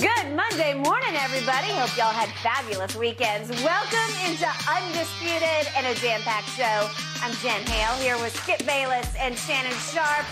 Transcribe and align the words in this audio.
Good 0.00 0.34
Monday 0.34 0.72
morning, 0.72 1.14
everybody. 1.16 1.68
Hope 1.72 1.94
y'all 1.94 2.10
had 2.10 2.30
fabulous 2.40 2.96
weekends. 2.96 3.50
Welcome 3.62 4.16
into 4.24 4.48
Undisputed 4.66 5.68
and 5.76 5.86
a 5.86 5.94
jam 6.00 6.22
packed 6.22 6.48
show. 6.56 6.88
I'm 7.22 7.34
Jen 7.42 7.60
Hale 7.66 7.96
here 8.00 8.16
with 8.16 8.34
Skip 8.34 8.64
Bayless 8.64 9.14
and 9.18 9.36
Shannon 9.36 9.76
Sharpe. 9.92 10.24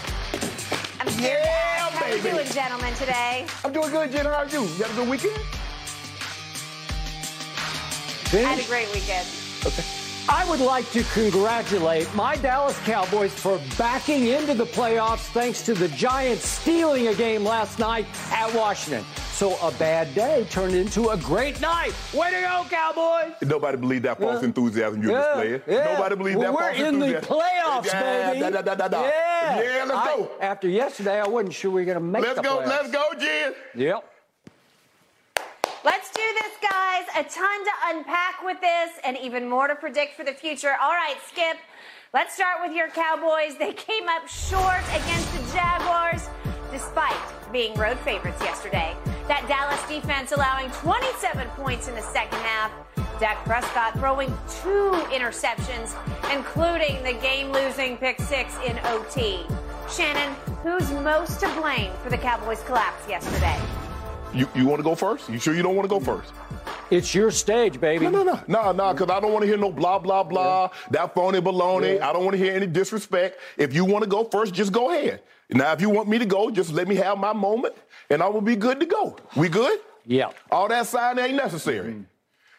I'm 0.98 1.08
scared 1.10 1.42
to 1.42 1.48
Yeah, 1.50 1.90
how 1.90 2.06
you 2.06 2.22
doing, 2.22 2.46
gentlemen, 2.46 2.94
today? 2.94 3.44
I'm 3.62 3.74
doing 3.74 3.90
good, 3.90 4.10
Jen. 4.10 4.24
How 4.24 4.36
are 4.36 4.46
you? 4.46 4.62
You 4.62 4.84
had 4.84 4.90
a 4.90 4.94
good 4.94 5.08
weekend? 5.10 5.36
I 8.32 8.36
had 8.36 8.64
a 8.64 8.66
great 8.66 8.90
weekend. 8.94 9.26
I 10.30 10.46
would 10.50 10.60
like 10.60 10.90
to 10.92 11.02
congratulate 11.14 12.12
my 12.14 12.36
Dallas 12.36 12.78
Cowboys 12.80 13.32
for 13.32 13.58
backing 13.78 14.26
into 14.26 14.52
the 14.54 14.66
playoffs 14.66 15.20
thanks 15.32 15.62
to 15.62 15.74
the 15.74 15.88
Giants 15.88 16.46
stealing 16.46 17.08
a 17.08 17.14
game 17.14 17.44
last 17.44 17.78
night 17.78 18.04
at 18.30 18.54
Washington. 18.54 19.04
So 19.32 19.56
a 19.66 19.70
bad 19.72 20.14
day 20.14 20.46
turned 20.50 20.74
into 20.74 21.10
a 21.10 21.16
great 21.16 21.60
night. 21.60 21.92
Way 22.12 22.30
to 22.32 22.40
go, 22.40 22.66
Cowboys! 22.68 23.34
Nobody 23.42 23.78
believed 23.78 24.04
that 24.04 24.18
false 24.18 24.40
Yeah. 24.42 24.48
enthusiasm 24.48 25.02
you're 25.02 25.12
Yeah, 25.12 25.18
displaying. 25.22 25.62
yeah. 25.66 25.92
Nobody 25.94 26.16
believed 26.16 26.38
Well, 26.38 26.52
that 26.52 26.58
false 26.58 26.70
enthusiasm. 26.76 27.00
we're 27.00 27.06
in 27.06 27.12
the 27.14 27.26
playoffs, 27.26 27.86
yeah, 27.86 28.30
baby. 28.32 28.40
Da, 28.40 28.62
da, 28.62 28.74
da, 28.74 28.88
da. 28.88 29.02
Yeah, 29.02 29.60
Yeah, 29.62 29.84
let's 29.84 29.90
I- 29.92 30.16
go. 30.16 30.30
After 30.40 30.68
yesterday, 30.68 31.20
I 31.20 31.28
wasn't 31.28 31.54
sure 31.54 31.70
we 31.70 31.82
were 31.82 31.84
going 31.86 31.98
to 31.98 32.04
make 32.04 32.22
it. 32.22 32.26
Let's 32.26 32.36
the 32.36 32.42
go. 32.42 32.58
playoffs. 32.58 32.66
Let's 32.66 32.90
go, 32.90 33.04
Jen. 33.18 33.54
Yep. 33.76 34.04
Guys. 36.60 37.04
A 37.16 37.22
ton 37.24 37.64
to 37.64 37.70
unpack 37.86 38.42
with 38.44 38.60
this 38.60 38.90
and 39.04 39.16
even 39.18 39.48
more 39.48 39.68
to 39.68 39.74
predict 39.74 40.14
for 40.14 40.24
the 40.24 40.32
future. 40.32 40.74
All 40.80 40.92
right, 40.92 41.16
Skip, 41.26 41.56
let's 42.12 42.34
start 42.34 42.60
with 42.62 42.76
your 42.76 42.88
Cowboys. 42.88 43.56
They 43.56 43.72
came 43.72 44.08
up 44.08 44.28
short 44.28 44.82
against 44.90 45.32
the 45.32 45.52
Jaguars 45.56 46.28
despite 46.72 47.16
being 47.52 47.74
road 47.74 47.98
favorites 48.00 48.40
yesterday. 48.42 48.96
That 49.26 49.46
Dallas 49.48 49.80
defense 49.88 50.32
allowing 50.32 50.70
27 50.70 51.48
points 51.50 51.88
in 51.88 51.94
the 51.94 52.02
second 52.02 52.38
half. 52.40 52.72
Dak 53.20 53.44
Prescott 53.44 53.94
throwing 53.94 54.28
two 54.62 54.92
interceptions, 55.10 55.94
including 56.32 57.02
the 57.02 57.14
game 57.20 57.52
losing 57.52 57.96
pick 57.96 58.20
six 58.20 58.54
in 58.66 58.78
OT. 58.84 59.40
Shannon, 59.90 60.34
who's 60.62 60.90
most 60.90 61.40
to 61.40 61.48
blame 61.60 61.92
for 62.02 62.10
the 62.10 62.18
Cowboys' 62.18 62.62
collapse 62.62 63.08
yesterday? 63.08 63.58
You, 64.34 64.48
you 64.54 64.66
want 64.66 64.78
to 64.78 64.84
go 64.84 64.94
first? 64.94 65.28
You 65.28 65.38
sure 65.38 65.54
you 65.54 65.62
don't 65.62 65.74
want 65.74 65.88
to 65.88 65.88
go 65.88 66.00
first? 66.00 66.32
It's 66.90 67.14
your 67.14 67.30
stage, 67.30 67.80
baby. 67.80 68.08
No, 68.08 68.22
no, 68.22 68.22
no, 68.22 68.40
no, 68.46 68.72
no, 68.72 68.92
because 68.92 69.10
I 69.10 69.20
don't 69.20 69.32
want 69.32 69.42
to 69.42 69.46
hear 69.46 69.56
no 69.56 69.70
blah, 69.70 69.98
blah, 69.98 70.22
blah, 70.22 70.70
that 70.90 71.14
phony 71.14 71.40
baloney. 71.40 71.96
Yeah. 71.96 72.08
I 72.08 72.12
don't 72.12 72.24
want 72.24 72.36
to 72.36 72.42
hear 72.42 72.54
any 72.54 72.66
disrespect. 72.66 73.38
If 73.56 73.74
you 73.74 73.84
want 73.84 74.04
to 74.04 74.10
go 74.10 74.24
first, 74.24 74.54
just 74.54 74.72
go 74.72 74.90
ahead. 74.90 75.22
Now, 75.50 75.72
if 75.72 75.80
you 75.80 75.90
want 75.90 76.08
me 76.08 76.18
to 76.18 76.26
go, 76.26 76.50
just 76.50 76.72
let 76.72 76.88
me 76.88 76.94
have 76.96 77.18
my 77.18 77.32
moment, 77.32 77.74
and 78.10 78.22
I 78.22 78.28
will 78.28 78.40
be 78.40 78.56
good 78.56 78.80
to 78.80 78.86
go. 78.86 79.16
We 79.36 79.48
good? 79.48 79.80
Yeah. 80.04 80.30
All 80.50 80.68
that 80.68 80.86
sign 80.86 81.18
ain't 81.18 81.36
necessary. 81.36 81.92
Mm. 81.92 82.04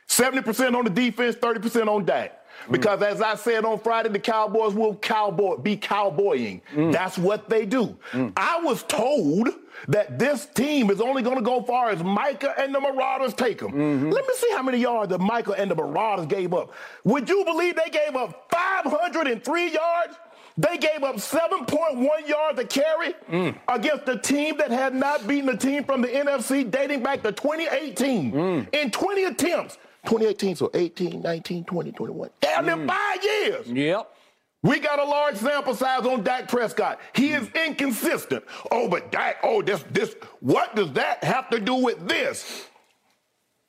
70% 0.07 0.75
on 0.75 0.85
the 0.85 0.89
defense, 0.89 1.35
30% 1.35 1.87
on 1.87 2.05
Dak. 2.05 2.38
Because 2.69 3.01
as 3.01 3.21
I 3.21 3.35
said 3.35 3.65
on 3.65 3.79
Friday, 3.79 4.09
the 4.09 4.19
Cowboys 4.19 4.73
will 4.73 4.95
cowboy 4.95 5.57
be 5.57 5.77
cowboying. 5.77 6.61
Mm. 6.73 6.91
That's 6.91 7.17
what 7.17 7.49
they 7.49 7.65
do. 7.65 7.97
Mm. 8.11 8.33
I 8.37 8.59
was 8.61 8.83
told 8.83 9.49
that 9.87 10.19
this 10.19 10.45
team 10.47 10.89
is 10.89 11.01
only 11.01 11.21
going 11.21 11.37
to 11.37 11.43
go 11.43 11.61
far 11.63 11.89
as 11.89 12.03
Micah 12.03 12.53
and 12.59 12.73
the 12.73 12.79
Marauders 12.79 13.33
take 13.33 13.59
them. 13.59 13.71
Mm-hmm. 13.71 14.09
Let 14.09 14.27
me 14.27 14.33
see 14.35 14.51
how 14.51 14.63
many 14.63 14.79
yards 14.79 15.09
the 15.09 15.19
Micah 15.19 15.53
and 15.53 15.71
the 15.71 15.75
Marauders 15.75 16.25
gave 16.25 16.53
up. 16.53 16.73
Would 17.05 17.29
you 17.29 17.45
believe 17.45 17.75
they 17.75 17.89
gave 17.89 18.15
up 18.15 18.47
503 18.51 19.71
yards? 19.71 20.15
They 20.57 20.77
gave 20.77 21.03
up 21.03 21.15
7.1 21.15 22.27
yards 22.27 22.59
a 22.59 22.65
carry 22.65 23.13
mm. 23.31 23.55
against 23.69 24.09
a 24.09 24.17
team 24.17 24.57
that 24.57 24.71
had 24.71 24.93
not 24.93 25.25
beaten 25.25 25.47
a 25.47 25.55
team 25.55 25.85
from 25.85 26.01
the 26.01 26.09
NFC 26.09 26.69
dating 26.69 27.01
back 27.01 27.23
to 27.23 27.31
2018 27.31 28.67
in 28.73 28.91
20 28.91 29.23
attempts. 29.23 29.77
2018, 30.05 30.55
so 30.55 30.71
18, 30.73 31.21
19, 31.21 31.63
20, 31.65 31.91
21. 31.91 32.29
Damn 32.41 32.65
near 32.65 32.75
mm. 32.75 32.87
five 32.87 33.23
years. 33.23 33.67
Yep. 33.67 34.15
We 34.61 34.79
got 34.79 34.99
a 34.99 35.05
large 35.05 35.37
sample 35.37 35.73
size 35.73 36.05
on 36.05 36.23
Dak 36.23 36.49
Prescott. 36.49 36.99
He 37.13 37.31
is 37.31 37.47
mm. 37.49 37.67
inconsistent. 37.67 38.43
Oh, 38.71 38.89
but 38.89 39.11
Dak, 39.11 39.37
oh, 39.43 39.61
this, 39.61 39.83
this, 39.91 40.15
what 40.41 40.75
does 40.75 40.91
that 40.93 41.23
have 41.23 41.49
to 41.51 41.59
do 41.59 41.75
with 41.75 42.07
this? 42.07 42.65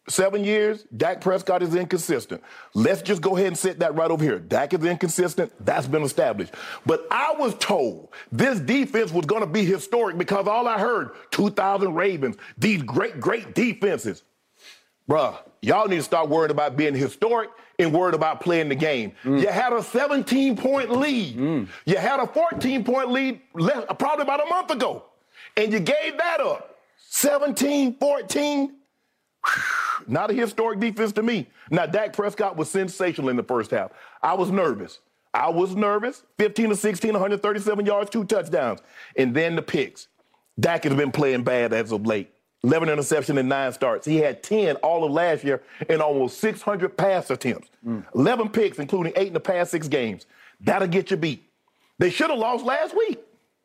Seven 0.09 0.43
years, 0.45 0.87
Dak 0.97 1.21
Prescott 1.21 1.63
is 1.63 1.77
inconsistent. 1.77 2.43
Let's 2.75 3.01
just 3.01 3.23
go 3.23 3.37
ahead 3.37 3.49
and 3.49 3.59
set 3.59 3.79
that 3.79 3.95
right 3.95 4.11
over 4.11 4.25
here. 4.25 4.41
Dak 4.41 4.75
is 4.75 4.85
inconsistent. 4.85 5.53
That's 5.65 5.87
been 5.87 6.03
established. 6.03 6.55
But 6.85 7.07
I 7.13 7.35
was 7.39 7.55
told 7.59 8.09
this 8.33 8.59
defense 8.59 9.13
was 9.13 9.27
going 9.27 9.43
to 9.43 9.47
be 9.47 9.65
historic 9.65 10.19
because 10.19 10.49
all 10.49 10.67
I 10.67 10.81
heard 10.81 11.11
2,000 11.31 11.95
Ravens, 11.95 12.37
these 12.59 12.83
great, 12.83 13.21
great 13.21 13.55
defenses. 13.55 14.25
Bruh, 15.11 15.37
y'all 15.61 15.89
need 15.89 15.97
to 15.97 16.03
start 16.03 16.29
worrying 16.29 16.53
about 16.53 16.77
being 16.77 16.95
historic 16.95 17.51
and 17.81 17.93
worried 17.93 18.15
about 18.15 18.41
playing 18.41 18.69
the 18.69 18.77
game. 18.77 19.13
Mm. 19.25 19.41
You 19.41 19.49
had 19.49 19.73
a 19.73 19.83
17 19.83 20.57
point 20.57 20.93
lead. 20.93 21.37
Mm. 21.37 21.69
You 21.85 21.97
had 21.97 22.21
a 22.21 22.29
14 22.29 22.85
point 22.85 23.11
lead 23.11 23.41
le- 23.55 23.93
probably 23.97 24.23
about 24.23 24.47
a 24.47 24.49
month 24.49 24.71
ago. 24.71 25.05
And 25.57 25.73
you 25.73 25.81
gave 25.81 26.17
that 26.17 26.41
up. 26.41 26.77
17, 27.09 27.97
14. 27.99 28.77
Not 30.07 30.31
a 30.31 30.35
historic 30.35 30.79
defense 30.79 31.11
to 31.13 31.25
me. 31.25 31.49
Now, 31.71 31.87
Dak 31.87 32.13
Prescott 32.13 32.57
was 32.57 32.71
sensational 32.71 33.31
in 33.31 33.37
the 33.37 33.43
first 33.43 33.73
half. 33.73 33.91
I 34.23 34.35
was 34.35 34.51
nervous. 34.53 35.01
I 35.35 35.49
was 35.49 35.75
nervous. 35.75 36.23
15 36.39 36.71
to 36.71 36.77
16, 36.77 37.13
137 37.13 37.85
yards, 37.85 38.11
two 38.11 38.25
touchdowns. 38.25 38.81
And 39.17 39.35
then 39.35 39.57
the 39.57 39.63
picks. 39.63 40.07
Dak 40.59 40.85
has 40.85 40.95
been 40.95 41.11
playing 41.11 41.43
bad 41.43 41.73
as 41.73 41.91
of 41.91 42.07
late. 42.07 42.31
11 42.63 42.89
interception 42.91 43.39
and 43.39 43.49
nine 43.49 43.73
starts. 43.73 44.07
He 44.07 44.19
had 44.19 44.43
10 44.43 44.77
all 44.77 45.05
of 45.05 45.13
last 45.13 45.45
year 45.45 45.63
and 45.89 46.03
almost 46.03 46.39
600 46.41 46.97
pass 46.97 47.31
attempts. 47.31 47.71
11 48.15 48.51
picks, 48.51 48.79
including 48.79 49.13
eight 49.17 49.29
in 49.29 49.33
the 49.33 49.41
past 49.41 49.71
six 49.71 49.89
games. 49.89 50.27
That'll 50.61 50.89
get 50.89 51.11
you 51.11 51.17
beat. 51.17 51.49
They 51.99 52.11
should 52.11 52.31
have 52.31 52.39
lost 52.39 52.65
last 52.65 52.95
week. 52.97 53.19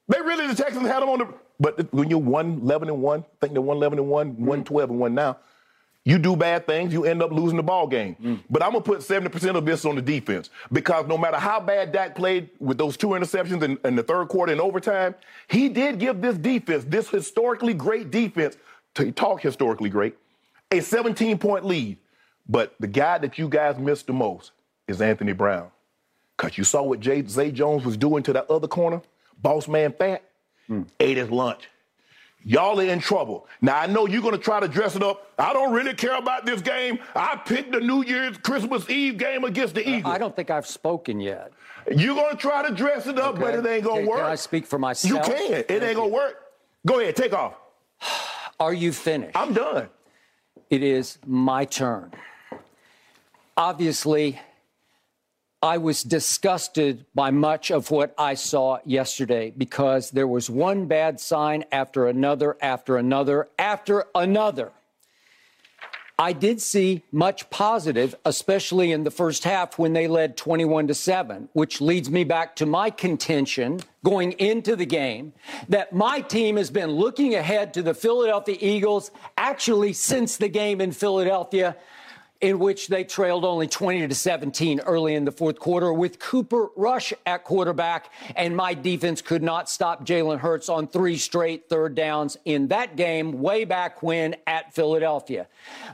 They 0.07 0.21
really, 0.21 0.47
the 0.47 0.55
Texans 0.55 0.87
had 0.87 1.01
them 1.01 1.09
on 1.09 1.19
the. 1.19 1.33
But 1.59 1.91
when 1.93 2.09
you're 2.09 2.19
1 2.19 2.59
11 2.63 2.89
and 2.89 3.01
1, 3.01 3.19
I 3.19 3.23
think 3.41 3.53
they're 3.53 3.61
1 3.61 3.77
11 3.77 3.99
and 3.99 4.07
1, 4.09 4.45
1 4.45 4.61
mm. 4.61 4.65
12 4.65 4.89
and 4.89 4.99
1 4.99 5.15
now, 5.15 5.37
you 6.03 6.19
do 6.19 6.35
bad 6.35 6.67
things, 6.67 6.93
you 6.93 7.05
end 7.05 7.23
up 7.23 7.31
losing 7.31 7.57
the 7.57 7.63
ball 7.63 7.87
game. 7.87 8.15
Mm. 8.21 8.39
But 8.49 8.61
I'm 8.61 8.73
gonna 8.73 8.83
put 8.83 8.99
70% 8.99 9.55
of 9.55 9.65
this 9.65 9.85
on 9.85 9.95
the 9.95 10.01
defense 10.01 10.51
because 10.71 11.07
no 11.07 11.17
matter 11.17 11.37
how 11.37 11.59
bad 11.59 11.91
Dak 11.91 12.15
played 12.15 12.49
with 12.59 12.77
those 12.77 12.95
two 12.95 13.07
interceptions 13.07 13.63
in, 13.63 13.79
in 13.83 13.95
the 13.95 14.03
third 14.03 14.27
quarter 14.27 14.51
and 14.51 14.61
overtime, 14.61 15.15
he 15.47 15.67
did 15.67 15.97
give 15.97 16.21
this 16.21 16.37
defense, 16.37 16.83
this 16.83 17.09
historically 17.09 17.73
great 17.73 18.11
defense, 18.11 18.57
to 18.95 19.11
talk 19.11 19.41
historically 19.41 19.89
great, 19.89 20.15
a 20.71 20.81
17 20.81 21.37
point 21.37 21.65
lead. 21.65 21.97
But 22.47 22.75
the 22.79 22.87
guy 22.87 23.17
that 23.17 23.37
you 23.37 23.49
guys 23.49 23.77
missed 23.77 24.07
the 24.07 24.13
most 24.13 24.51
is 24.87 25.01
Anthony 25.01 25.33
Brown. 25.33 25.69
Because 26.37 26.57
you 26.57 26.63
saw 26.63 26.83
what 26.83 26.99
Jay, 26.99 27.25
Zay 27.25 27.51
Jones 27.51 27.85
was 27.85 27.97
doing 27.97 28.21
to 28.23 28.33
that 28.33 28.49
other 28.49 28.67
corner, 28.67 29.01
boss 29.41 29.67
man 29.67 29.93
fat, 29.93 30.23
hmm. 30.67 30.83
ate 30.99 31.17
his 31.17 31.29
lunch. 31.29 31.69
Y'all 32.47 32.79
are 32.79 32.83
in 32.83 32.99
trouble. 32.99 33.47
Now, 33.59 33.79
I 33.79 33.87
know 33.87 34.05
you're 34.05 34.21
going 34.21 34.35
to 34.35 34.39
try 34.39 34.59
to 34.59 34.67
dress 34.67 34.95
it 34.95 35.01
up. 35.01 35.31
I 35.39 35.51
don't 35.51 35.73
really 35.73 35.95
care 35.95 36.15
about 36.15 36.45
this 36.45 36.61
game. 36.61 36.99
I 37.15 37.37
picked 37.37 37.71
the 37.71 37.79
New 37.79 38.03
Year's 38.03 38.37
Christmas 38.37 38.87
Eve 38.87 39.17
game 39.17 39.43
against 39.45 39.73
the 39.73 39.87
Eagles. 39.87 40.13
I 40.13 40.19
don't 40.19 40.35
think 40.35 40.51
I've 40.51 40.67
spoken 40.67 41.19
yet. 41.19 41.51
You're 41.91 42.13
going 42.13 42.35
to 42.35 42.37
try 42.37 42.67
to 42.67 42.73
dress 42.73 43.07
it 43.07 43.17
up, 43.17 43.39
but 43.39 43.55
it 43.55 43.65
ain't 43.65 43.83
going 43.83 44.03
to 44.03 44.09
work. 44.09 44.19
Can 44.19 44.29
I 44.29 44.35
speak 44.35 44.67
for 44.67 44.77
myself? 44.77 45.09
You 45.09 45.17
myself? 45.17 45.37
can. 45.37 45.75
It 45.75 45.83
ain't 45.83 45.95
going 45.95 46.11
to 46.11 46.15
work. 46.15 46.35
Go 46.85 46.99
ahead, 46.99 47.15
take 47.15 47.33
off. 47.33 47.55
Are 48.59 48.73
you 48.73 48.91
finished? 48.91 49.35
I'm 49.35 49.53
done. 49.53 49.89
It 50.69 50.81
is 50.81 51.17
my 51.25 51.65
turn. 51.65 52.11
Obviously, 53.57 54.39
I 55.61 55.77
was 55.77 56.03
disgusted 56.03 57.05
by 57.15 57.31
much 57.31 57.71
of 57.71 57.89
what 57.89 58.13
I 58.17 58.35
saw 58.35 58.79
yesterday 58.85 59.51
because 59.57 60.11
there 60.11 60.27
was 60.27 60.49
one 60.49 60.85
bad 60.85 61.19
sign 61.19 61.65
after 61.71 62.07
another, 62.07 62.57
after 62.61 62.97
another, 62.97 63.49
after 63.57 64.05
another. 64.13 64.71
I 66.17 66.31
did 66.31 66.61
see 66.61 67.03
much 67.11 67.49
positive, 67.49 68.15
especially 68.23 68.93
in 68.93 69.03
the 69.03 69.11
first 69.11 69.43
half 69.43 69.77
when 69.77 69.91
they 69.91 70.07
led 70.07 70.37
21 70.37 70.87
to 70.87 70.93
7, 70.93 71.49
which 71.51 71.81
leads 71.81 72.09
me 72.09 72.23
back 72.23 72.55
to 72.57 72.65
my 72.65 72.89
contention 72.89 73.81
going 74.03 74.31
into 74.33 74.77
the 74.77 74.85
game 74.85 75.33
that 75.67 75.91
my 75.91 76.21
team 76.21 76.55
has 76.55 76.69
been 76.69 76.91
looking 76.91 77.35
ahead 77.35 77.73
to 77.73 77.81
the 77.81 77.93
Philadelphia 77.93 78.57
Eagles 78.61 79.11
actually 79.37 79.91
since 79.91 80.37
the 80.37 80.47
game 80.47 80.79
in 80.79 80.93
Philadelphia 80.93 81.75
in 82.45 82.59
which 82.59 82.89
they 82.89 83.03
trailed 83.03 83.43
only 83.43 83.67
20 83.67 84.07
to 84.07 84.13
17 84.13 84.81
early 84.81 85.15
in 85.15 85.25
the 85.25 85.31
fourth 85.31 85.57
quarter 85.57 85.91
with 85.91 86.19
Cooper 86.19 86.67
Rush 86.75 87.11
at 87.25 87.43
quarterback, 87.43 88.11
and 88.35 88.55
my 88.55 88.75
defense 88.75 89.19
could 89.19 89.41
not 89.41 89.67
stop 89.67 90.05
Jalen 90.05 90.37
Hurts 90.37 90.69
on 90.69 90.87
three 90.87 91.17
straight 91.17 91.69
third 91.69 91.95
downs 91.95 92.37
in 92.45 92.67
that 92.67 92.95
game 92.95 93.41
way 93.41 93.65
back 93.65 94.03
when 94.03 94.35
at 94.45 94.75
Philadelphia. 94.75 95.47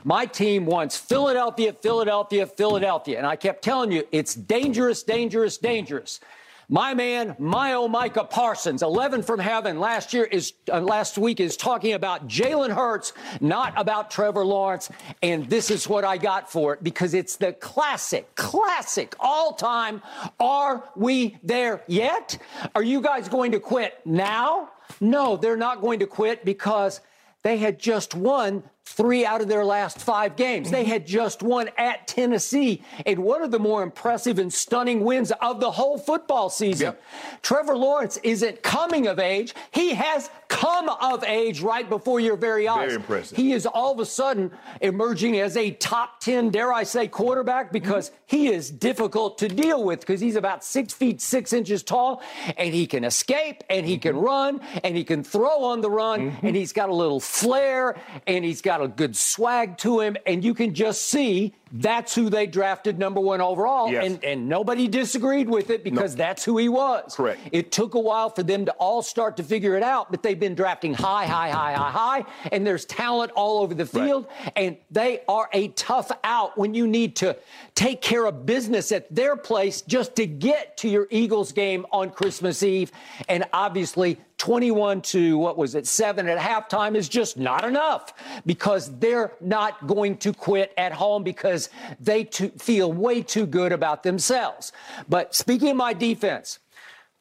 My 0.04 0.26
team 0.26 0.66
wants 0.66 0.98
Philadelphia, 0.98 1.72
Philadelphia, 1.72 2.46
Philadelphia, 2.46 3.16
and 3.16 3.26
I 3.26 3.36
kept 3.36 3.64
telling 3.64 3.90
you 3.90 4.06
it's 4.12 4.34
dangerous, 4.34 5.02
dangerous, 5.02 5.56
dangerous. 5.56 6.20
My 6.68 6.94
man, 6.94 7.36
my 7.38 7.74
oh 7.74 7.88
Micah 7.88 8.24
Parsons, 8.24 8.82
11 8.82 9.22
from 9.22 9.40
heaven 9.40 9.80
last 9.80 10.14
year 10.14 10.24
is 10.24 10.52
uh, 10.72 10.80
last 10.80 11.18
week 11.18 11.40
is 11.40 11.56
talking 11.56 11.92
about 11.92 12.28
Jalen 12.28 12.70
Hurts, 12.74 13.12
not 13.40 13.74
about 13.76 14.10
Trevor 14.10 14.44
Lawrence, 14.44 14.90
and 15.22 15.48
this 15.50 15.70
is 15.70 15.88
what 15.88 16.04
I 16.04 16.16
got 16.16 16.50
for 16.50 16.74
it 16.74 16.82
because 16.82 17.14
it's 17.14 17.36
the 17.36 17.52
classic, 17.52 18.34
classic, 18.36 19.14
all-time. 19.18 20.02
Are 20.38 20.84
we 20.94 21.36
there 21.42 21.82
yet? 21.88 22.38
Are 22.74 22.82
you 22.82 23.00
guys 23.00 23.28
going 23.28 23.52
to 23.52 23.60
quit 23.60 24.00
now? 24.04 24.70
No, 25.00 25.36
they're 25.36 25.56
not 25.56 25.80
going 25.80 25.98
to 25.98 26.06
quit 26.06 26.44
because 26.44 27.00
they 27.42 27.58
had 27.58 27.78
just 27.78 28.14
won 28.14 28.62
three 28.84 29.24
out 29.24 29.40
of 29.40 29.48
their 29.48 29.64
last 29.64 29.98
five 29.98 30.36
games. 30.36 30.70
They 30.70 30.84
had 30.84 31.06
just 31.06 31.42
won 31.42 31.70
at 31.78 32.06
Tennessee 32.06 32.82
and 33.06 33.20
one 33.20 33.42
of 33.42 33.50
the 33.50 33.58
more 33.58 33.82
impressive 33.82 34.38
and 34.38 34.52
stunning 34.52 35.04
wins 35.04 35.32
of 35.40 35.60
the 35.60 35.70
whole 35.70 35.98
football 35.98 36.50
season. 36.50 36.86
Yep. 36.86 37.02
Trevor 37.42 37.76
Lawrence 37.76 38.18
isn't 38.22 38.62
coming 38.62 39.06
of 39.06 39.18
age. 39.18 39.54
He 39.70 39.94
has 39.94 40.30
come 40.48 40.88
of 40.88 41.24
age 41.24 41.60
right 41.62 41.88
before 41.88 42.20
your 42.20 42.36
very 42.36 42.68
eyes. 42.68 42.80
Very 42.80 42.94
impressive. 42.94 43.36
He 43.36 43.52
is 43.52 43.66
all 43.66 43.92
of 43.92 44.00
a 44.00 44.04
sudden 44.04 44.50
emerging 44.80 45.38
as 45.38 45.56
a 45.56 45.70
top 45.72 46.20
10, 46.20 46.50
dare 46.50 46.72
I 46.72 46.82
say, 46.82 47.08
quarterback 47.08 47.72
because 47.72 48.10
mm-hmm. 48.10 48.16
he 48.26 48.48
is 48.48 48.70
difficult 48.70 49.38
to 49.38 49.48
deal 49.48 49.82
with 49.82 50.00
because 50.00 50.20
he's 50.20 50.36
about 50.36 50.62
six 50.62 50.92
feet 50.92 51.20
six 51.20 51.52
inches 51.52 51.82
tall 51.82 52.22
and 52.56 52.74
he 52.74 52.86
can 52.86 53.04
escape 53.04 53.64
and 53.70 53.86
he 53.86 53.96
can 53.96 54.14
mm-hmm. 54.14 54.24
run 54.24 54.60
and 54.84 54.96
he 54.96 55.04
can 55.04 55.24
throw 55.24 55.64
on 55.64 55.80
the 55.80 55.90
run 55.90 56.32
mm-hmm. 56.32 56.46
and 56.46 56.54
he's 56.54 56.72
got 56.72 56.88
a 56.88 56.94
little 56.94 57.20
flair 57.20 57.96
and 58.26 58.44
he's 58.44 58.60
got 58.60 58.71
got 58.72 58.82
a 58.82 58.88
good 58.88 59.14
swag 59.14 59.76
to 59.76 60.00
him, 60.00 60.16
and 60.24 60.42
you 60.42 60.54
can 60.54 60.72
just 60.72 61.02
see 61.10 61.52
that's 61.72 62.14
who 62.14 62.30
they 62.30 62.46
drafted 62.46 62.98
number 62.98 63.20
one 63.20 63.40
overall. 63.40 63.90
Yes. 63.90 64.06
And, 64.06 64.24
and 64.24 64.48
nobody 64.48 64.88
disagreed 64.88 65.48
with 65.48 65.68
it 65.68 65.84
because 65.84 66.14
no. 66.14 66.24
that's 66.24 66.44
who 66.44 66.56
he 66.56 66.68
was. 66.68 67.14
Correct. 67.14 67.40
It 67.50 67.70
took 67.70 67.94
a 67.94 68.00
while 68.00 68.30
for 68.30 68.42
them 68.42 68.64
to 68.66 68.72
all 68.72 69.02
start 69.02 69.36
to 69.38 69.42
figure 69.42 69.76
it 69.76 69.82
out, 69.82 70.10
but 70.10 70.22
they've 70.22 70.38
been 70.38 70.54
drafting 70.54 70.94
high, 70.94 71.26
high, 71.26 71.50
high, 71.50 71.74
high, 71.74 71.90
high, 71.90 72.24
and 72.50 72.66
there's 72.66 72.86
talent 72.86 73.30
all 73.32 73.62
over 73.62 73.74
the 73.74 73.86
field, 73.86 74.26
right. 74.40 74.52
and 74.56 74.76
they 74.90 75.20
are 75.28 75.48
a 75.52 75.68
tough 75.68 76.10
out 76.24 76.56
when 76.56 76.72
you 76.72 76.86
need 76.86 77.16
to 77.16 77.36
take 77.74 78.00
care 78.00 78.24
of 78.24 78.46
business 78.46 78.90
at 78.90 79.14
their 79.14 79.36
place 79.36 79.82
just 79.82 80.16
to 80.16 80.26
get 80.26 80.76
to 80.78 80.88
your 80.88 81.06
Eagles 81.10 81.52
game 81.52 81.84
on 81.92 82.10
Christmas 82.10 82.62
Eve. 82.62 82.90
And 83.28 83.44
obviously, 83.52 84.18
21 84.42 85.00
to 85.00 85.38
what 85.38 85.56
was 85.56 85.76
it, 85.76 85.86
seven 85.86 86.28
at 86.28 86.36
halftime 86.36 86.96
is 86.96 87.08
just 87.08 87.36
not 87.36 87.64
enough 87.64 88.12
because 88.44 88.98
they're 88.98 89.30
not 89.40 89.86
going 89.86 90.16
to 90.16 90.32
quit 90.32 90.74
at 90.76 90.92
home 90.92 91.22
because 91.22 91.70
they 92.00 92.24
too, 92.24 92.48
feel 92.58 92.92
way 92.92 93.22
too 93.22 93.46
good 93.46 93.70
about 93.70 94.02
themselves. 94.02 94.72
But 95.08 95.32
speaking 95.32 95.68
of 95.68 95.76
my 95.76 95.92
defense, 95.92 96.58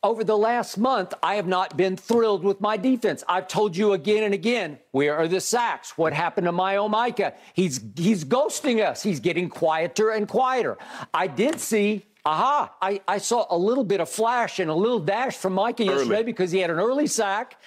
over 0.02 0.24
the 0.24 0.36
last 0.36 0.80
month, 0.80 1.14
I 1.22 1.36
have 1.36 1.46
not 1.46 1.78
been 1.78 1.96
thrilled 1.96 2.44
with 2.44 2.60
my 2.60 2.76
defense. 2.76 3.24
I've 3.30 3.48
told 3.48 3.78
you 3.78 3.94
again 3.94 4.24
and 4.24 4.34
again, 4.34 4.80
where 4.90 5.16
are 5.16 5.28
the 5.28 5.42
sacks? 5.42 5.96
What 6.00 6.14
happened 6.14 6.46
to 6.46 6.52
my 6.52 6.76
Micah? 6.88 7.36
He's 7.54 7.82
he's 7.96 8.26
ghosting 8.26 8.84
us. 8.84 9.04
He's 9.04 9.20
getting 9.20 9.48
quieter 9.48 10.10
and 10.10 10.28
quieter. 10.28 10.80
I 11.14 11.28
did 11.28 11.60
see 11.60 12.04
Aha, 12.24 12.72
I, 12.80 13.02
I 13.08 13.18
saw 13.18 13.48
a 13.50 13.58
little 13.58 13.84
bit 13.84 14.00
of 14.00 14.08
flash 14.08 14.60
and 14.60 14.70
a 14.70 14.76
little 14.76 15.00
dash 15.00 15.36
from 15.36 15.54
Micah 15.54 15.84
early. 15.84 15.98
yesterday 15.98 16.22
because 16.22 16.52
he 16.52 16.60
had 16.60 16.70
an 16.70 16.78
early 16.78 17.08
sack 17.08 17.60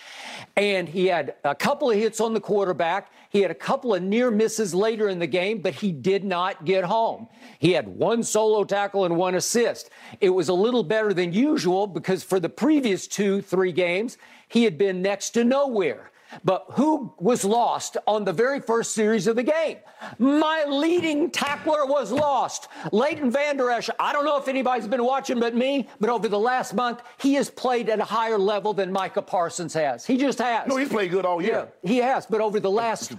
and 0.54 0.88
he 0.88 1.06
had 1.06 1.34
a 1.42 1.56
couple 1.56 1.90
of 1.90 1.96
hits 1.96 2.20
on 2.20 2.34
the 2.34 2.40
quarterback. 2.40 3.10
He 3.30 3.40
had 3.40 3.50
a 3.50 3.54
couple 3.54 3.94
of 3.94 4.02
near 4.04 4.30
misses 4.30 4.72
later 4.72 5.08
in 5.08 5.18
the 5.18 5.26
game, 5.26 5.60
but 5.60 5.74
he 5.74 5.90
did 5.90 6.22
not 6.22 6.64
get 6.64 6.84
home. 6.84 7.26
He 7.58 7.72
had 7.72 7.88
one 7.88 8.22
solo 8.22 8.62
tackle 8.62 9.04
and 9.04 9.16
one 9.16 9.34
assist. 9.34 9.90
It 10.20 10.30
was 10.30 10.48
a 10.48 10.54
little 10.54 10.84
better 10.84 11.12
than 11.12 11.32
usual 11.32 11.88
because 11.88 12.22
for 12.22 12.38
the 12.38 12.48
previous 12.48 13.08
two, 13.08 13.42
three 13.42 13.72
games, 13.72 14.18
he 14.46 14.62
had 14.62 14.78
been 14.78 15.02
next 15.02 15.30
to 15.30 15.42
nowhere. 15.42 16.12
But 16.42 16.64
who 16.72 17.12
was 17.18 17.44
lost 17.44 17.96
on 18.06 18.24
the 18.24 18.32
very 18.32 18.60
first 18.60 18.94
series 18.94 19.26
of 19.26 19.36
the 19.36 19.42
game? 19.42 19.78
My 20.18 20.64
leading 20.68 21.30
tackler 21.30 21.86
was 21.86 22.10
lost. 22.10 22.68
Leighton 22.92 23.30
Vander 23.30 23.70
Esch, 23.70 23.90
I 23.98 24.12
don't 24.12 24.24
know 24.24 24.38
if 24.38 24.48
anybody's 24.48 24.88
been 24.88 25.04
watching 25.04 25.40
but 25.40 25.54
me, 25.54 25.88
but 26.00 26.10
over 26.10 26.28
the 26.28 26.38
last 26.38 26.74
month, 26.74 27.02
he 27.18 27.34
has 27.34 27.50
played 27.50 27.88
at 27.88 28.00
a 28.00 28.04
higher 28.04 28.38
level 28.38 28.72
than 28.72 28.92
Micah 28.92 29.22
Parsons 29.22 29.74
has. 29.74 30.04
He 30.04 30.16
just 30.16 30.38
has. 30.38 30.66
No, 30.66 30.76
he's 30.76 30.88
played 30.88 31.10
good 31.10 31.24
all 31.24 31.40
year. 31.40 31.68
Yeah, 31.82 31.90
he 31.90 31.98
has. 31.98 32.26
But 32.26 32.40
over 32.40 32.60
the 32.60 32.70
last 32.70 33.12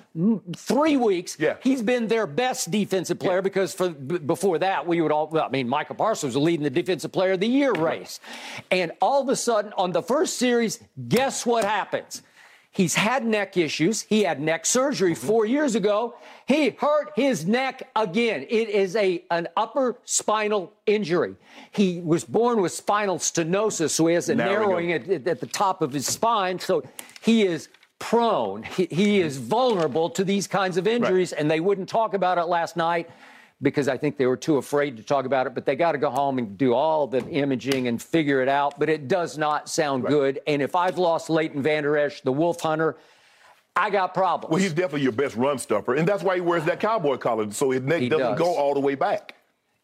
three 0.56 0.98
weeks, 0.98 1.38
yeah. 1.40 1.56
he's 1.62 1.82
been 1.82 2.08
their 2.08 2.28
best 2.28 2.72
defensive 2.72 3.20
player 3.20 3.38
yeah. 3.38 3.42
because 3.42 3.74
for 3.74 3.90
before 3.90 4.60
that, 4.60 4.86
we 4.88 5.02
would 5.02 5.12
all, 5.12 5.28
well, 5.28 5.46
I 5.46 5.50
mean, 5.50 5.68
Micah 5.68 5.94
Parsons 5.94 6.36
was 6.36 6.44
leading 6.44 6.64
the 6.64 6.70
defensive 6.70 7.12
player 7.12 7.34
of 7.34 7.40
the 7.40 7.48
year 7.48 7.72
race. 7.74 8.20
And 8.72 8.92
all 9.02 9.22
of 9.22 9.30
a 9.30 9.36
sudden, 9.36 9.74
on 9.78 9.92
the 9.92 10.02
first 10.02 10.38
series, 10.38 10.80
guess 11.08 11.46
what 11.46 11.64
happens? 11.64 12.22
He's 12.76 12.96
had 12.96 13.26
neck 13.26 13.56
issues. 13.56 14.02
He 14.02 14.24
had 14.24 14.42
neck 14.42 14.66
surgery 14.66 15.14
mm-hmm. 15.14 15.28
four 15.28 15.46
years 15.46 15.76
ago. 15.76 16.16
He 16.46 16.72
hurt 16.72 17.14
his 17.16 17.46
neck 17.46 17.90
again. 17.96 18.46
It 18.50 18.68
is 18.68 18.98
a 18.98 19.24
an 19.32 19.48
upper 19.56 19.96
spinal 20.04 20.74
injury. 20.86 21.38
He 21.72 22.02
was 22.02 22.26
born 22.26 22.62
with 22.62 22.74
spinal 22.74 23.18
stenosis, 23.18 23.92
so 23.92 24.08
he 24.08 24.16
has 24.16 24.28
a 24.28 24.36
narrowing 24.36 24.92
at, 24.92 25.08
at, 25.10 25.40
the 25.40 25.48
top 25.48 25.82
of 25.82 25.94
his 25.94 26.06
spine. 26.06 26.60
So 26.60 26.84
he 27.22 27.44
is 27.44 27.70
prone. 27.98 28.64
He, 28.64 28.88
he 28.92 29.22
is 29.22 29.38
vulnerable 29.38 30.10
to 30.10 30.26
these 30.26 30.46
kinds 30.46 30.76
of 30.76 30.86
injuries, 30.86 31.32
right. 31.32 31.40
and 31.40 31.50
they 31.50 31.62
wouldn't 31.62 31.88
talk 31.88 32.14
about 32.14 32.38
it 32.38 32.44
last 32.44 32.76
night 32.76 33.10
because 33.66 33.90
I 33.90 33.98
think 33.98 34.16
they 34.16 34.28
were 34.28 34.38
too 34.38 34.58
afraid 34.58 34.96
to 34.96 35.04
talk 35.04 35.26
about 35.26 35.48
it. 35.48 35.54
But 35.54 35.66
they 35.66 35.76
got 35.76 35.92
to 35.92 35.98
go 35.98 36.10
home 36.10 36.38
and 36.38 36.58
do 36.58 36.74
all 36.74 37.08
the 37.08 37.28
imaging 37.28 37.90
and 37.90 38.02
figure 38.02 38.42
it 38.42 38.48
out. 38.48 38.80
But 38.80 38.88
it 38.88 39.10
does 39.10 39.38
not 39.38 39.68
sound 39.68 40.06
right. 40.06 40.10
good. 40.10 40.40
And 40.48 40.62
if 40.62 40.76
I've 40.76 40.98
lost 40.98 41.30
Leighton 41.30 41.62
Vander 41.62 41.98
Esch, 41.98 42.22
the 42.22 42.32
Wolf 42.32 42.62
Hunter, 42.62 42.96
I 43.76 43.90
got 43.90 44.14
problems. 44.14 44.54
Well, 44.54 44.62
he's 44.62 44.72
definitely 44.72 45.02
your 45.02 45.12
best 45.12 45.36
run 45.36 45.58
stuffer, 45.58 45.96
and 45.96 46.08
that's 46.08 46.24
why 46.24 46.36
he 46.36 46.42
wears 46.42 46.64
that 46.64 46.80
cowboy 46.80 47.18
collar, 47.18 47.52
so 47.52 47.72
his 47.72 47.82
neck 47.82 48.00
he 48.00 48.08
doesn't 48.08 48.38
does. 48.38 48.40
go 48.40 48.56
all 48.56 48.74
the 48.74 48.80
way 48.80 48.96
back. 48.96 49.36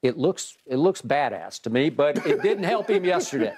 It 0.01 0.17
looks 0.17 0.57
it 0.65 0.77
looks 0.77 1.01
badass 1.01 1.61
to 1.63 1.69
me, 1.69 1.89
but 1.89 2.25
it 2.25 2.41
didn't 2.41 2.63
help 2.63 2.89
him 2.89 3.03
yesterday. 3.03 3.53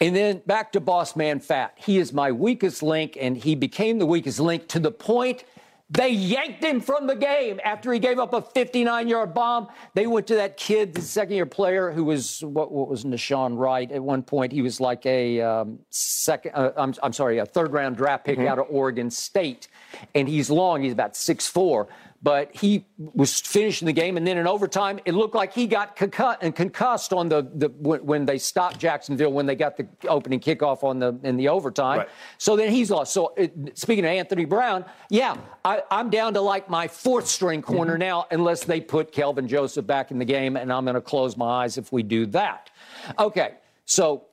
And 0.00 0.14
then 0.14 0.42
back 0.44 0.72
to 0.72 0.80
Boss 0.80 1.16
Man 1.16 1.40
Fat. 1.40 1.72
He 1.76 1.98
is 1.98 2.12
my 2.12 2.30
weakest 2.30 2.82
link, 2.82 3.16
and 3.18 3.38
he 3.38 3.54
became 3.54 3.98
the 3.98 4.06
weakest 4.06 4.40
link 4.40 4.68
to 4.68 4.78
the 4.78 4.90
point 4.90 5.44
they 5.94 6.10
yanked 6.10 6.62
him 6.62 6.80
from 6.80 7.06
the 7.06 7.14
game 7.14 7.60
after 7.64 7.92
he 7.92 7.98
gave 7.98 8.18
up 8.18 8.34
a 8.34 8.42
59 8.42 9.08
yard 9.08 9.32
bomb. 9.32 9.68
They 9.94 10.06
went 10.06 10.26
to 10.26 10.34
that 10.36 10.56
kid, 10.56 10.94
the 10.94 11.02
second 11.02 11.36
year 11.36 11.46
player, 11.46 11.90
who 11.92 12.04
was, 12.04 12.42
what, 12.42 12.72
what 12.72 12.88
was 12.88 13.04
Nahshon 13.04 13.56
Wright? 13.56 13.90
At 13.90 14.02
one 14.02 14.22
point, 14.22 14.52
he 14.52 14.60
was 14.60 14.80
like 14.80 15.06
a 15.06 15.40
um, 15.40 15.78
second, 15.90 16.52
uh, 16.54 16.72
I'm, 16.76 16.94
I'm 17.02 17.12
sorry, 17.12 17.38
a 17.38 17.46
third 17.46 17.72
round 17.72 17.96
draft 17.96 18.24
pick 18.24 18.38
mm-hmm. 18.38 18.48
out 18.48 18.58
of 18.58 18.66
Oregon 18.68 19.10
State. 19.10 19.68
And 20.14 20.28
he's 20.28 20.50
long, 20.50 20.82
he's 20.82 20.92
about 20.92 21.16
six 21.16 21.46
four 21.46 21.88
but 22.24 22.56
he 22.56 22.86
was 22.96 23.38
finishing 23.38 23.84
the 23.84 23.92
game, 23.92 24.16
and 24.16 24.26
then 24.26 24.38
in 24.38 24.46
overtime, 24.46 24.98
it 25.04 25.12
looked 25.12 25.34
like 25.34 25.52
he 25.52 25.66
got 25.66 25.94
concussed 25.94 26.38
and 26.40 26.56
concussed 26.56 27.12
on 27.12 27.28
the, 27.28 27.42
the 27.54 27.68
when, 27.68 28.24
they 28.24 28.38
stopped 28.38 28.78
Jacksonville 28.78 29.30
when 29.30 29.44
they 29.44 29.54
got 29.54 29.76
the 29.76 29.86
opening 30.08 30.40
kickoff 30.40 30.82
on 30.82 30.98
the 30.98 31.14
in 31.22 31.36
the 31.36 31.48
overtime. 31.48 31.98
Right. 31.98 32.08
So 32.38 32.56
then 32.56 32.70
he's 32.70 32.90
lost. 32.90 33.12
So 33.12 33.34
it, 33.36 33.78
speaking 33.78 34.06
of 34.06 34.10
Anthony 34.10 34.46
Brown, 34.46 34.86
yeah, 35.10 35.36
I, 35.66 35.82
am 35.90 36.08
down 36.08 36.32
to 36.32 36.40
like 36.40 36.70
my 36.70 36.88
fourth 36.88 37.26
string 37.26 37.60
corner 37.60 37.92
mm-hmm. 37.92 38.00
now, 38.00 38.26
unless 38.30 38.64
they 38.64 38.80
put 38.80 39.12
Kelvin 39.12 39.46
Joseph 39.46 39.86
back 39.86 40.10
in 40.10 40.18
the 40.18 40.24
game, 40.24 40.56
and 40.56 40.72
I'm 40.72 40.86
going 40.86 40.94
to 40.94 41.02
close 41.02 41.36
my 41.36 41.64
eyes 41.64 41.76
if 41.76 41.92
we 41.92 42.02
do 42.02 42.24
that. 42.26 42.70
Okay, 43.18 43.56
so 43.84 44.24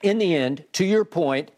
in 0.00 0.18
the 0.18 0.32
end, 0.32 0.64
to 0.74 0.84
your 0.84 1.04
point, 1.04 1.50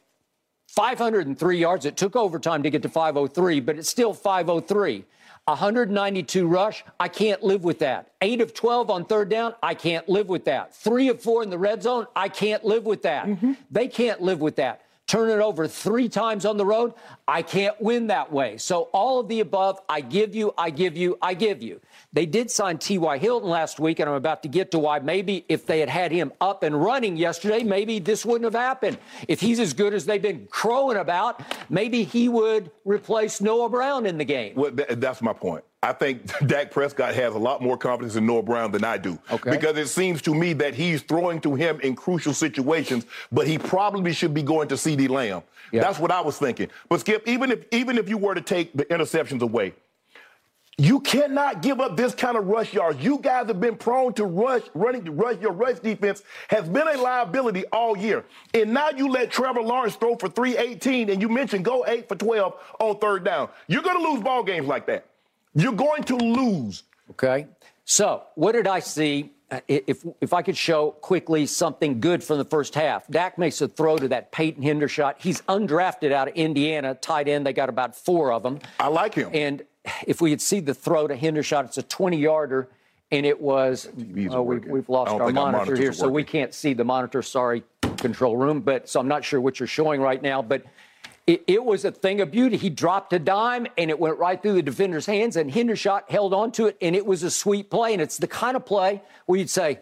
503 0.69 1.59
yards. 1.59 1.85
It 1.85 1.97
took 1.97 2.15
overtime 2.15 2.63
to 2.63 2.71
get 2.71 2.83
to 2.83 2.89
503, 2.89 3.61
but 3.61 3.79
it's 3.79 3.89
still 3.89 4.15
503. 4.15 5.05
192 5.49 6.47
rush, 6.47 6.85
I 7.01 7.09
can't 7.09 7.43
live 7.43 7.65
with 7.65 7.79
that. 7.79 8.13
8 8.21 8.41
of 8.43 8.53
12 8.55 8.91
on 8.91 9.05
third 9.05 9.29
down, 9.29 9.55
I 9.63 9.75
can't 9.75 10.09
live 10.09 10.29
with 10.29 10.45
that. 10.45 10.75
3 10.75 11.09
of 11.09 11.23
4 11.23 11.43
in 11.43 11.51
the 11.51 11.59
red 11.59 11.83
zone, 11.83 12.07
I 12.15 12.29
can't 12.29 12.65
live 12.65 12.85
with 12.85 13.03
that. 13.03 13.27
Mm-hmm. 13.27 13.53
They 13.71 13.89
can't 13.89 14.21
live 14.21 14.41
with 14.41 14.57
that. 14.57 14.83
Turn 15.09 15.31
it 15.31 15.43
over 15.43 15.67
three 15.67 16.07
times 16.11 16.45
on 16.45 16.59
the 16.59 16.67
road, 16.67 16.93
I 17.27 17.41
can't 17.41 17.81
win 17.81 18.09
that 18.09 18.31
way. 18.31 18.59
So, 18.59 18.83
all 18.93 19.19
of 19.19 19.29
the 19.29 19.41
above, 19.41 19.81
I 19.89 20.03
give 20.03 20.35
you, 20.35 20.53
I 20.59 20.69
give 20.69 20.99
you, 20.99 21.17
I 21.23 21.33
give 21.33 21.63
you. 21.63 21.81
They 22.13 22.27
did 22.27 22.51
sign 22.51 22.77
T.Y. 22.77 23.17
Hilton 23.17 23.49
last 23.49 23.81
week, 23.81 24.01
and 24.01 24.11
I'm 24.11 24.17
about 24.17 24.43
to 24.43 24.51
get 24.51 24.71
to 24.73 24.79
why 24.79 24.99
maybe 24.99 25.47
if 25.49 25.65
they 25.65 25.81
had 25.81 25.89
had 25.89 26.13
him 26.13 26.31
up 26.43 26.63
and 26.63 26.79
running 26.79 27.17
yesterday, 27.17 27.63
maybe 27.63 27.99
this 28.01 28.27
wouldn't 28.27 28.45
have 28.45 28.61
happened. 28.61 28.99
If 29.29 29.41
he's 29.41 29.59
as 29.61 29.73
good 29.73 29.95
as 29.95 30.05
they've 30.05 30.21
been 30.21 30.47
crowing 30.51 30.99
about, 30.99 31.41
maybe 31.71 32.05
he 32.05 32.29
would 32.29 32.71
replace 32.85 33.41
Noah 33.41 33.71
Brown 33.71 34.05
in 34.05 34.19
the 34.19 34.27
game. 34.27 34.57
Well, 34.57 34.73
that's 34.73 35.23
my 35.23 35.33
point. 35.33 35.65
I 35.83 35.93
think 35.93 36.31
Dak 36.47 36.71
Prescott 36.71 37.15
has 37.15 37.35
a 37.35 37.39
lot 37.39 37.63
more 37.63 37.77
confidence 37.79 38.17
in 38.17 38.27
Noah 38.27 38.43
Brown 38.43 38.73
than 38.73 38.85
I 38.85 38.99
do. 38.99 39.19
Okay. 39.31 39.51
Because 39.51 39.77
it 39.77 39.89
seems 39.89 40.21
to 40.23 40.35
me 40.35 40.53
that 40.55 40.75
he's 40.75 41.03
throwing 41.03 41.41
to 41.43 41.55
him 41.55 41.81
in 41.81 41.95
crucial 41.95 42.35
situations, 42.35 43.07
but 43.31 43.47
he 43.47 43.59
probably 43.59 44.13
should 44.13 44.35
be 44.35 44.43
going 44.43 44.69
to 44.69 44.75
CeeDee 44.75 45.09
Lamb. 45.09 45.43
That's 45.73 45.99
what 45.99 46.11
I 46.11 46.21
was 46.21 46.39
thinking. 46.39 46.69
But 46.89 47.01
Skip, 47.01 47.29
even 47.29 47.53
if 47.53 47.65
even 47.73 47.99
if 47.99 48.09
you 48.09 48.17
were 48.19 48.35
to 48.35 48.41
take 48.41 48.73
the 48.77 48.85
interceptions 48.87 49.43
away, 49.43 49.75
You 50.81 51.01
cannot 51.01 51.61
give 51.61 51.81
up 51.81 51.97
this 51.97 52.15
kind 52.15 52.37
of 52.37 52.47
rush 52.47 52.73
yards. 52.73 53.03
You 53.03 53.19
guys 53.19 53.49
have 53.49 53.61
been 53.61 53.75
prone 53.77 54.13
to 54.15 54.25
rush, 54.25 54.63
running 54.75 55.05
to 55.07 55.11
rush. 55.11 55.41
Your 55.41 55.51
rush 55.53 55.81
defense 55.81 56.23
has 56.51 56.69
been 56.69 56.87
a 56.87 56.97
liability 56.97 57.65
all 57.73 57.97
year. 57.97 58.25
And 58.55 58.73
now 58.73 58.91
you 58.91 59.09
let 59.09 59.33
Trevor 59.33 59.61
Lawrence 59.61 59.97
throw 59.97 60.15
for 60.15 60.29
318, 60.29 61.11
and 61.11 61.21
you 61.21 61.29
mentioned 61.29 61.65
go 61.65 61.85
8 61.85 62.09
for 62.09 62.15
12 62.15 62.55
on 62.79 62.99
third 63.01 63.25
down. 63.25 63.49
You're 63.67 63.83
going 63.83 64.01
to 64.01 64.09
lose 64.09 64.23
ball 64.23 64.45
games 64.45 64.69
like 64.69 64.87
that. 64.87 65.07
You're 65.59 65.73
going 65.73 66.05
to 66.05 66.17
lose. 66.17 66.85
Okay. 67.11 67.47
So, 67.85 68.23
what 68.37 68.53
did 68.53 68.69
I 68.69 68.79
see? 68.79 69.33
If, 69.67 70.05
if 70.21 70.33
I 70.35 70.43
could 70.43 70.57
show 70.57 70.91
quickly 70.91 71.47
something 71.47 72.01
good 72.01 72.23
from 72.23 72.39
the 72.39 72.45
first 72.45 72.75
half, 72.75 73.09
Dak 73.09 73.39
makes 73.39 73.61
a 73.61 73.67
throw 73.67 73.97
to 73.97 74.07
that 74.09 74.31
Peyton 74.31 74.63
Hendershot. 74.63 75.15
He's 75.19 75.41
undrafted 75.43 76.13
out 76.13 76.29
of 76.29 76.35
Indiana, 76.35 76.95
tight 76.95 77.29
end. 77.29 77.47
They 77.47 77.55
got 77.55 77.71
about 77.71 77.97
four 77.97 78.31
of 78.31 78.43
them. 78.43 78.61
I 78.79 78.89
like 78.89 79.15
him. 79.15 79.31
And 79.33 79.65
if 80.07 80.21
we 80.21 80.31
had 80.31 80.43
seen 80.43 80.67
the 80.67 80.75
throw 80.75 81.09
to 81.09 81.17
Hendershot, 81.17 81.65
it's 81.65 81.79
a 81.79 81.83
20 81.83 82.19
yarder, 82.19 82.69
and 83.11 83.25
it 83.25 83.41
was. 83.41 83.89
Oh, 84.31 84.43
we, 84.43 84.79
have 84.79 84.89
lost 84.89 85.13
our 85.13 85.33
monitor 85.33 85.75
here, 85.75 85.95
so 85.95 86.09
we 86.09 86.25
can't 86.25 86.55
see 86.55 86.75
the 86.75 86.85
monitor. 86.85 87.23
Sorry, 87.23 87.65
control 87.97 88.37
room. 88.37 88.61
But 88.61 88.89
so 88.89 89.01
I'm 89.01 89.09
not 89.09 89.25
sure 89.25 89.41
what 89.41 89.59
you're 89.59 89.67
showing 89.67 90.01
right 90.03 90.23
now, 90.23 90.43
but 90.43 90.63
it, 91.29 91.45
it, 91.47 91.65
was 91.65 91.85
a 91.85 91.93
thing 91.93 92.23
of 92.23 92.31
beauty. 92.31 92.57
He 92.57 92.71
dropped 92.71 93.13
a 93.13 93.19
dime 93.19 93.67
and 93.77 93.91
it 93.91 94.01
went 94.01 94.19
right 94.19 94.43
through 94.43 94.55
the 94.55 94.63
defender's 94.63 95.05
hands, 95.05 95.37
and 95.37 95.53
Hendershot 95.53 96.09
held 96.09 96.33
on 96.33 96.53
to 96.53 96.67
it, 96.69 96.79
and 96.81 96.97
it 96.97 97.05
was 97.05 97.23
a 97.23 97.31
sweet 97.31 97.71
play. 97.71 97.93
And 97.93 98.01
it's 98.01 98.17
the 98.17 98.27
kind 98.27 98.57
of 98.57 98.65
play 98.65 99.03
where 99.27 99.39
you'd 99.39 99.51
say, 99.51 99.81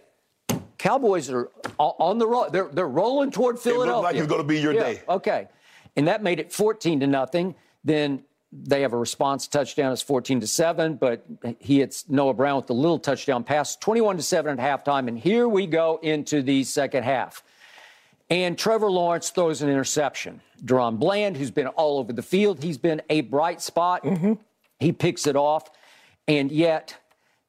Cowboys 0.77 1.31
are 1.31 1.51
on 1.79 2.19
the 2.19 2.27
roll. 2.27 2.51
They're, 2.51 2.69
they're 2.69 2.89
rolling 2.89 3.31
toward 3.31 3.61
Philadelphia. 3.61 3.93
It 3.93 3.97
looked 3.97 4.05
like 4.05 4.17
it's 4.17 4.27
going 4.27 4.43
to 4.43 4.47
be 4.47 4.61
your 4.61 4.75
yeah, 4.75 4.81
day. 4.81 5.03
Okay. 5.09 5.49
And 5.95 6.09
that 6.09 6.23
made 6.23 6.41
it 6.41 6.53
14 6.53 7.01
to 7.01 7.07
nothing. 7.07 7.55
Then 7.85 8.25
they 8.53 8.83
have 8.83 8.93
a 8.93 8.99
response 8.99 9.47
touchdown. 9.47 9.93
It's 9.93 10.03
14 10.03 10.41
to 10.41 10.47
7, 10.47 10.97
but 10.97 11.25
he 11.61 11.79
hits 11.79 12.09
Noah 12.09 12.35
Brown 12.35 12.57
with 12.57 12.67
the 12.67 12.75
little 12.75 12.99
touchdown 12.99 13.45
pass, 13.45 13.77
21 13.77 14.17
to 14.17 14.23
7 14.23 14.59
at 14.59 14.85
halftime. 14.85 15.09
And 15.09 15.19
here 15.19 15.49
we 15.49 15.67
go 15.67 16.01
into 16.03 16.43
the 16.43 16.65
second 16.65 17.05
half. 17.05 17.43
And 18.29 18.59
Trevor 18.59 18.91
Lawrence 18.91 19.31
throws 19.31 19.63
an 19.63 19.69
interception. 19.69 20.41
DaRon 20.65 20.99
Bland, 20.99 21.37
who's 21.37 21.51
been 21.51 21.69
all 21.69 21.99
over 21.99 22.13
the 22.13 22.23
field, 22.23 22.63
he's 22.63 22.79
been 22.79 23.03
a 23.09 23.21
bright 23.21 23.61
spot. 23.61 24.03
Mm-hmm. 24.03 24.35
He 24.81 24.93
picks 24.93 25.27
it 25.27 25.37
off, 25.37 25.71
and 26.27 26.51
yet 26.51 26.97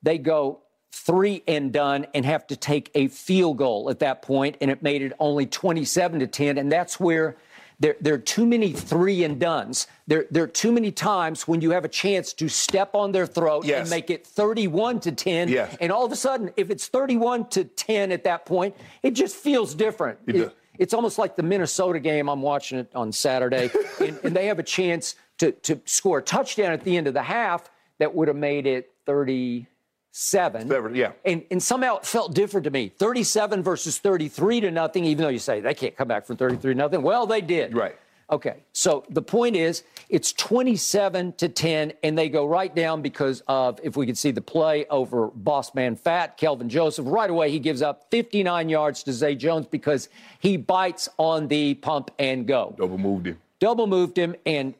they 0.03 0.17
go 0.17 0.59
three 0.91 1.43
and 1.47 1.71
done 1.71 2.05
and 2.13 2.25
have 2.25 2.45
to 2.47 2.55
take 2.55 2.91
a 2.93 3.07
field 3.07 3.57
goal 3.57 3.89
at 3.89 3.99
that 3.99 4.21
point, 4.21 4.57
and 4.61 4.69
it 4.69 4.83
made 4.83 5.01
it 5.01 5.13
only 5.19 5.45
27 5.45 6.19
to 6.19 6.27
10. 6.27 6.57
And 6.57 6.71
that's 6.71 6.99
where 6.99 7.37
there, 7.79 7.95
there 8.01 8.15
are 8.15 8.19
too 8.19 8.45
many 8.45 8.71
three 8.71 9.23
and 9.23 9.39
duns. 9.39 9.87
There, 10.07 10.25
there 10.31 10.43
are 10.43 10.47
too 10.47 10.71
many 10.71 10.91
times 10.91 11.47
when 11.47 11.61
you 11.61 11.71
have 11.71 11.85
a 11.85 11.89
chance 11.89 12.33
to 12.33 12.49
step 12.49 12.95
on 12.95 13.11
their 13.11 13.27
throat 13.27 13.65
yes. 13.65 13.81
and 13.81 13.89
make 13.89 14.09
it 14.09 14.25
31 14.25 14.99
to 15.01 15.11
10. 15.11 15.49
Yes. 15.49 15.77
And 15.79 15.91
all 15.91 16.05
of 16.05 16.11
a 16.11 16.15
sudden, 16.15 16.51
if 16.57 16.71
it's 16.71 16.87
31 16.87 17.49
to 17.49 17.65
10 17.65 18.11
at 18.11 18.23
that 18.23 18.45
point, 18.45 18.75
it 19.03 19.11
just 19.11 19.35
feels 19.35 19.75
different. 19.75 20.19
It, 20.25 20.55
it's 20.77 20.93
almost 20.93 21.17
like 21.17 21.35
the 21.35 21.43
Minnesota 21.43 21.99
game. 21.99 22.29
I'm 22.29 22.41
watching 22.41 22.79
it 22.79 22.91
on 22.95 23.11
Saturday, 23.11 23.69
and, 23.99 24.19
and, 24.23 24.35
they 24.35 24.47
have 24.47 24.59
a 24.59 24.63
chance 24.63 25.15
to, 25.39 25.51
to 25.51 25.79
score 25.85 26.19
a 26.19 26.21
touchdown 26.21 26.71
at 26.71 26.83
the 26.83 26.97
end 26.97 27.07
of 27.07 27.13
the 27.13 27.23
half 27.23 27.69
that 27.99 28.13
would 28.13 28.27
have 28.27 28.37
made 28.37 28.65
it 28.67 28.91
37. 29.05 30.67
Seven, 30.67 30.95
yeah. 30.95 31.11
And, 31.25 31.43
and 31.51 31.61
somehow 31.61 31.97
it 31.97 32.05
felt 32.05 32.33
different 32.33 32.65
to 32.65 32.71
me. 32.71 32.89
37 32.89 33.63
versus 33.63 33.99
33 33.99 34.61
to 34.61 34.71
nothing, 34.71 35.05
even 35.05 35.23
though 35.23 35.29
you 35.29 35.39
say 35.39 35.59
they 35.59 35.73
can't 35.73 35.95
come 35.95 36.07
back 36.07 36.25
from 36.25 36.37
33 36.37 36.73
to 36.73 36.77
nothing. 36.77 37.01
Well, 37.01 37.25
they 37.25 37.41
did. 37.41 37.75
Right. 37.75 37.97
Okay, 38.29 38.65
so 38.73 39.05
the 39.09 39.21
point 39.21 39.55
is, 39.55 39.83
it's 40.09 40.33
27 40.33 41.33
to 41.33 41.47
10, 41.47 41.93
and 42.03 42.17
they 42.17 42.27
go 42.27 42.45
right 42.45 42.73
down 42.75 43.01
because 43.01 43.41
of, 43.47 43.79
if 43.83 43.95
we 43.95 44.05
could 44.05 44.17
see 44.17 44.31
the 44.31 44.41
play 44.41 44.85
over 44.89 45.27
boss 45.27 45.73
man 45.73 45.95
fat, 45.95 46.35
Kelvin 46.35 46.67
Joseph. 46.67 47.05
Right 47.07 47.29
away, 47.29 47.51
he 47.51 47.59
gives 47.59 47.81
up 47.81 48.07
59 48.11 48.67
yards 48.67 49.03
to 49.03 49.13
Zay 49.13 49.35
Jones 49.35 49.65
because 49.67 50.09
he 50.39 50.57
bites 50.57 51.07
on 51.17 51.47
the 51.47 51.75
pump 51.75 52.11
and 52.19 52.45
go. 52.45 52.75
Double 52.77 52.97
moved 52.97 53.27
him. 53.27 53.39
Double 53.59 53.87
moved 53.87 54.17
him, 54.17 54.35
and 54.45 54.75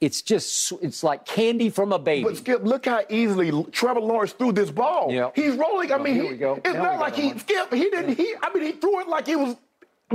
it's 0.00 0.20
just, 0.20 0.70
it's 0.82 1.02
like 1.02 1.24
candy 1.24 1.70
from 1.70 1.92
a 1.92 1.98
baby. 1.98 2.24
But 2.24 2.36
Skip, 2.36 2.62
look 2.64 2.84
how 2.84 3.02
easily 3.08 3.50
Trevor 3.72 4.00
Lawrence 4.00 4.32
threw 4.32 4.52
this 4.52 4.70
ball. 4.70 5.10
Yep. 5.10 5.32
He's 5.36 5.54
rolling. 5.54 5.90
I 5.90 5.94
oh, 5.96 6.02
mean, 6.02 6.14
he, 6.14 6.20
it's 6.28 6.64
now 6.64 6.82
not 6.82 7.00
like 7.00 7.16
he, 7.16 7.36
Skip, 7.38 7.72
he 7.72 7.84
didn't, 7.84 8.16
he, 8.16 8.34
I 8.42 8.52
mean, 8.52 8.64
he 8.64 8.72
threw 8.72 9.00
it 9.00 9.08
like 9.08 9.26
he 9.26 9.36
was 9.36 9.56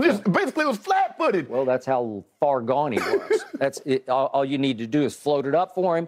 just 0.02 0.24
basically 0.32 0.66
was 0.66 0.78
flat 0.78 1.18
footed. 1.18 1.50
Well, 1.50 1.66
that's 1.66 1.86
how 1.86 2.24
far 2.40 2.62
gone 2.62 2.92
he 2.92 3.00
was. 3.00 3.46
that's 3.54 3.80
it. 3.86 4.10
All, 4.10 4.28
all, 4.28 4.46
you 4.46 4.58
need 4.58 4.78
to 4.80 4.88
do 4.88 5.04
is 5.04 5.16
float 5.16 5.46
it 5.46 5.56
up 5.56 5.75
for 5.75 5.98
him. 5.98 6.08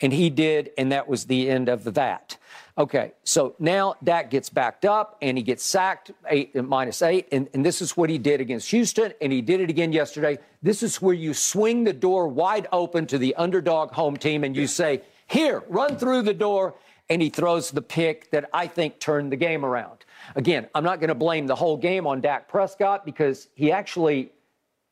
And 0.00 0.12
he 0.12 0.30
did, 0.30 0.72
and 0.76 0.90
that 0.90 1.06
was 1.06 1.26
the 1.26 1.48
end 1.48 1.68
of 1.68 1.94
that. 1.94 2.36
Okay, 2.76 3.12
so 3.22 3.54
now 3.58 3.94
Dak 4.02 4.30
gets 4.30 4.48
backed 4.48 4.84
up 4.84 5.16
and 5.20 5.36
he 5.36 5.44
gets 5.44 5.62
sacked 5.62 6.10
eight 6.28 6.56
uh, 6.56 6.62
minus 6.62 7.02
eight. 7.02 7.28
And, 7.30 7.48
and 7.54 7.64
this 7.64 7.80
is 7.80 7.96
what 7.96 8.10
he 8.10 8.18
did 8.18 8.40
against 8.40 8.70
Houston, 8.70 9.12
and 9.20 9.32
he 9.32 9.42
did 9.42 9.60
it 9.60 9.70
again 9.70 9.92
yesterday. 9.92 10.38
This 10.62 10.82
is 10.82 11.00
where 11.00 11.14
you 11.14 11.34
swing 11.34 11.84
the 11.84 11.92
door 11.92 12.26
wide 12.26 12.66
open 12.72 13.06
to 13.08 13.18
the 13.18 13.34
underdog 13.36 13.92
home 13.92 14.16
team 14.16 14.42
and 14.42 14.56
you 14.56 14.66
say, 14.66 15.02
Here, 15.28 15.62
run 15.68 15.96
through 15.96 16.22
the 16.22 16.34
door. 16.34 16.74
And 17.10 17.20
he 17.20 17.28
throws 17.28 17.70
the 17.70 17.82
pick 17.82 18.30
that 18.30 18.48
I 18.54 18.66
think 18.68 18.98
turned 18.98 19.32
the 19.32 19.36
game 19.36 19.66
around. 19.66 20.01
Again, 20.36 20.68
I'm 20.74 20.84
not 20.84 21.00
going 21.00 21.08
to 21.08 21.14
blame 21.14 21.46
the 21.46 21.54
whole 21.54 21.76
game 21.76 22.06
on 22.06 22.20
Dak 22.20 22.48
Prescott 22.48 23.04
because 23.04 23.48
he 23.54 23.72
actually 23.72 24.32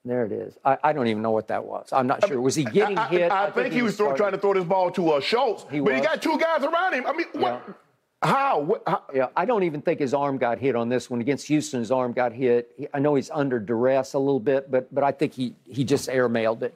there 0.05 0.25
it 0.25 0.33
is. 0.33 0.59
I, 0.65 0.79
I, 0.83 0.93
don't 0.95 1.09
even 1.09 1.23
know 1.23 1.31
what 1.31 1.49
that 1.49 1.63
was. 1.63 1.91
I'm 1.93 2.07
not 2.07 2.27
sure. 2.27 2.41
Was 2.41 2.55
he 2.55 2.65
getting 2.65 2.97
I, 2.97 3.09
hit? 3.09 3.31
I, 3.31 3.43
I 3.43 3.45
think, 3.51 3.65
think, 3.65 3.75
he 3.75 3.83
was, 3.83 3.99
trying 3.99 4.33
to 4.33 4.39
throw 4.39 4.55
this 4.55 4.65
ball 4.65 4.91
to 4.93 5.11
uh, 5.11 5.21
Schultz, 5.21 5.67
he 5.71 5.79
but 5.79 5.93
was. 5.93 5.95
he 5.97 6.01
got 6.01 6.23
two 6.23 6.39
guys 6.39 6.65
around 6.65 6.95
him. 6.95 7.07
I 7.07 7.13
mean, 7.13 7.27
what? 7.33 7.63
Yeah. 7.67 7.75
How? 8.23 8.61
What, 8.61 8.83
how? 8.87 9.03
Yeah, 9.15 9.27
I 9.37 9.45
don't 9.45 9.63
even 9.63 9.83
think 9.83 10.01
his 10.01 10.15
arm 10.15 10.39
got 10.39 10.59
hit 10.59 10.75
on 10.75 10.89
this 10.89 11.11
one 11.11 11.21
against 11.21 11.47
Houston. 11.49 11.81
His 11.81 11.91
arm 11.91 12.13
got 12.13 12.33
hit. 12.33 12.73
He, 12.77 12.89
I 12.95 12.99
know 12.99 13.15
he's 13.15 13.31
under 13.31 13.59
duress 13.59 14.15
a 14.15 14.19
little 14.19 14.41
bit, 14.41 14.71
but 14.71 14.95
but 14.95 15.05
I 15.05 15.13
think 15.13 15.35
he 15.35 15.55
he 15.67 15.85
just 15.85 16.09
airmailed 16.09 16.63
it. 16.63 16.75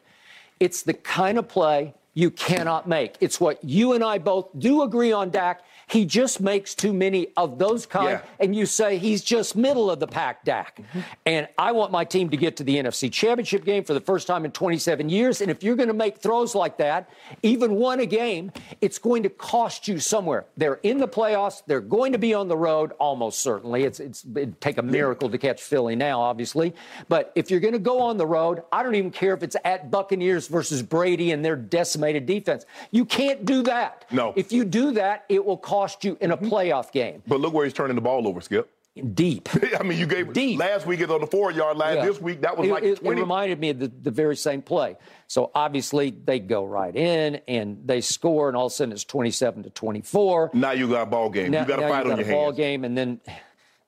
It's 0.60 0.82
the 0.82 0.94
kind 0.94 1.38
of 1.38 1.48
play 1.48 1.94
you 2.14 2.30
cannot 2.30 2.88
make. 2.88 3.16
It's 3.20 3.40
what 3.40 3.62
you 3.64 3.92
and 3.92 4.04
I 4.04 4.18
both 4.18 4.48
do 4.58 4.82
agree 4.82 5.12
on, 5.12 5.30
Dak. 5.30 5.62
He 5.86 6.04
just 6.04 6.40
makes 6.40 6.74
too 6.74 6.92
many 6.92 7.28
of 7.36 7.58
those 7.58 7.86
kind, 7.86 8.20
yeah. 8.22 8.22
and 8.40 8.54
you 8.56 8.66
say 8.66 8.98
he's 8.98 9.22
just 9.22 9.56
middle 9.56 9.90
of 9.90 10.00
the 10.00 10.06
pack, 10.06 10.44
Dak. 10.44 10.78
Mm-hmm. 10.78 11.00
And 11.26 11.48
I 11.58 11.72
want 11.72 11.92
my 11.92 12.04
team 12.04 12.30
to 12.30 12.36
get 12.36 12.56
to 12.56 12.64
the 12.64 12.76
NFC 12.76 13.12
Championship 13.12 13.64
game 13.64 13.84
for 13.84 13.94
the 13.94 14.00
first 14.00 14.26
time 14.26 14.44
in 14.44 14.52
27 14.52 15.08
years. 15.08 15.40
And 15.40 15.50
if 15.50 15.62
you're 15.62 15.76
going 15.76 15.88
to 15.88 15.94
make 15.94 16.18
throws 16.18 16.54
like 16.54 16.78
that, 16.78 17.10
even 17.42 17.74
one 17.74 18.00
a 18.00 18.06
game, 18.06 18.52
it's 18.80 18.98
going 18.98 19.22
to 19.24 19.30
cost 19.30 19.86
you 19.88 19.98
somewhere. 19.98 20.46
They're 20.56 20.80
in 20.82 20.98
the 20.98 21.08
playoffs. 21.08 21.62
They're 21.66 21.80
going 21.80 22.12
to 22.12 22.18
be 22.18 22.34
on 22.34 22.48
the 22.48 22.56
road, 22.56 22.92
almost 22.98 23.40
certainly. 23.40 23.84
It's, 23.84 24.00
it's 24.00 24.24
it'd 24.34 24.60
take 24.60 24.78
a 24.78 24.82
miracle 24.82 25.28
to 25.30 25.38
catch 25.38 25.62
Philly 25.62 25.96
now, 25.96 26.20
obviously. 26.20 26.74
But 27.08 27.32
if 27.34 27.50
you're 27.50 27.60
going 27.60 27.74
to 27.74 27.78
go 27.78 28.00
on 28.00 28.16
the 28.16 28.26
road, 28.26 28.62
I 28.72 28.82
don't 28.82 28.94
even 28.94 29.10
care 29.10 29.34
if 29.34 29.42
it's 29.42 29.56
at 29.64 29.90
Buccaneers 29.90 30.48
versus 30.48 30.82
Brady 30.82 31.32
and 31.32 31.44
their 31.44 31.56
decimated 31.56 32.26
defense. 32.26 32.64
You 32.90 33.04
can't 33.04 33.44
do 33.44 33.62
that. 33.64 34.06
No. 34.10 34.32
If 34.36 34.52
you 34.52 34.64
do 34.64 34.92
that, 34.92 35.24
it 35.28 35.44
will 35.44 35.56
cost 35.56 35.73
cost 35.74 36.04
you 36.04 36.16
in 36.20 36.30
a 36.30 36.36
mm-hmm. 36.36 36.52
playoff 36.52 36.92
game. 36.92 37.22
But 37.26 37.40
look 37.40 37.52
where 37.52 37.64
he's 37.64 37.74
turning 37.74 37.96
the 37.96 38.02
ball 38.02 38.28
over, 38.28 38.40
Skip. 38.40 38.70
Deep. 39.14 39.48
I 39.80 39.82
mean, 39.82 39.98
you 39.98 40.06
gave 40.06 40.32
deep. 40.32 40.60
Last 40.60 40.86
week 40.86 41.00
it's 41.00 41.10
on 41.10 41.20
the 41.20 41.26
four 41.26 41.50
yard 41.50 41.76
line. 41.76 41.96
Yeah. 41.96 42.06
This 42.06 42.20
week 42.20 42.42
that 42.42 42.56
was 42.56 42.68
it, 42.68 42.72
like 42.72 42.84
it, 42.84 43.00
20. 43.00 43.18
It 43.18 43.22
reminded 43.22 43.58
me 43.58 43.70
of 43.70 43.80
the, 43.80 43.88
the 43.88 44.12
very 44.12 44.36
same 44.36 44.62
play. 44.62 44.96
So 45.26 45.50
obviously 45.52 46.10
they 46.10 46.38
go 46.38 46.64
right 46.64 46.94
in 46.94 47.40
and 47.48 47.78
they 47.84 48.00
score, 48.00 48.46
and 48.46 48.56
all 48.56 48.66
of 48.66 48.72
a 48.72 48.74
sudden 48.74 48.92
it's 48.92 49.02
27 49.02 49.64
to 49.64 49.70
24. 49.70 50.52
Now 50.54 50.70
you 50.70 50.88
got 50.88 51.02
a 51.02 51.06
ball 51.06 51.28
game. 51.28 51.50
Now, 51.50 51.62
you 51.62 51.66
got 51.66 51.82
a 51.82 51.88
fight 51.88 52.06
you 52.06 52.12
on 52.12 52.18
your 52.18 52.26
hands. 52.26 52.36
ball 52.36 52.52
game, 52.52 52.84
and 52.84 52.96
then 52.96 53.20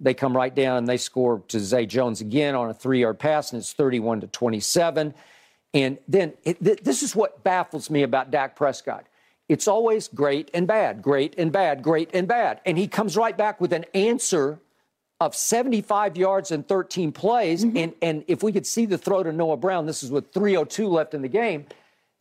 they 0.00 0.12
come 0.12 0.36
right 0.36 0.54
down 0.54 0.78
and 0.78 0.88
they 0.88 0.96
score 0.96 1.40
to 1.48 1.60
Zay 1.60 1.86
Jones 1.86 2.20
again 2.20 2.56
on 2.56 2.68
a 2.68 2.74
three 2.74 3.00
yard 3.00 3.20
pass, 3.20 3.52
and 3.52 3.60
it's 3.60 3.72
31 3.72 4.22
to 4.22 4.26
27. 4.26 5.14
And 5.72 5.98
then 6.08 6.32
it, 6.42 6.62
th- 6.62 6.80
this 6.82 7.04
is 7.04 7.14
what 7.14 7.44
baffles 7.44 7.90
me 7.90 8.02
about 8.02 8.32
Dak 8.32 8.56
Prescott 8.56 9.06
it's 9.48 9.68
always 9.68 10.08
great 10.08 10.50
and 10.52 10.66
bad, 10.66 11.02
great 11.02 11.34
and 11.38 11.52
bad, 11.52 11.82
great 11.82 12.10
and 12.12 12.26
bad. 12.26 12.60
And 12.66 12.76
he 12.76 12.88
comes 12.88 13.16
right 13.16 13.36
back 13.36 13.60
with 13.60 13.72
an 13.72 13.84
answer 13.94 14.58
of 15.20 15.34
75 15.34 16.16
yards 16.16 16.50
and 16.50 16.66
13 16.66 17.12
plays. 17.12 17.64
Mm-hmm. 17.64 17.76
And, 17.76 17.94
and 18.02 18.24
if 18.26 18.42
we 18.42 18.52
could 18.52 18.66
see 18.66 18.86
the 18.86 18.98
throw 18.98 19.22
to 19.22 19.32
Noah 19.32 19.56
Brown, 19.56 19.86
this 19.86 20.02
is 20.02 20.10
with 20.10 20.32
3.02 20.32 20.90
left 20.90 21.14
in 21.14 21.22
the 21.22 21.28
game. 21.28 21.66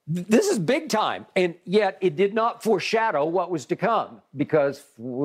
This 0.07 0.47
is 0.47 0.59
big 0.59 0.87
time. 0.87 1.25
And 1.35 1.55
yet 1.65 1.97
it 1.99 2.15
did 2.15 2.33
not 2.33 2.61
foreshadow 2.61 3.25
what 3.25 3.49
was 3.49 3.65
to 3.65 3.75
come 3.75 4.21
because 4.37 4.83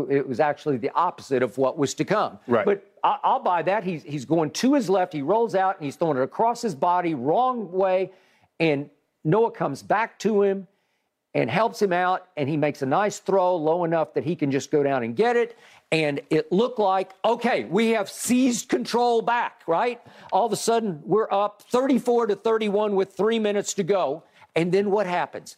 it 0.09 0.27
was 0.27 0.41
actually 0.41 0.79
the 0.79 0.91
opposite 0.95 1.43
of 1.43 1.59
what 1.59 1.77
was 1.77 1.93
to 1.95 2.05
come. 2.05 2.39
Right. 2.47 2.65
But 2.65 2.87
I'll 3.05 3.41
buy 3.41 3.63
that. 3.63 3.85
He's, 3.85 4.03
he's 4.03 4.25
going 4.25 4.51
to 4.53 4.75
his 4.75 4.89
left. 4.89 5.13
He 5.13 5.21
rolls 5.21 5.55
out 5.55 5.77
and 5.77 5.85
he's 5.85 5.97
throwing 5.97 6.17
it 6.17 6.23
across 6.23 6.63
his 6.63 6.75
body, 6.75 7.15
wrong 7.15 7.71
way. 7.71 8.11
And 8.59 8.89
Noah 9.23 9.51
comes 9.51 9.83
back 9.83 10.19
to 10.21 10.43
him 10.43 10.67
and 11.35 11.49
helps 11.49 11.81
him 11.81 11.93
out, 11.93 12.29
and 12.37 12.49
he 12.49 12.57
makes 12.57 12.83
a 12.83 12.87
nice 12.87 13.19
throw 13.19 13.57
low 13.57 13.85
enough 13.85 14.15
that 14.15 14.25
he 14.25 14.35
can 14.35 14.51
just 14.51 14.71
go 14.71 14.83
down 14.83 15.03
and 15.03 15.15
get 15.15 15.37
it. 15.37 15.57
And 15.93 16.21
it 16.31 16.51
looked 16.53 16.79
like, 16.79 17.13
okay, 17.25 17.65
we 17.65 17.91
have 17.91 18.11
seized 18.11 18.69
control 18.69 19.23
back, 19.23 19.63
right? 19.67 20.01
All 20.33 20.47
of 20.47 20.53
a 20.53 20.57
sudden, 20.57 21.01
we're 21.05 21.31
up 21.31 21.63
34 21.63 22.29
to 22.29 22.37
31 22.37 22.95
with 22.95 23.13
three 23.13 23.39
minutes 23.39 23.75
to 23.75 23.83
go. 23.83 24.23
And 24.57 24.73
then 24.73 24.91
what 24.91 25.07
happens? 25.07 25.57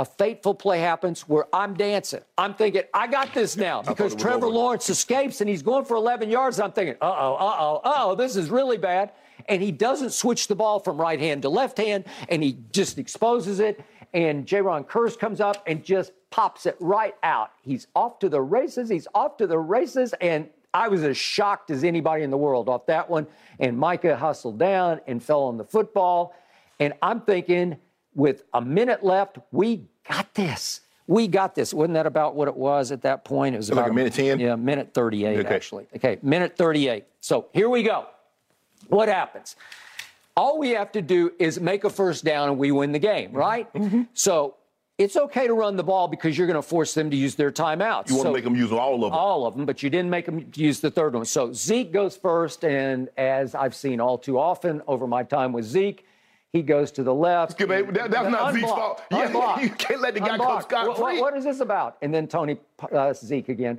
a 0.00 0.04
fateful 0.04 0.54
play 0.54 0.80
happens 0.80 1.28
where 1.28 1.44
I'm 1.52 1.74
dancing. 1.74 2.22
I'm 2.38 2.54
thinking, 2.54 2.84
I 2.94 3.06
got 3.06 3.34
this 3.34 3.58
now 3.58 3.82
because 3.82 4.14
Trevor. 4.14 4.46
Lawrence 4.46 4.88
escapes 4.88 5.42
and 5.42 5.50
he's 5.50 5.62
going 5.62 5.84
for 5.84 5.94
11 5.94 6.30
yards. 6.30 6.58
I'm 6.58 6.72
thinking, 6.72 6.94
uh 7.02 7.14
oh, 7.18 7.34
uh 7.34 7.56
oh, 7.58 7.80
uh 7.84 7.94
oh, 7.98 8.14
this 8.14 8.34
is 8.34 8.48
really 8.48 8.78
bad. 8.78 9.12
And 9.46 9.62
he 9.62 9.70
doesn't 9.70 10.12
switch 10.14 10.48
the 10.48 10.54
ball 10.54 10.80
from 10.80 10.98
right 10.98 11.20
hand 11.20 11.42
to 11.42 11.50
left 11.50 11.76
hand 11.76 12.06
and 12.30 12.42
he 12.42 12.56
just 12.72 12.98
exposes 12.98 13.60
it. 13.60 13.84
And 14.12 14.46
Jayron 14.46 14.86
Kearse 14.86 15.18
comes 15.18 15.40
up 15.40 15.62
and 15.66 15.84
just 15.84 16.12
pops 16.30 16.66
it 16.66 16.76
right 16.80 17.14
out. 17.22 17.50
He's 17.62 17.86
off 17.94 18.18
to 18.20 18.28
the 18.28 18.40
races. 18.40 18.88
He's 18.88 19.06
off 19.14 19.36
to 19.38 19.46
the 19.46 19.58
races. 19.58 20.14
And 20.20 20.48
I 20.74 20.88
was 20.88 21.02
as 21.02 21.16
shocked 21.16 21.70
as 21.70 21.84
anybody 21.84 22.22
in 22.22 22.30
the 22.30 22.36
world 22.36 22.68
off 22.68 22.86
that 22.86 23.08
one. 23.08 23.26
And 23.58 23.78
Micah 23.78 24.16
hustled 24.16 24.58
down 24.58 25.00
and 25.06 25.22
fell 25.22 25.42
on 25.44 25.56
the 25.56 25.64
football. 25.64 26.34
And 26.78 26.94
I'm 27.02 27.20
thinking, 27.20 27.76
with 28.14 28.44
a 28.54 28.60
minute 28.60 29.04
left, 29.04 29.38
we 29.52 29.86
got 30.08 30.34
this. 30.34 30.80
We 31.06 31.26
got 31.26 31.54
this. 31.56 31.74
Wasn't 31.74 31.94
that 31.94 32.06
about 32.06 32.36
what 32.36 32.46
it 32.48 32.56
was 32.56 32.92
at 32.92 33.02
that 33.02 33.24
point? 33.24 33.54
It 33.54 33.58
was 33.58 33.68
like 33.70 33.78
about 33.78 33.90
a 33.90 33.94
minute 33.94 34.12
10? 34.14 34.38
Yeah, 34.38 34.54
minute 34.56 34.94
38, 34.94 35.38
Okay. 35.40 35.54
actually. 35.54 35.86
Okay, 35.96 36.18
minute 36.22 36.56
38. 36.56 37.04
So 37.20 37.46
here 37.52 37.68
we 37.68 37.82
go. 37.82 38.06
What 38.88 39.08
happens? 39.08 39.56
All 40.40 40.58
we 40.58 40.70
have 40.70 40.90
to 40.92 41.02
do 41.02 41.32
is 41.38 41.60
make 41.60 41.84
a 41.84 41.90
first 41.90 42.24
down 42.24 42.48
and 42.48 42.56
we 42.58 42.72
win 42.72 42.92
the 42.92 42.98
game, 42.98 43.30
right? 43.32 43.70
Mm-hmm. 43.74 44.02
So 44.14 44.54
it's 44.96 45.14
okay 45.16 45.46
to 45.46 45.52
run 45.52 45.76
the 45.76 45.82
ball 45.84 46.08
because 46.08 46.38
you're 46.38 46.46
going 46.46 46.54
to 46.56 46.62
force 46.76 46.94
them 46.94 47.10
to 47.10 47.16
use 47.16 47.34
their 47.34 47.50
timeouts. 47.52 48.08
You 48.08 48.14
want 48.16 48.24
So- 48.26 48.30
to 48.30 48.32
make 48.38 48.44
them 48.44 48.56
use 48.56 48.72
all 48.72 48.94
of 49.04 49.10
them. 49.10 49.12
all 49.12 49.46
of 49.46 49.54
them, 49.54 49.66
but 49.66 49.82
you 49.82 49.90
didn't 49.90 50.08
make 50.08 50.24
them 50.24 50.50
use 50.54 50.80
the 50.80 50.90
third 50.90 51.12
one. 51.14 51.26
So 51.26 51.52
Zeke 51.52 51.92
goes 51.92 52.16
first, 52.16 52.64
and 52.64 53.10
as 53.18 53.54
I've 53.54 53.74
seen 53.74 54.00
all 54.00 54.16
too 54.16 54.38
often 54.38 54.80
over 54.86 55.06
my 55.06 55.24
time 55.24 55.52
with 55.52 55.66
Zeke, 55.66 56.06
he 56.54 56.62
goes 56.62 56.90
to 56.92 57.02
the 57.02 57.14
left. 57.14 57.52
Skip, 57.52 57.68
that- 57.68 58.10
that's 58.10 58.30
not 58.30 58.54
Zeke's 58.54 58.64
fault. 58.66 59.02
Yeah, 59.10 59.26
Unblocked. 59.26 59.62
you 59.66 59.70
can't 59.70 60.00
let 60.00 60.14
the 60.14 60.20
guy 60.20 60.28
come 60.28 60.40
Unblocked. 60.40 60.70
scot 60.70 60.88
What- 60.88 60.98
what- 61.00 61.20
what 61.20 61.36
is 61.36 61.44
this 61.44 61.60
about? 61.60 61.98
And 62.02 62.14
then 62.14 62.26
Tony, 62.26 62.56
uh, 62.90 63.12
Zeke 63.12 63.50
again. 63.50 63.78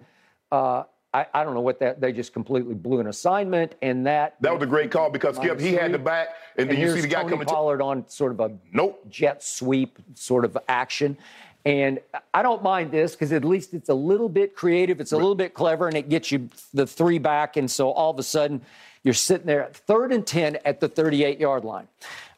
Uh, 0.51 0.83
I, 1.13 1.25
I 1.33 1.43
don't 1.43 1.53
know 1.53 1.61
what 1.61 1.79
that. 1.79 1.99
They 1.99 2.13
just 2.13 2.31
completely 2.31 2.73
blew 2.73 2.99
an 2.99 3.07
assignment, 3.07 3.75
and 3.81 4.05
that. 4.07 4.35
That 4.41 4.53
was 4.53 4.63
a 4.63 4.67
great 4.67 4.91
call 4.91 5.09
because 5.09 5.35
Skip, 5.35 5.59
he 5.59 5.73
had 5.73 5.91
the 5.91 5.99
back, 5.99 6.29
and 6.57 6.69
then 6.69 6.79
you 6.79 6.93
see 6.93 7.01
the 7.01 7.07
guy 7.07 7.21
Tony 7.21 7.31
coming. 7.31 7.47
to- 7.47 7.53
Pollard 7.53 7.81
on 7.81 8.07
sort 8.07 8.31
of 8.31 8.39
a 8.39 8.51
Nope. 8.71 9.03
jet 9.09 9.43
sweep 9.43 9.99
sort 10.15 10.45
of 10.45 10.57
action. 10.69 11.17
And 11.63 11.99
I 12.33 12.41
don't 12.41 12.63
mind 12.63 12.91
this 12.91 13.11
because 13.11 13.31
at 13.33 13.45
least 13.45 13.73
it's 13.75 13.89
a 13.89 13.93
little 13.93 14.29
bit 14.29 14.55
creative, 14.55 14.99
it's 14.99 15.11
a 15.11 15.17
little 15.17 15.35
bit 15.35 15.53
clever, 15.53 15.87
and 15.87 15.95
it 15.95 16.09
gets 16.09 16.31
you 16.31 16.49
the 16.73 16.87
three 16.87 17.19
back. 17.19 17.55
And 17.57 17.69
so 17.69 17.91
all 17.91 18.09
of 18.09 18.17
a 18.17 18.23
sudden, 18.23 18.61
you're 19.03 19.13
sitting 19.13 19.45
there 19.45 19.63
at 19.63 19.75
third 19.75 20.11
and 20.11 20.25
10 20.25 20.57
at 20.65 20.79
the 20.79 20.87
38 20.87 21.39
yard 21.39 21.63
line. 21.65 21.87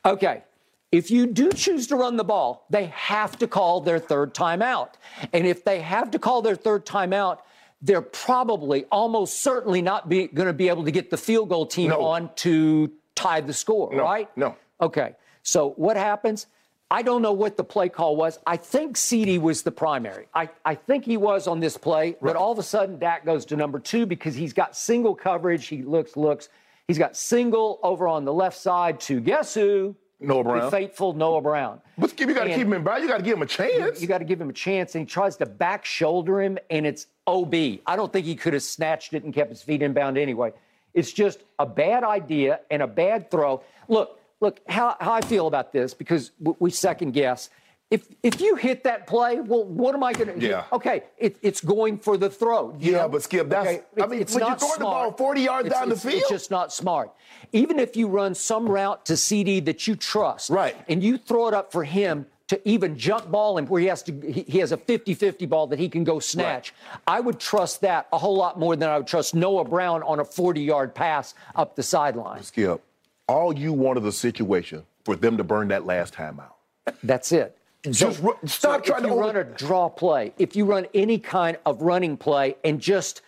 Okay. 0.03 0.43
If 0.91 1.09
you 1.09 1.25
do 1.25 1.51
choose 1.51 1.87
to 1.87 1.95
run 1.95 2.17
the 2.17 2.23
ball, 2.23 2.65
they 2.69 2.85
have 2.87 3.37
to 3.39 3.47
call 3.47 3.79
their 3.81 3.97
third 3.97 4.33
timeout. 4.35 4.89
And 5.31 5.47
if 5.47 5.63
they 5.63 5.79
have 5.81 6.11
to 6.11 6.19
call 6.19 6.41
their 6.41 6.55
third 6.55 6.85
timeout, 6.85 7.39
they're 7.83 8.01
probably 8.01 8.85
almost 8.85 9.41
certainly 9.43 9.81
not 9.81 10.09
going 10.09 10.29
to 10.33 10.53
be 10.53 10.69
able 10.69 10.85
to 10.85 10.91
get 10.91 11.09
the 11.11 11.17
field 11.17 11.49
goal 11.49 11.65
team 11.65 11.89
No. 11.89 12.01
on 12.05 12.29
to 12.37 12.91
tie 13.13 13.41
the 13.41 13.53
score, 13.53 13.93
No, 13.93 14.03
right? 14.03 14.29
no. 14.37 14.55
Okay. 14.81 15.15
So 15.43 15.71
what 15.71 15.97
happens? 15.97 16.47
I 16.89 17.01
don't 17.01 17.21
know 17.21 17.33
what 17.33 17.57
the 17.57 17.63
play 17.63 17.89
call 17.89 18.15
was. 18.15 18.39
I 18.47 18.55
think 18.55 18.95
CeeDee 18.95 19.41
was 19.41 19.63
the 19.63 19.71
primary. 19.71 20.27
I, 20.33 20.49
I 20.63 20.75
think 20.75 21.05
he 21.05 21.17
was 21.17 21.47
on 21.47 21.59
this 21.59 21.75
play, 21.75 22.15
but 22.21 22.35
all 22.35 22.51
of 22.51 22.59
a 22.59 22.63
sudden 22.63 22.99
Dak 22.99 23.25
goes 23.25 23.45
to 23.45 23.55
number 23.57 23.79
two 23.79 24.05
because 24.05 24.35
he's 24.35 24.53
got 24.53 24.77
single 24.77 25.13
coverage. 25.15 25.67
He 25.67 25.81
looks, 25.81 26.15
looks. 26.15 26.49
He's 26.87 26.97
got 26.99 27.17
single 27.17 27.79
over 27.83 28.07
on 28.07 28.25
the 28.25 28.33
left 28.33 28.57
side 28.57 28.99
to 29.01 29.19
guess 29.19 29.53
who? 29.53 29.95
Noah 30.19 30.43
Brown. 30.43 30.65
The 30.65 30.71
faithful 30.71 31.13
Noah 31.13 31.41
Brown. 31.41 31.81
But 31.97 32.17
you 32.19 32.33
got 32.33 32.45
to 32.45 32.49
keep 32.49 32.59
him 32.67 32.73
in 32.73 32.83
bounds. 32.83 33.01
You 33.01 33.09
got 33.09 33.17
to 33.17 33.23
give 33.23 33.35
him 33.35 33.41
a 33.41 33.47
chance. 33.47 34.01
You 34.01 34.07
got 34.07 34.19
to 34.19 34.25
give 34.25 34.39
him 34.39 34.49
a 34.49 34.53
chance, 34.53 34.95
and 34.95 35.01
he 35.01 35.05
tries 35.05 35.35
to 35.37 35.45
back 35.45 35.83
shoulder 35.85 36.41
him, 36.41 36.57
and 36.69 36.85
it's 36.85 37.07
OB. 37.27 37.53
I 37.85 37.95
don't 37.95 38.11
think 38.11 38.25
he 38.25 38.35
could 38.35 38.53
have 38.53 38.63
snatched 38.63 39.13
it 39.13 39.23
and 39.23 39.33
kept 39.33 39.49
his 39.49 39.61
feet 39.61 39.81
inbound 39.81 40.17
anyway. 40.17 40.53
It's 40.93 41.11
just 41.11 41.43
a 41.57 41.65
bad 41.65 42.03
idea 42.03 42.59
and 42.69 42.81
a 42.81 42.87
bad 42.87 43.31
throw. 43.31 43.61
Look, 43.87 44.19
look 44.41 44.59
how, 44.67 44.95
how 44.99 45.13
I 45.13 45.21
feel 45.21 45.47
about 45.47 45.71
this 45.73 45.93
because 45.93 46.31
we 46.39 46.69
second 46.69 47.11
guess. 47.13 47.49
If 47.91 48.07
if 48.23 48.41
you 48.41 48.55
hit 48.55 48.85
that 48.85 49.05
play, 49.05 49.39
well, 49.39 49.65
what 49.65 49.93
am 49.93 50.03
I 50.03 50.13
going 50.13 50.39
to? 50.39 50.43
Yeah. 50.47 50.63
Okay, 50.73 51.03
it, 51.19 51.37
it's 51.43 51.61
going 51.61 51.99
for 51.99 52.17
the 52.17 52.27
throw. 52.29 52.75
Yeah, 52.79 52.93
know? 53.03 53.09
but 53.09 53.21
Skip, 53.21 53.49
that's- 53.49 53.81
I 54.01 54.07
mean, 54.07 54.21
it's 54.21 54.33
when 54.33 54.43
you 54.43 54.49
not 54.49 54.59
throw 54.59 54.69
the 54.79 54.83
ball 54.83 55.11
40 55.11 55.41
yards 55.41 55.65
It's- 55.67 55.79
down 55.79 55.89
the 55.89 55.95
field, 55.95 56.15
It's 56.21 56.29
just 56.29 56.49
not 56.49 56.73
smart. 56.73 57.11
Even 57.51 57.77
if 57.79 57.95
you 57.95 58.07
run 58.07 58.33
some 58.33 58.67
route 58.67 59.05
to 59.05 59.13
CeeDee 59.13 59.65
that 59.65 59.85
you 59.87 59.95
trust, 59.95 60.49
Right. 60.49 60.75
and 60.89 61.03
you 61.03 61.19
throw 61.19 61.47
it 61.49 61.53
up 61.53 61.71
for 61.71 61.83
him 61.83 62.25
to 62.49 62.69
even 62.69 62.97
jump 62.97 63.31
ball 63.31 63.57
him 63.57 63.65
where 63.67 63.81
he 63.81 63.87
has 63.87 64.03
to 64.03 64.11
he, 64.47 64.59
has 64.59 64.71
a 64.71 64.77
50-50 64.77 65.47
ball 65.47 65.67
that 65.67 65.79
he 65.79 65.87
can 65.89 66.03
go 66.03 66.19
snatch. 66.19 66.73
I 67.07 67.19
would 67.19 67.39
trust 67.39 67.81
that 67.81 68.07
a 68.11 68.17
whole 68.17 68.35
lot 68.35 68.59
more 68.59 68.75
than 68.75 68.89
I 68.89 68.97
would 68.97 69.07
trust 69.07 69.33
Noah 69.33 69.65
Brown 69.65 70.03
on 70.03 70.19
a 70.19 70.23
40-yard 70.25 70.93
pass 70.93 71.33
up 71.55 71.75
the 71.75 71.83
sideline. 71.83 72.43
Skip, 72.43 72.81
all 73.27 73.57
you 73.57 73.71
want 73.73 73.97
is 73.99 74.05
a 74.05 74.11
situation 74.11 74.83
for 75.05 75.15
them 75.15 75.37
to 75.37 75.43
burn 75.43 75.69
that 75.69 75.85
last 75.85 76.13
time 76.13 76.39
out. 76.39 76.57
That's 77.03 77.31
it. 77.31 77.57
Just 77.89 78.21
ru- 78.21 78.37
stop 78.45 78.79
if 78.79 78.85
trying 78.85 79.01
to 79.03 79.07
you 79.09 79.13
over- 79.13 79.21
run 79.23 79.35
a 79.37 79.43
draw 79.43 79.89
play, 79.89 80.33
if 80.37 80.55
you 80.55 80.65
run 80.65 80.87
any 80.93 81.17
kind 81.19 81.57
of 81.65 81.81
running 81.81 82.15
play 82.17 82.55
and 82.63 82.79
just 82.79 83.21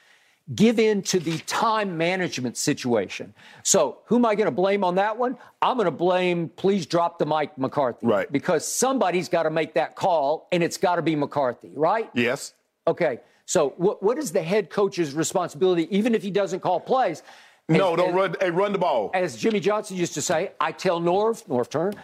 give 0.53 0.77
in 0.77 1.01
to 1.01 1.19
the 1.19 1.37
time 1.39 1.97
management 1.97 2.55
situation. 2.57 3.33
So, 3.63 3.97
who 4.05 4.17
am 4.17 4.25
I 4.25 4.35
going 4.35 4.45
to 4.45 4.51
blame 4.51 4.83
on 4.83 4.95
that 4.95 5.17
one? 5.17 5.37
I'm 5.61 5.77
going 5.77 5.85
to 5.85 5.91
blame, 5.91 6.49
please 6.49 6.85
drop 6.85 7.17
the 7.17 7.25
mic, 7.25 7.57
McCarthy. 7.57 8.05
Right. 8.05 8.31
Because 8.31 8.67
somebody's 8.67 9.27
got 9.29 9.43
to 9.43 9.49
make 9.49 9.73
that 9.73 9.95
call, 9.95 10.47
and 10.51 10.61
it's 10.61 10.77
got 10.77 10.97
to 10.97 11.01
be 11.01 11.15
McCarthy, 11.15 11.71
right? 11.73 12.09
Yes. 12.13 12.53
Okay. 12.87 13.19
So, 13.47 13.73
what, 13.77 14.03
what 14.03 14.17
is 14.19 14.31
the 14.31 14.43
head 14.43 14.69
coach's 14.69 15.13
responsibility, 15.13 15.87
even 15.95 16.13
if 16.13 16.21
he 16.21 16.29
doesn't 16.31 16.59
call 16.59 16.79
plays? 16.79 17.23
No, 17.67 17.91
As- 17.93 17.97
don't 17.97 18.09
as- 18.09 18.15
run. 18.15 18.35
Hey, 18.39 18.51
run 18.51 18.71
the 18.71 18.77
ball. 18.77 19.09
as 19.15 19.37
Jimmy 19.37 19.59
Johnson 19.59 19.97
used 19.97 20.13
to 20.13 20.21
say, 20.21 20.51
I 20.59 20.71
tell 20.71 21.01
Norv, 21.01 21.45
Norv 21.47 21.69
Turner, 21.69 21.93
I, 21.95 22.01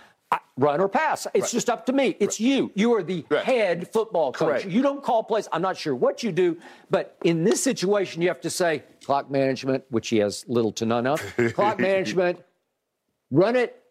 run 0.58 0.80
or 0.80 0.88
pass. 0.88 1.28
It's 1.34 1.52
just 1.52 1.70
up 1.70 1.86
to 1.88 1.94
me. 1.94 2.16
It's 2.20 2.40
you. 2.40 2.72
You 2.76 2.94
are 2.94 3.04
the 3.04 3.26
Right. 3.30 3.44
head 3.44 3.92
football 3.92 4.32
coach. 4.32 4.48
Correct. 4.48 4.66
You 4.66 4.82
don't 4.82 5.04
call 5.04 5.24
plays. 5.24 5.48
I'm 5.52 5.62
not 5.62 5.78
sure 5.78 5.96
what 5.96 6.24
you 6.24 6.32
do, 6.32 6.58
but 6.90 7.18
in 7.24 7.44
this 7.44 7.64
situation, 7.64 8.22
you 8.22 8.28
have 8.28 8.42
to 8.42 8.50
say 8.50 8.84
clock 9.04 9.30
management, 9.32 9.84
which 9.90 10.10
he 10.10 10.18
has 10.18 10.46
little 10.48 10.72
to 10.74 10.86
none 10.86 11.08
of. 11.08 11.22
clock 11.56 11.80
management, 11.80 12.40
run 13.32 13.56
it, 13.56 13.82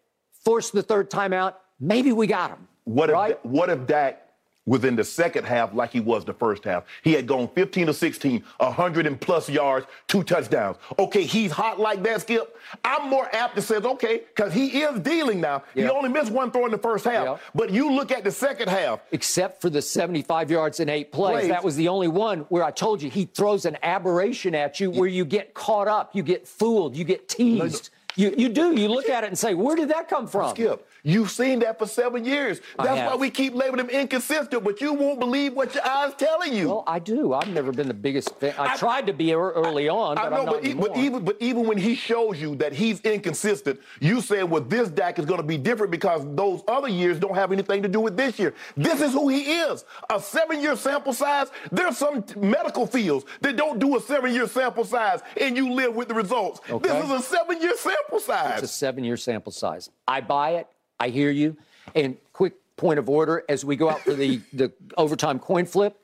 force 0.45 0.71
the 0.71 0.81
third 0.83 1.09
timeout. 1.11 1.55
Maybe 1.79 2.11
we 2.11 2.27
got 2.27 2.51
him. 2.51 2.67
What 2.85 3.09
if 3.09 3.13
right? 3.13 3.45
what 3.45 3.69
if 3.69 3.85
Dak 3.85 4.30
was 4.71 4.85
in 4.85 4.95
the 4.95 5.03
second 5.03 5.43
half 5.43 5.73
like 5.73 5.91
he 5.91 5.99
was 5.99 6.23
the 6.23 6.33
first 6.33 6.63
half? 6.63 6.85
He 7.03 7.11
had 7.11 7.27
gone 7.27 7.49
15 7.53 7.87
to 7.87 7.93
16, 7.93 8.41
100 8.57 9.05
and 9.05 9.19
plus 9.19 9.49
yards, 9.49 9.85
two 10.07 10.23
touchdowns. 10.23 10.77
Okay, 10.97 11.23
he's 11.23 11.51
hot 11.51 11.77
like 11.77 12.01
that, 12.03 12.21
Skip. 12.21 12.57
I'm 12.85 13.09
more 13.09 13.27
apt 13.35 13.55
to 13.57 13.61
say, 13.61 13.75
okay, 13.75 14.21
because 14.33 14.53
he 14.53 14.81
is 14.81 15.01
dealing 15.01 15.41
now. 15.41 15.63
He 15.75 15.83
only 15.83 16.07
missed 16.07 16.31
one 16.31 16.51
throw 16.51 16.65
in 16.65 16.71
the 16.71 16.77
first 16.77 17.03
half. 17.03 17.25
Yeah. 17.25 17.37
But 17.53 17.71
you 17.71 17.91
look 17.91 18.11
at 18.11 18.23
the 18.23 18.31
second 18.31 18.69
half. 18.69 19.01
except 19.11 19.61
for 19.61 19.69
the 19.69 19.81
75 19.81 20.49
yards 20.49 20.79
and 20.79 20.89
eight 20.89 21.11
plays. 21.11 21.31
Plays. 21.31 21.49
That 21.49 21.65
was 21.65 21.75
the 21.75 21.89
only 21.89 22.07
one 22.07 22.39
where 22.49 22.63
I 22.63 22.71
told 22.71 23.01
you 23.01 23.09
he 23.09 23.25
throws 23.25 23.65
an 23.65 23.77
aberration 23.83 24.55
at 24.55 24.79
you 24.79 24.89
where 24.89 25.09
you 25.09 25.25
get 25.25 25.53
caught 25.53 25.89
up, 25.89 26.15
you 26.15 26.23
get 26.23 26.47
fooled, 26.47 26.95
you 26.95 27.03
get 27.03 27.27
teased. 27.27 27.89
You, 28.15 28.33
you 28.37 28.49
do. 28.49 28.75
You 28.75 28.89
look 28.89 29.09
at 29.09 29.23
it 29.23 29.27
and 29.27 29.37
say, 29.37 29.53
where 29.53 29.75
did 29.75 29.89
that 29.89 30.09
come 30.09 30.27
from? 30.27 30.49
Skip, 30.51 30.87
you've 31.03 31.31
seen 31.31 31.59
that 31.59 31.79
for 31.79 31.87
seven 31.87 32.25
years. 32.25 32.61
I 32.77 32.85
That's 32.85 33.09
why 33.11 33.15
we 33.15 33.29
keep 33.29 33.53
labeling 33.53 33.79
him 33.85 33.89
inconsistent, 33.89 34.63
but 34.63 34.81
you 34.81 34.93
won't 34.93 35.19
believe 35.19 35.53
what 35.53 35.73
your 35.73 35.85
eyes 35.85 36.13
telling 36.17 36.53
you. 36.53 36.67
Well, 36.69 36.83
I 36.87 36.99
do. 36.99 37.33
I've 37.33 37.47
never 37.49 37.71
been 37.71 37.87
the 37.87 37.93
biggest 37.93 38.35
fan. 38.39 38.53
I, 38.57 38.73
I- 38.73 38.77
tried 38.77 39.07
to 39.07 39.13
be 39.13 39.29
ear- 39.29 39.51
early 39.51 39.87
on, 39.89 40.15
but 40.15 40.25
I 40.25 40.29
know, 40.29 40.35
I'm 40.37 40.45
not 40.45 40.55
but, 40.55 40.65
e- 40.65 40.73
but 40.73 40.97
even 40.97 41.23
but 41.25 41.37
even 41.39 41.65
when 41.67 41.77
he 41.77 41.95
shows 41.95 42.39
you 42.41 42.55
that 42.57 42.73
he's 42.73 42.99
inconsistent, 43.01 43.79
you 43.99 44.21
say, 44.21 44.43
well, 44.43 44.61
this 44.61 44.89
Dak 44.89 45.19
is 45.19 45.25
going 45.25 45.39
to 45.39 45.45
be 45.47 45.57
different 45.57 45.91
because 45.91 46.23
those 46.35 46.61
other 46.67 46.87
years 46.87 47.19
don't 47.19 47.35
have 47.35 47.51
anything 47.51 47.81
to 47.83 47.87
do 47.89 47.99
with 47.99 48.17
this 48.17 48.39
year. 48.39 48.53
This 48.75 49.01
is 49.01 49.11
who 49.13 49.27
he 49.29 49.53
is. 49.53 49.85
A 50.09 50.19
seven-year 50.19 50.75
sample 50.75 51.13
size. 51.13 51.47
There's 51.71 51.97
some 51.97 52.23
t- 52.23 52.39
medical 52.39 52.85
fields 52.87 53.25
that 53.41 53.55
don't 53.55 53.79
do 53.79 53.95
a 53.97 54.01
seven-year 54.01 54.47
sample 54.47 54.83
size, 54.85 55.19
and 55.39 55.55
you 55.55 55.71
live 55.73 55.95
with 55.95 56.07
the 56.07 56.13
results. 56.13 56.61
Okay. 56.69 56.87
This 56.89 57.05
is 57.05 57.11
a 57.11 57.21
seven-year 57.21 57.77
sample 57.77 58.19
size. 58.19 58.63
It's 58.63 58.71
a 58.71 58.75
seven 58.75 59.03
year 59.03 59.17
sample 59.17 59.51
size. 59.51 59.89
I 60.07 60.21
buy 60.21 60.51
it. 60.51 60.67
I 61.01 61.09
hear 61.09 61.31
you. 61.31 61.57
And 61.95 62.15
quick 62.31 62.53
point 62.77 62.99
of 62.99 63.09
order 63.09 63.43
as 63.49 63.65
we 63.65 63.75
go 63.75 63.89
out 63.89 64.01
for 64.01 64.13
the, 64.13 64.39
the 64.53 64.71
overtime 64.97 65.39
coin 65.39 65.65
flip, 65.65 65.97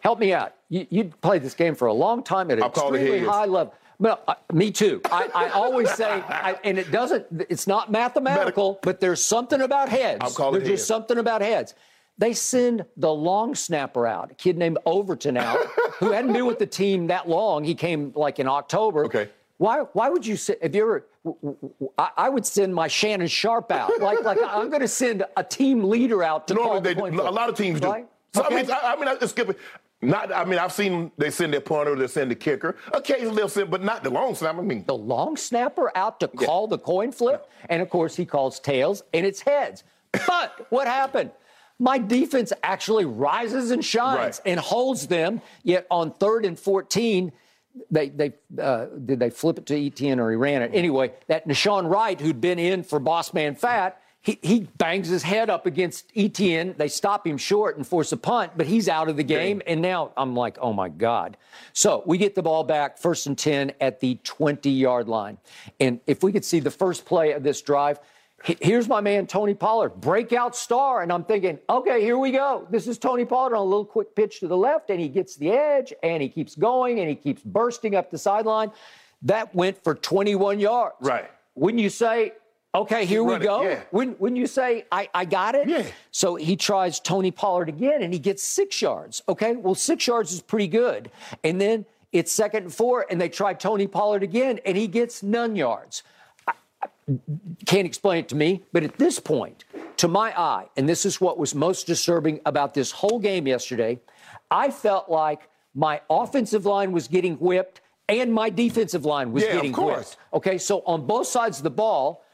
help 0.00 0.18
me 0.18 0.32
out. 0.32 0.54
You, 0.70 0.86
you 0.90 1.04
played 1.20 1.42
this 1.42 1.54
game 1.54 1.74
for 1.74 1.86
a 1.86 1.92
long 1.92 2.22
time 2.22 2.50
at 2.50 2.58
an 2.58 2.64
I'll 2.64 2.70
call 2.70 2.90
the 2.90 2.98
extremely 2.98 3.28
high 3.28 3.44
level. 3.44 3.74
Well, 3.98 4.20
uh, 4.28 4.34
me 4.52 4.70
too. 4.70 5.00
I, 5.06 5.28
I 5.34 5.48
always 5.50 5.90
say, 5.90 6.08
I, 6.08 6.56
and 6.62 6.78
it 6.78 6.90
doesn't, 6.90 7.26
it's 7.48 7.66
not 7.66 7.90
mathematical, 7.90 8.78
but 8.82 9.00
there's 9.00 9.24
something 9.24 9.60
about 9.60 9.88
heads. 9.88 10.18
I'll 10.20 10.30
call 10.30 10.54
it 10.54 10.60
there's 10.60 10.70
just 10.80 10.88
something 10.88 11.18
about 11.18 11.42
heads. 11.42 11.74
They 12.16 12.32
send 12.32 12.84
the 12.96 13.12
long 13.12 13.54
snapper 13.54 14.06
out, 14.06 14.30
a 14.30 14.34
kid 14.34 14.56
named 14.56 14.78
Overton 14.86 15.36
out, 15.36 15.58
who 15.98 16.12
hadn't 16.12 16.32
been 16.32 16.46
with 16.46 16.58
the 16.58 16.66
team 16.66 17.08
that 17.08 17.28
long. 17.28 17.64
He 17.64 17.74
came 17.74 18.12
like 18.14 18.38
in 18.38 18.46
October. 18.48 19.04
Okay. 19.06 19.30
Why, 19.58 19.80
why 19.92 20.08
would 20.08 20.24
you 20.24 20.36
say, 20.36 20.56
have 20.62 20.74
you 20.74 20.82
ever, 20.82 21.06
I, 22.16 22.28
would 22.28 22.46
send 22.46 22.74
my 22.74 22.88
Shannon 22.88 23.26
Sharpe 23.28 23.72
out. 23.72 23.90
Like, 24.00 24.22
like 24.24 24.38
I'm 24.46 24.68
going 24.68 24.80
to 24.82 24.88
send 24.88 25.24
a 25.36 25.44
team 25.44 25.84
leader 25.84 26.22
out 26.22 26.48
to 26.48 26.54
Normally 26.54 26.72
call 26.72 26.80
the 26.80 26.88
they, 26.88 26.94
do. 26.94 27.16
flip. 27.16 27.26
a 27.26 27.30
lot 27.30 27.48
of 27.48 27.56
teams 27.56 27.80
do. 27.80 27.90
Right? 27.90 28.06
So, 28.34 28.44
Okay. 28.44 28.54
I 28.58 28.62
mean, 28.62 28.70
I, 28.70 28.92
I 28.92 28.96
mean, 28.96 29.08
I 29.08 29.16
just 29.16 29.34
skip 29.34 29.48
it. 29.50 29.58
Not, 30.00 30.32
I 30.32 30.44
mean, 30.44 30.58
I've 30.60 30.72
seen 30.72 31.10
they 31.18 31.30
send 31.30 31.52
their 31.52 31.60
punter, 31.60 31.96
they 31.96 32.06
send 32.06 32.30
the 32.30 32.36
kicker. 32.36 32.76
Occasionally 32.92 33.34
they'll 33.34 33.48
send, 33.48 33.68
but 33.70 33.82
not 33.82 34.04
the 34.04 34.10
long 34.10 34.34
snapper. 34.36 34.60
I 34.60 34.62
mean, 34.62 34.84
the 34.86 34.94
long 34.96 35.36
snapper 35.36 35.90
out 35.96 36.20
to 36.20 36.28
call 36.28 36.68
the 36.68 36.78
coin 36.78 37.10
flip, 37.10 37.48
and 37.68 37.82
of 37.82 37.90
course 37.90 38.14
he 38.14 38.24
calls 38.24 38.60
tails, 38.60 39.02
and 39.12 39.26
it's 39.26 39.40
heads. 39.40 39.82
But 40.26 40.66
what 40.70 40.86
happened? 40.86 41.32
My 41.80 41.98
defense 41.98 42.52
actually 42.62 43.06
rises 43.06 43.70
and 43.72 43.84
shines 43.84 44.38
Right. 44.38 44.52
and 44.52 44.60
holds 44.60 45.08
them. 45.08 45.40
Yet 45.64 45.86
on 45.90 46.12
third 46.12 46.44
and 46.44 46.56
fourteen, 46.58 47.32
they 47.90 48.08
they 48.08 48.32
uh, 48.60 48.86
did 49.04 49.18
they 49.18 49.30
flip 49.30 49.58
it 49.58 49.66
to 49.66 49.86
Etienne 49.86 50.20
or 50.20 50.30
he 50.30 50.36
ran 50.36 50.62
it 50.62 50.70
anyway. 50.74 51.12
That 51.26 51.46
Nahshon 51.46 51.88
Wright, 51.90 52.20
who'd 52.20 52.40
been 52.40 52.58
in 52.58 52.82
for 52.82 52.98
Boss 52.98 53.32
Man 53.32 53.54
Fat. 53.54 54.00
He, 54.20 54.38
he 54.42 54.60
bangs 54.76 55.08
his 55.08 55.22
head 55.22 55.48
up 55.48 55.64
against 55.64 56.10
Etienne. 56.14 56.74
They 56.76 56.88
stop 56.88 57.26
him 57.26 57.38
short 57.38 57.76
and 57.76 57.86
force 57.86 58.10
a 58.12 58.16
punt, 58.16 58.52
but 58.56 58.66
he's 58.66 58.88
out 58.88 59.08
of 59.08 59.16
the 59.16 59.22
game. 59.22 59.62
And 59.66 59.80
now 59.80 60.12
I'm 60.16 60.34
like, 60.34 60.58
oh 60.60 60.72
my 60.72 60.88
God. 60.88 61.36
So 61.72 62.02
we 62.04 62.18
get 62.18 62.34
the 62.34 62.42
ball 62.42 62.64
back, 62.64 62.98
first 62.98 63.26
and 63.26 63.38
10 63.38 63.72
at 63.80 64.00
the 64.00 64.16
20 64.24 64.70
yard 64.70 65.08
line. 65.08 65.38
And 65.78 66.00
if 66.06 66.22
we 66.22 66.32
could 66.32 66.44
see 66.44 66.58
the 66.60 66.70
first 66.70 67.06
play 67.06 67.32
of 67.32 67.42
this 67.42 67.62
drive, 67.62 68.00
here's 68.44 68.88
my 68.88 69.00
man, 69.00 69.26
Tony 69.26 69.54
Pollard, 69.54 70.00
breakout 70.00 70.54
star. 70.54 71.02
And 71.02 71.12
I'm 71.12 71.24
thinking, 71.24 71.58
okay, 71.68 72.00
here 72.00 72.18
we 72.18 72.30
go. 72.30 72.66
This 72.70 72.86
is 72.86 72.98
Tony 72.98 73.24
Pollard 73.24 73.54
on 73.54 73.60
a 73.60 73.64
little 73.64 73.84
quick 73.84 74.14
pitch 74.14 74.40
to 74.40 74.48
the 74.48 74.56
left, 74.56 74.90
and 74.90 75.00
he 75.00 75.08
gets 75.08 75.36
the 75.36 75.50
edge, 75.50 75.92
and 76.02 76.22
he 76.22 76.28
keeps 76.28 76.54
going, 76.54 77.00
and 77.00 77.08
he 77.08 77.14
keeps 77.14 77.42
bursting 77.42 77.94
up 77.94 78.10
the 78.10 78.18
sideline. 78.18 78.70
That 79.22 79.54
went 79.54 79.82
for 79.82 79.94
21 79.94 80.60
yards. 80.60 80.94
Right. 81.00 81.30
Wouldn't 81.56 81.82
you 81.82 81.90
say, 81.90 82.34
okay, 82.74 83.04
here 83.04 83.24
we 83.24 83.38
go? 83.38 83.62
yeah. 83.62 83.82
Wouldn't, 83.90 84.20
wouldn't 84.20 84.38
you 84.38 84.46
say, 84.46 84.84
I, 84.92 85.08
I 85.12 85.24
got 85.24 85.56
it? 85.56 85.68
Yeah. 85.68 85.84
So 86.12 86.36
he 86.36 86.56
tries 86.56 87.00
Tony 87.00 87.32
Pollard 87.32 87.68
again 87.68 88.02
and 88.02 88.12
he 88.12 88.20
gets 88.20 88.44
six 88.44 88.80
yards. 88.80 89.22
Okay, 89.28 89.56
well, 89.56 89.74
six 89.74 90.06
yards 90.06 90.32
is 90.32 90.40
pretty 90.40 90.68
good. 90.68 91.10
And 91.42 91.60
then 91.60 91.84
it's 92.12 92.30
second 92.30 92.64
and 92.64 92.72
four, 92.72 93.06
and 93.10 93.20
they 93.20 93.28
try 93.28 93.54
Tony 93.54 93.88
Pollard 93.88 94.22
again 94.22 94.60
and 94.64 94.76
he 94.76 94.86
gets 94.86 95.22
none 95.22 95.56
yards. 95.56 96.04
Can't 97.66 97.86
explain 97.86 98.18
it 98.20 98.28
to 98.28 98.36
me, 98.36 98.64
but 98.72 98.82
at 98.84 98.98
this 98.98 99.18
point, 99.18 99.64
to 99.96 100.08
my 100.08 100.38
eye, 100.38 100.66
and 100.76 100.88
this 100.88 101.06
is 101.06 101.20
what 101.20 101.38
was 101.38 101.54
most 101.54 101.86
disturbing 101.86 102.40
about 102.46 102.74
this 102.74 102.90
whole 102.90 103.18
game 103.18 103.46
yesterday, 103.46 104.00
I 104.50 104.70
felt 104.70 105.08
like 105.08 105.48
my 105.74 106.00
offensive 106.10 106.66
line 106.66 106.92
was 106.92 107.08
getting 107.08 107.34
whipped 107.36 107.80
and 108.08 108.32
my 108.32 108.50
defensive 108.50 109.04
line 109.04 109.32
was 109.32 109.42
Yeah, 109.42 109.50
of 109.50 109.54
getting 109.56 109.72
course. 109.72 110.16
whipped. 110.32 110.46
Okay, 110.46 110.58
so 110.58 110.82
on 110.86 111.06
both 111.06 111.26
sides 111.26 111.58
of 111.58 111.64
the 111.64 111.70
ball, 111.70 112.24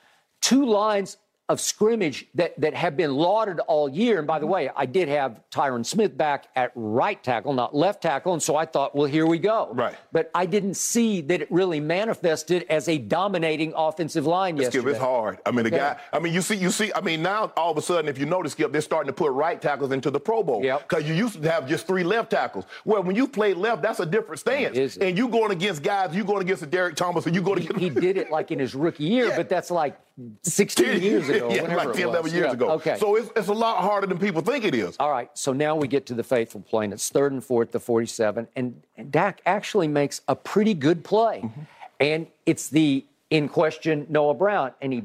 two 0.41 0.65
lines 0.67 1.17
of 1.51 1.61
scrimmage 1.61 2.27
that, 2.35 2.59
that 2.59 2.73
have 2.73 2.97
been 2.97 3.15
lauded 3.15 3.61
all 3.61 3.87
year. 3.89 4.19
And 4.19 4.27
by 4.27 4.39
the 4.39 4.47
mm-hmm. 4.47 4.55
way, 4.55 4.71
I 4.75 4.87
did 4.87 5.09
have 5.09 5.41
Tyron 5.51 5.85
Smith 5.85 6.17
back 6.17 6.49
at 6.57 6.73
right 6.75 7.23
tackle, 7.23 7.53
not 7.53 7.75
left 7.75 8.03
tackle. 8.03 8.33
And 8.33 8.43
so 8.43 8.57
I 8.57 8.65
thought, 8.65 8.95
well, 8.95 9.07
here 9.07 9.27
we 9.27 9.39
go. 9.39 9.69
Right. 9.73 9.95
But 10.11 10.31
I 10.35 10.47
didn't 10.47 10.75
see 10.75 11.21
that 11.23 11.43
it 11.43 11.53
really 11.53 11.81
manifested 11.81 12.65
as 12.71 12.89
a 12.89 12.97
dominating 12.97 13.75
offensive 13.77 14.27
line 14.27 14.57
Skip, 14.57 14.73
yesterday. 14.75 14.91
it's 14.93 14.99
hard. 14.99 15.39
I 15.45 15.51
mean, 15.51 15.65
the 15.65 15.71
Yeah. 15.71 15.95
guy. 15.95 16.01
I 16.15 16.19
mean, 16.19 16.33
you 16.33 16.41
see, 16.41 16.57
you 16.57 16.71
see. 16.71 16.91
I 16.95 17.03
mean, 17.03 17.23
now 17.23 17.53
all 17.59 17.73
of 17.73 17.77
a 17.77 17.83
sudden, 17.83 18.09
if 18.09 18.17
you 18.17 18.25
notice, 18.25 18.53
Skip, 18.53 18.73
they're 18.73 18.81
starting 18.81 19.09
to 19.09 19.13
put 19.13 19.31
right 19.33 19.61
tackles 19.61 19.93
into 19.93 20.11
the 20.11 20.21
Pro 20.21 20.43
Bowl. 20.43 20.65
Yep. 20.65 20.89
Because 20.89 21.05
you 21.07 21.13
used 21.13 21.43
to 21.43 21.51
have 21.51 21.69
just 21.69 21.87
three 21.87 22.05
left 22.05 22.31
tackles. 22.31 22.65
Well, 22.87 23.03
when 23.03 23.17
you 23.17 23.29
play 23.29 23.53
left, 23.53 23.83
that's 23.83 24.01
a 24.01 24.07
different 24.07 24.39
stance. 24.41 24.97
And 24.97 25.19
you 25.19 25.29
going 25.29 25.51
against 25.51 25.83
guys. 25.83 26.15
You 26.15 26.25
going 26.25 26.41
against 26.41 26.63
a 26.63 26.67
Derek 26.67 26.97
Thomas, 26.97 27.27
and 27.27 27.35
you 27.35 27.43
going 27.43 27.61
he, 27.61 27.69
to 27.69 27.79
he 27.79 27.91
did 27.91 28.17
it 28.17 28.31
like 28.31 28.51
in 28.51 28.59
his 28.59 28.75
rookie 28.75 29.05
year, 29.05 29.27
Yeah. 29.29 29.37
but 29.37 29.51
that's 29.51 29.71
like 29.71 29.99
16 30.43 31.03
years 31.03 31.29
ago. 31.29 31.34
yeah, 31.51 31.63
whatever 31.63 31.77
like 31.77 31.89
it 31.89 31.95
10, 31.97 32.07
was. 32.09 32.15
11 32.15 32.33
years 32.33 32.45
Yeah, 32.47 32.53
ago. 32.53 32.71
Okay. 32.73 32.97
So 32.99 33.17
it's, 33.17 33.31
it's 33.37 33.49
a 33.49 33.53
lot 33.53 33.83
harder 33.83 34.07
than 34.07 34.19
people 34.19 34.43
think 34.43 34.65
it 34.65 34.75
is. 34.75 34.97
All 35.01 35.11
right, 35.11 35.31
so 35.35 35.53
now 35.53 35.77
we 35.77 35.89
get 35.89 36.07
to 36.07 36.15
the 36.15 36.25
faithful 36.25 36.61
play, 36.61 36.85
and 36.85 36.93
it's 36.93 37.09
third 37.09 37.33
and 37.33 37.43
fourth 37.43 37.73
the 37.73 37.81
47, 37.81 38.49
and, 38.57 38.83
and 38.97 39.11
Dak 39.13 39.41
actually 39.47 39.89
makes 39.89 40.21
a 40.29 40.37
pretty 40.37 40.75
good 40.75 41.05
play, 41.05 41.41
Mm-hmm. 41.45 41.61
and 42.01 42.27
it's 42.47 42.69
the 42.69 43.05
in 43.31 43.49
question 43.49 44.07
Noah 44.09 44.35
Brown, 44.35 44.73
and 44.81 44.93
he 44.93 45.05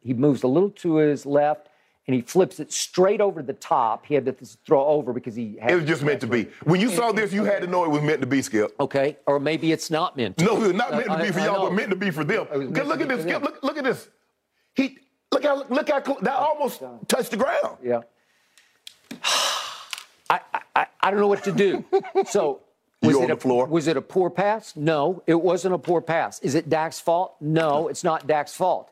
he 0.00 0.14
moves 0.14 0.44
a 0.44 0.46
little 0.46 0.70
to 0.70 0.96
his 0.96 1.26
left, 1.26 1.68
and 2.06 2.14
he 2.14 2.20
flips 2.22 2.60
it 2.60 2.72
straight 2.72 3.20
over 3.20 3.42
the 3.42 3.52
top. 3.54 4.06
He 4.06 4.14
had 4.14 4.24
to 4.26 4.32
throw 4.64 4.84
over 4.86 5.12
because 5.12 5.34
he 5.34 5.56
had 5.60 5.72
It 5.72 5.74
was 5.74 5.84
just 5.84 6.04
meant 6.04 6.20
to 6.20 6.28
be. 6.28 6.44
When 6.62 6.80
you 6.80 6.88
saw 6.90 7.10
this, 7.10 7.32
you 7.32 7.42
had 7.44 7.60
to 7.62 7.66
know 7.66 7.84
it 7.84 7.90
was 7.90 8.02
meant 8.02 8.20
to 8.20 8.26
be, 8.26 8.40
Skip. 8.40 8.72
okay, 8.78 9.16
or 9.26 9.40
maybe 9.40 9.72
it's 9.72 9.90
not 9.90 10.16
meant. 10.16 10.36
To. 10.38 10.44
No, 10.44 10.56
it 10.58 10.60
was 10.60 10.72
not 10.74 10.92
meant 10.92 11.06
to 11.06 11.12
I- 11.12 11.22
be 11.26 11.32
for 11.32 11.40
I 11.40 11.44
y'all, 11.46 11.54
know. 11.54 11.62
but 11.64 11.72
meant 11.74 11.90
to 11.90 11.96
be 11.96 12.10
for 12.12 12.22
them. 12.22 12.46
Look 12.52 12.70
meant 12.70 12.86
look 12.86 12.98
to 12.98 13.02
at 13.04 13.08
this, 13.08 13.22
Skip. 13.22 13.42
Look, 13.42 13.62
look 13.64 13.76
at 13.78 13.82
this. 13.84 14.08
He 14.74 14.98
look 15.36 15.44
how 15.44 15.74
look 15.74 15.88
how 15.88 16.00
that 16.00 16.34
oh 16.34 16.54
almost 16.54 16.82
touched 17.08 17.30
the 17.30 17.36
ground. 17.36 17.78
Yeah. 17.82 18.00
I, 20.28 20.40
I, 20.74 20.86
I 21.00 21.10
don't 21.10 21.20
know 21.20 21.28
what 21.28 21.44
to 21.44 21.52
do. 21.52 21.84
So 22.28 22.60
was 23.02 23.14
You 23.14 23.22
it 23.22 23.30
a, 23.30 23.36
floor? 23.36 23.66
Was 23.66 23.86
it 23.86 23.96
a 23.96 24.02
poor 24.02 24.30
pass? 24.30 24.74
No, 24.74 25.22
it 25.26 25.40
wasn't 25.40 25.74
a 25.74 25.78
poor 25.78 26.00
pass. 26.00 26.40
Is 26.40 26.54
it 26.54 26.68
Dak's 26.68 26.98
fault? 26.98 27.36
No, 27.40 27.88
it's 27.88 28.02
not 28.02 28.26
Dak's 28.26 28.54
fault. 28.54 28.90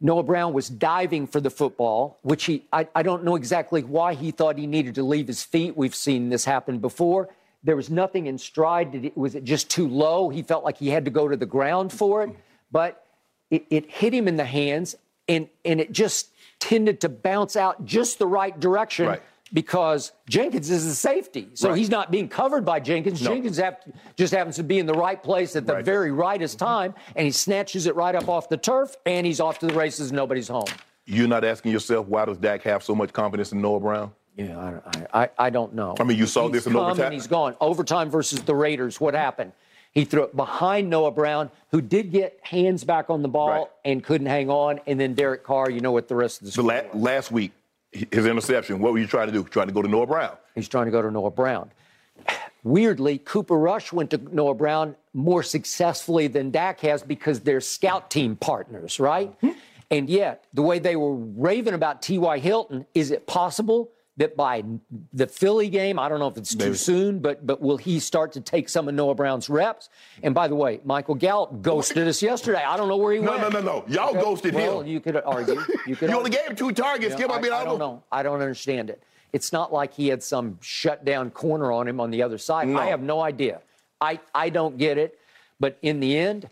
Noah 0.00 0.24
Brown 0.24 0.52
was 0.52 0.68
diving 0.68 1.26
for 1.26 1.40
the 1.40 1.50
football, 1.50 2.18
which 2.22 2.44
he 2.44 2.64
I, 2.72 2.88
I 2.94 3.02
don't 3.02 3.24
know 3.24 3.36
exactly 3.36 3.82
why 3.82 4.14
he 4.14 4.32
thought 4.32 4.58
he 4.58 4.66
needed 4.66 4.96
to 4.96 5.02
leave 5.02 5.26
his 5.26 5.42
feet. 5.42 5.76
We've 5.76 5.94
seen 5.94 6.28
this 6.28 6.44
happen 6.44 6.78
before. 6.78 7.30
There 7.62 7.76
was 7.76 7.88
nothing 7.88 8.26
in 8.26 8.36
stride. 8.36 8.92
Did 8.92 9.04
it, 9.06 9.16
was 9.16 9.34
it 9.34 9.44
just 9.44 9.70
too 9.70 9.88
low? 9.88 10.28
He 10.28 10.42
felt 10.42 10.64
like 10.64 10.76
he 10.76 10.90
had 10.90 11.06
to 11.06 11.10
go 11.10 11.28
to 11.28 11.36
the 11.36 11.46
ground 11.46 11.92
for 11.92 12.22
it, 12.24 12.30
but 12.70 13.06
it, 13.50 13.64
it 13.70 13.90
hit 13.90 14.12
him 14.12 14.28
in 14.28 14.36
the 14.36 14.44
hands, 14.44 14.96
and 15.28 15.48
and 15.64 15.80
it 15.80 15.92
just 15.92 16.30
tended 16.60 17.00
to 17.02 17.08
bounce 17.08 17.56
out 17.56 17.84
just 17.84 18.18
the 18.18 18.26
right 18.26 18.58
direction 18.58 19.06
Right. 19.06 19.22
because 19.52 20.12
Jenkins 20.28 20.70
is 20.70 20.86
a 20.86 20.94
safety. 20.94 21.48
So 21.54 21.68
Right. 21.70 21.78
he's 21.78 21.90
not 21.90 22.10
being 22.10 22.28
covered 22.28 22.64
by 22.64 22.80
Jenkins. 22.80 23.20
No. 23.22 23.30
Jenkins 23.30 23.56
have, 23.58 23.76
just 24.16 24.32
happens 24.32 24.56
to 24.56 24.62
be 24.62 24.78
in 24.78 24.86
the 24.86 24.94
right 24.94 25.22
place 25.22 25.56
at 25.56 25.66
the 25.66 25.74
Right. 25.74 25.84
very 25.84 26.10
rightest 26.10 26.58
time, 26.58 26.94
and 27.16 27.26
he 27.26 27.32
snatches 27.32 27.86
it 27.86 27.94
right 27.96 28.14
up 28.14 28.28
off 28.28 28.48
the 28.48 28.56
turf, 28.56 28.96
and 29.04 29.26
he's 29.26 29.40
off 29.40 29.58
to 29.58 29.66
the 29.66 29.74
races. 29.74 30.10
Nobody's 30.12 30.48
home. 30.48 30.64
You're 31.04 31.28
not 31.28 31.44
asking 31.44 31.72
yourself 31.72 32.06
why 32.06 32.24
does 32.24 32.38
Dak 32.38 32.62
have 32.62 32.82
so 32.82 32.94
much 32.94 33.12
confidence 33.12 33.52
in 33.52 33.60
Noah 33.60 33.80
Brown? 33.80 34.12
Yeah, 34.36 34.80
I, 35.12 35.22
I, 35.24 35.28
I 35.38 35.50
don't 35.50 35.74
know. 35.74 35.94
I 36.00 36.04
mean, 36.04 36.16
you 36.18 36.26
saw 36.26 36.44
He's 36.44 36.52
this 36.52 36.66
in 36.66 36.74
overtime. 36.74 37.04
And 37.06 37.14
he's 37.14 37.26
gone. 37.28 37.54
Overtime 37.60 38.10
versus 38.10 38.42
the 38.42 38.54
Raiders. 38.54 39.00
What 39.00 39.14
happened? 39.14 39.52
He 39.94 40.04
threw 40.04 40.24
it 40.24 40.34
behind 40.34 40.90
Noah 40.90 41.12
Brown, 41.12 41.50
who 41.70 41.80
did 41.80 42.10
get 42.10 42.38
hands 42.42 42.82
back 42.82 43.10
on 43.10 43.22
the 43.22 43.28
ball 43.28 43.48
Right. 43.48 43.66
and 43.84 44.02
couldn't 44.02 44.26
hang 44.26 44.50
on. 44.50 44.80
And 44.86 44.98
then 44.98 45.14
Derek 45.14 45.44
Carr, 45.44 45.70
you 45.70 45.80
know 45.80 45.92
what 45.92 46.08
the 46.08 46.16
rest 46.16 46.40
of 46.40 46.46
the 46.46 46.52
story 46.52 46.82
la- 46.92 46.98
last 47.00 47.30
week, 47.30 47.52
his 47.92 48.26
interception. 48.26 48.80
What 48.80 48.92
were 48.92 48.98
you 48.98 49.06
trying 49.06 49.28
to 49.28 49.32
do? 49.32 49.44
Trying 49.44 49.68
to 49.68 49.72
go 49.72 49.82
to 49.82 49.88
Noah 49.88 50.06
Brown? 50.06 50.36
He's 50.56 50.68
trying 50.68 50.86
to 50.86 50.90
go 50.90 51.00
to 51.00 51.10
Noah 51.12 51.30
Brown. 51.30 51.70
Weirdly, 52.64 53.18
Cooper 53.18 53.58
Rush 53.58 53.92
went 53.92 54.10
to 54.10 54.18
Noah 54.34 54.54
Brown 54.54 54.96
more 55.12 55.42
successfully 55.42 56.26
than 56.28 56.50
Dak 56.50 56.80
has 56.80 57.02
because 57.02 57.40
they're 57.40 57.60
scout 57.60 58.10
team 58.10 58.36
partners, 58.36 58.98
right? 58.98 59.30
Mm-hmm. 59.42 59.58
And 59.90 60.08
yet, 60.08 60.44
the 60.54 60.62
way 60.62 60.78
they 60.78 60.96
were 60.96 61.14
raving 61.14 61.74
about 61.74 62.00
T.Y. 62.02 62.38
Hilton, 62.38 62.86
is 62.94 63.10
it 63.10 63.26
possible 63.26 63.90
that 64.16 64.36
by 64.36 64.62
the 65.12 65.26
Philly 65.26 65.68
game, 65.68 65.98
I 65.98 66.08
don't 66.08 66.20
know 66.20 66.28
if 66.28 66.36
it's 66.36 66.54
too 66.54 66.66
Maybe. 66.66 66.76
soon, 66.76 67.18
but 67.18 67.44
but 67.44 67.60
will 67.60 67.76
he 67.76 67.98
start 67.98 68.32
to 68.34 68.40
take 68.40 68.68
some 68.68 68.88
of 68.88 68.94
Noah 68.94 69.14
Brown's 69.14 69.50
reps? 69.50 69.88
And 70.22 70.34
by 70.34 70.46
the 70.46 70.54
way, 70.54 70.80
Michael 70.84 71.16
Gallup 71.16 71.62
ghosted 71.62 72.06
us 72.06 72.22
yesterday. 72.22 72.62
I 72.62 72.76
don't 72.76 72.88
know 72.88 72.96
where 72.96 73.12
he 73.14 73.18
No, 73.20 73.32
went. 73.32 73.42
no, 73.42 73.48
no, 73.48 73.60
no. 73.60 73.84
Y'all 73.88 74.14
ghosted 74.14 74.54
well, 74.54 74.80
him. 74.82 74.86
you 74.86 75.00
could 75.00 75.16
argue. 75.16 75.60
You 75.86 75.96
could 75.96 76.10
You 76.10 76.16
only 76.16 76.30
gave 76.30 76.46
him 76.46 76.54
two 76.56 76.70
targets. 76.72 77.14
Skip, 77.14 77.28
I, 77.30 77.40
mean, 77.40 77.52
I, 77.52 77.64
don't 77.64 77.78
know. 77.80 78.04
I 78.12 78.22
don't 78.22 78.40
understand 78.40 78.88
it. 78.88 79.02
It's 79.32 79.52
not 79.52 79.72
like 79.72 79.92
he 79.94 80.06
had 80.08 80.22
some 80.22 80.58
shut 80.60 81.04
down 81.04 81.30
corner 81.32 81.72
on 81.72 81.88
him 81.88 81.98
on 82.00 82.12
the 82.12 82.22
other 82.22 82.38
side. 82.38 82.68
No. 82.68 82.78
I 82.78 82.86
have 82.86 83.02
no 83.02 83.20
idea. 83.20 83.62
I, 84.00 84.20
I 84.32 84.48
don't 84.48 84.78
get 84.78 84.96
it. 84.96 85.18
But 85.58 85.76
in 85.82 85.98
the 85.98 86.16
end, 86.16 86.48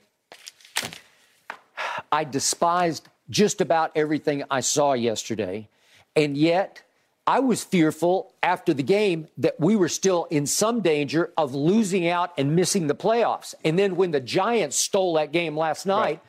I 2.10 2.24
despised 2.24 3.08
just 3.30 3.60
about 3.60 3.92
everything 3.94 4.42
I 4.50 4.60
saw 4.60 4.94
yesterday. 4.94 5.68
And 6.16 6.36
yet, 6.36 6.82
I 7.26 7.38
was 7.38 7.62
fearful 7.62 8.34
after 8.42 8.74
the 8.74 8.82
game 8.82 9.28
that 9.38 9.58
we 9.60 9.76
were 9.76 9.88
still 9.88 10.24
in 10.24 10.46
some 10.46 10.80
danger 10.80 11.32
of 11.36 11.54
losing 11.54 12.08
out 12.08 12.32
and 12.36 12.56
missing 12.56 12.88
the 12.88 12.94
playoffs. 12.94 13.54
And 13.64 13.78
then 13.78 13.94
when 13.94 14.10
the 14.10 14.20
Giants 14.20 14.76
stole 14.76 15.14
that 15.14 15.30
game 15.30 15.56
last 15.56 15.86
night, 15.86 16.20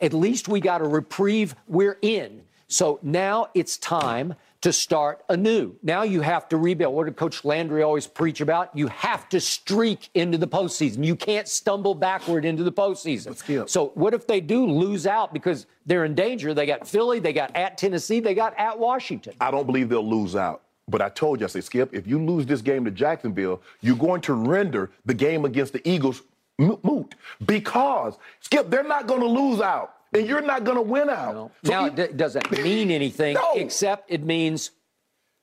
at 0.00 0.12
least 0.12 0.48
we 0.48 0.60
got 0.60 0.82
a 0.82 0.84
reprieve. 0.84 1.54
We're 1.66 1.98
in. 2.02 2.42
So 2.68 2.98
now 3.02 3.48
it's 3.54 3.78
time 3.78 4.34
to 4.62 4.72
start 4.72 5.24
anew. 5.28 5.74
Now 5.82 6.04
you 6.04 6.20
have 6.20 6.48
to 6.48 6.56
rebuild. 6.56 6.94
What 6.94 7.04
did 7.04 7.16
Coach 7.16 7.44
Landry 7.44 7.82
always 7.82 8.06
preach 8.06 8.40
about? 8.40 8.74
You 8.76 8.86
have 8.88 9.28
to 9.30 9.40
streak 9.40 10.08
into 10.14 10.38
the 10.38 10.46
postseason. 10.46 11.04
You 11.04 11.16
can't 11.16 11.46
stumble 11.46 11.94
backward 11.94 12.44
into 12.44 12.62
the 12.62 12.72
postseason. 12.72 13.36
Skip. 13.36 13.68
So 13.68 13.88
what 13.94 14.14
if 14.14 14.26
they 14.26 14.40
do 14.40 14.64
lose 14.66 15.06
out 15.06 15.32
because 15.32 15.66
they're 15.84 16.04
in 16.04 16.14
danger? 16.14 16.54
They 16.54 16.66
got 16.66 16.86
Philly, 16.86 17.18
they 17.18 17.32
got 17.32 17.54
at 17.56 17.76
Tennessee, 17.76 18.20
they 18.20 18.34
got 18.34 18.56
at 18.58 18.78
Washington. 18.78 19.34
I 19.40 19.50
don't 19.50 19.66
believe 19.66 19.88
they'll 19.88 20.08
lose 20.08 20.36
out. 20.36 20.62
But 20.88 21.02
I 21.02 21.08
told 21.08 21.40
you, 21.40 21.46
I 21.46 21.48
said, 21.48 21.64
Skip, 21.64 21.94
if 21.94 22.06
you 22.06 22.24
lose 22.24 22.46
this 22.46 22.60
game 22.60 22.84
to 22.84 22.90
Jacksonville, 22.90 23.62
you're 23.80 23.96
going 23.96 24.20
to 24.22 24.34
render 24.34 24.90
the 25.06 25.14
game 25.14 25.44
against 25.44 25.72
the 25.72 25.88
Eagles 25.88 26.22
moot. 26.58 27.14
Because, 27.46 28.18
Skip, 28.40 28.68
they're 28.70 28.82
not 28.82 29.06
going 29.06 29.20
to 29.20 29.28
lose 29.28 29.60
out. 29.60 29.94
And 30.12 30.26
you're 30.26 30.40
not 30.42 30.64
going 30.64 30.76
to 30.76 30.82
win 30.82 31.08
out. 31.10 31.34
No. 31.34 31.50
So 31.64 31.70
now, 31.72 31.84
you- 31.86 31.92
it 32.02 32.16
doesn't 32.16 32.50
mean 32.52 32.90
anything 32.90 33.34
No. 33.40 33.52
except 33.54 34.10
it 34.10 34.22
means 34.24 34.70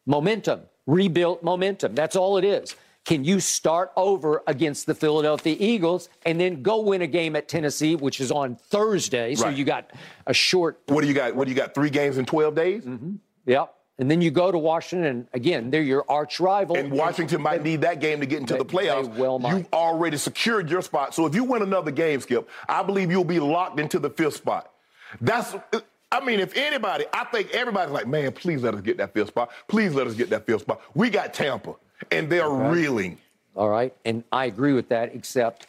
momentum, 0.06 0.62
rebuilt 0.88 1.44
momentum. 1.44 1.96
That's 1.96 2.16
all 2.16 2.38
it 2.38 2.44
is. 2.44 2.76
Can 3.06 3.24
you 3.24 3.40
start 3.40 3.92
over 3.96 4.44
against 4.46 4.86
the 4.86 4.94
Philadelphia 4.94 5.56
Eagles 5.58 6.10
and 6.26 6.40
then 6.40 6.62
go 6.62 6.82
win 6.82 7.02
a 7.02 7.08
game 7.08 7.36
at 7.36 7.48
Tennessee, 7.48 7.96
which 7.96 8.20
is 8.22 8.32
on 8.32 8.56
Thursday? 8.56 9.34
So 9.36 9.46
Right. 9.46 9.56
you 9.58 9.64
got 9.64 9.90
a 10.28 10.34
short, 10.34 10.80
what 10.88 11.02
do 11.02 11.08
you 11.08 11.14
got? 11.14 11.36
What 11.36 11.46
do 11.46 11.52
you 11.52 11.56
got? 11.58 11.74
Three 11.74 11.90
games 11.90 12.18
in 12.18 12.26
12 12.26 12.54
days? 12.56 12.84
Mm-hmm. 12.84 13.16
yep. 13.46 13.74
And 14.00 14.10
then 14.10 14.22
you 14.22 14.32
go 14.32 14.50
to 14.52 14.58
Washington, 14.58 15.06
and 15.08 15.28
again, 15.34 15.70
they're 15.70 15.82
your 15.82 16.06
arch 16.10 16.40
rival. 16.40 16.78
And 16.78 16.90
Washington 16.92 17.42
might 17.42 17.62
need 17.64 17.82
that 17.82 18.00
game 18.00 18.22
to 18.22 18.26
get 18.26 18.40
into 18.40 18.54
They- 18.54 18.60
the 18.60 18.66
playoffs. 18.66 19.14
they 19.14 19.22
well 19.22 19.38
might. 19.40 19.58
You've 19.58 19.74
already 19.74 20.16
secured 20.18 20.70
your 20.70 20.82
spot. 20.82 21.14
So 21.14 21.26
if 21.26 21.36
you 21.36 21.44
win 21.44 21.62
another 21.62 21.92
game, 21.92 22.22
Skip, 22.22 22.50
I 22.68 22.82
believe 22.82 23.12
you'll 23.12 23.26
be 23.26 23.40
locked 23.42 23.78
into 23.80 24.00
the 24.00 24.10
fifth 24.10 24.36
spot. 24.38 24.72
That's, 25.20 25.54
I 26.12 26.22
mean, 26.24 26.40
if 26.40 26.56
anybody, 26.56 27.06
I 27.14 27.26
think 27.26 27.52
everybody's 27.52 27.92
like, 27.92 28.08
man, 28.08 28.32
please 28.32 28.64
let 28.64 28.74
us 28.74 28.82
get 28.82 28.98
that 28.98 29.14
fifth 29.14 29.28
spot. 29.28 29.52
Please 29.68 29.94
let 29.94 30.08
us 30.08 30.14
get 30.16 30.30
that 30.30 30.46
fifth 30.46 30.62
spot. 30.62 30.82
We 30.96 31.10
got 31.10 31.34
Tampa, 31.34 31.76
and 32.10 32.30
they're 32.30 32.50
reeling. 32.50 33.18
All 33.56 33.70
right. 33.70 33.94
And 34.06 34.24
I 34.32 34.46
agree 34.46 34.72
with 34.74 34.90
that, 34.90 35.14
except 35.14 35.68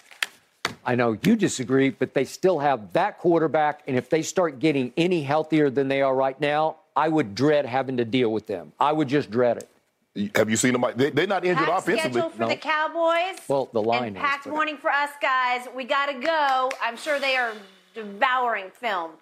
I 0.87 0.95
know 0.95 1.17
you 1.25 1.35
disagree, 1.35 1.91
but 1.91 2.15
they 2.15 2.25
still 2.25 2.61
have 2.61 2.93
that 2.93 3.19
quarterback. 3.19 3.83
And 3.89 3.97
if 3.97 4.09
they 4.09 4.23
start 4.23 4.61
getting 4.61 4.93
any 4.97 5.23
healthier 5.23 5.69
than 5.69 5.89
they 5.89 6.01
are 6.01 6.15
right 6.15 6.41
now, 6.41 6.77
I 7.01 7.09
would 7.09 7.35
dread 7.35 7.65
having 7.65 7.97
to 7.97 8.05
deal 8.05 8.31
with 8.31 8.47
them. 8.47 8.73
I 8.79 8.93
would 8.93 9.09
just 9.09 9.31
dread 9.31 9.57
it. 9.63 10.33
Have 10.37 10.51
you 10.51 10.57
seen 10.57 10.73
them? 10.75 10.85
They, 10.97 11.09
they're 11.11 11.27
not 11.27 11.45
injured 11.45 11.67
Packed 11.67 11.83
offensively. 11.89 12.11
schedule 12.21 12.31
for 12.31 12.41
No. 12.41 12.49
the 12.49 12.57
Cowboys. 12.57 13.39
Well, 13.49 13.71
the 13.73 13.81
line 13.83 14.09
and 14.09 14.17
is, 14.17 14.21
packed 14.23 14.45
but- 14.45 14.51
morning 14.55 14.77
for 14.77 14.91
us 14.91 15.11
guys. 15.23 15.67
We 15.75 15.85
got 15.85 16.07
to 16.07 16.15
go. 16.21 16.71
I'm 16.83 16.97
sure 16.97 17.19
they 17.19 17.37
are 17.37 17.53
devouring 17.95 18.71
film 18.75 19.13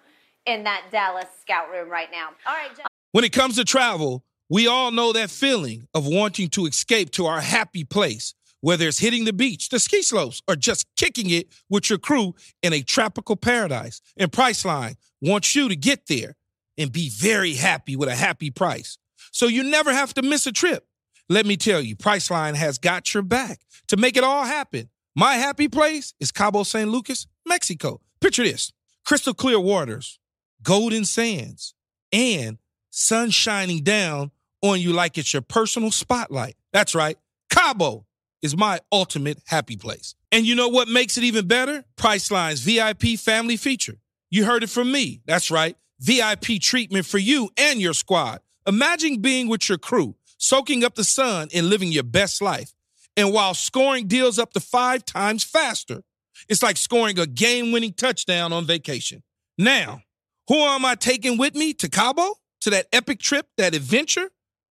in 0.45 0.63
that 0.63 0.85
Dallas 0.91 1.25
scout 1.41 1.71
room 1.71 1.89
right 1.89 2.09
now. 2.11 2.29
All 2.47 2.53
right, 2.53 2.75
Jeff. 2.75 2.87
When 3.13 3.23
it 3.23 3.31
comes 3.31 3.55
to 3.55 3.63
travel, 3.63 4.23
we 4.49 4.67
all 4.67 4.91
know 4.91 5.13
that 5.13 5.29
feeling 5.29 5.87
of 5.93 6.05
wanting 6.07 6.49
to 6.49 6.65
escape 6.65 7.11
to 7.11 7.27
our 7.27 7.39
happy 7.41 7.83
place, 7.83 8.33
whether 8.61 8.87
it's 8.87 8.99
hitting 8.99 9.23
the 9.25 9.33
beach, 9.33 9.69
the 9.69 9.79
ski 9.79 10.01
slopes, 10.01 10.41
or 10.49 10.55
just 10.55 10.85
kicking 10.97 11.29
it 11.29 11.47
with 11.69 11.89
your 11.89 11.99
crew 11.99 12.33
in 12.61 12.73
a 12.73 12.81
tropical 12.81 13.35
paradise. 13.35 14.01
And 14.17 14.31
Priceline 14.31 14.95
wants 15.21 15.55
you 15.55 15.69
to 15.69 15.75
get 15.75 16.07
there 16.07 16.35
and 16.79 16.91
be 16.91 17.09
very 17.09 17.53
happy 17.53 17.95
with 17.95 18.09
a 18.09 18.15
happy 18.15 18.49
price. 18.49 18.97
So 19.31 19.47
you 19.47 19.63
never 19.63 19.93
have 19.93 20.13
to 20.15 20.23
miss 20.23 20.47
a 20.47 20.51
trip. 20.51 20.87
Let 21.27 21.45
me 21.45 21.57
tell 21.57 21.81
you, 21.81 21.95
Priceline 21.95 22.55
has 22.55 22.79
got 22.79 23.13
your 23.13 23.21
back 23.21 23.59
to 23.89 23.97
make 23.97 24.17
it 24.17 24.23
all 24.23 24.45
happen. 24.45 24.89
My 25.15 25.35
happy 25.35 25.67
place 25.67 26.13
is 26.19 26.31
Cabo 26.31 26.63
San 26.63 26.89
Lucas, 26.89 27.27
Mexico. 27.45 28.01
Picture 28.21 28.43
this 28.43 28.71
crystal 29.05 29.33
clear 29.33 29.59
waters, 29.59 30.19
golden 30.63 31.05
sands, 31.05 31.75
and 32.11 32.57
sun 32.89 33.29
shining 33.29 33.83
down 33.83 34.31
on 34.61 34.79
you 34.79 34.93
like 34.93 35.17
it's 35.17 35.33
your 35.33 35.41
personal 35.41 35.91
spotlight. 35.91 36.55
That's 36.73 36.95
right. 36.95 37.17
Cabo 37.51 38.05
is 38.41 38.55
my 38.55 38.79
ultimate 38.91 39.39
happy 39.45 39.75
place. 39.75 40.15
And 40.31 40.45
you 40.45 40.55
know 40.55 40.69
what 40.69 40.87
makes 40.87 41.17
it 41.17 41.23
even 41.23 41.47
better? 41.47 41.83
Priceline's 41.95 42.61
VIP 42.61 43.19
family 43.19 43.57
feature. 43.57 43.95
You 44.29 44.45
heard 44.45 44.63
it 44.63 44.69
from 44.69 44.91
me. 44.91 45.21
That's 45.25 45.51
right. 45.51 45.75
VIP 45.99 46.61
treatment 46.61 47.05
for 47.05 47.17
you 47.17 47.49
and 47.57 47.81
your 47.81 47.93
squad. 47.93 48.41
Imagine 48.67 49.21
being 49.21 49.47
with 49.47 49.67
your 49.67 49.77
crew, 49.77 50.15
soaking 50.37 50.83
up 50.83 50.95
the 50.95 51.03
sun 51.03 51.49
and 51.53 51.69
living 51.69 51.91
your 51.91 52.03
best 52.03 52.41
life. 52.41 52.73
And 53.17 53.33
while 53.33 53.53
scoring 53.53 54.07
deals 54.07 54.39
up 54.39 54.53
to 54.53 54.59
five 54.59 55.03
times 55.05 55.43
faster, 55.43 56.03
it's 56.47 56.63
like 56.63 56.77
scoring 56.77 57.19
a 57.19 57.25
game 57.25 57.71
winning 57.71 57.93
touchdown 57.93 58.53
on 58.53 58.65
vacation. 58.65 59.23
Now, 59.57 60.03
who 60.47 60.55
am 60.55 60.85
I 60.85 60.95
taking 60.95 61.37
with 61.37 61.55
me 61.55 61.73
to 61.75 61.89
Cabo? 61.89 62.35
To 62.61 62.69
that 62.71 62.87
epic 62.93 63.19
trip, 63.19 63.47
that 63.57 63.75
adventure? 63.75 64.29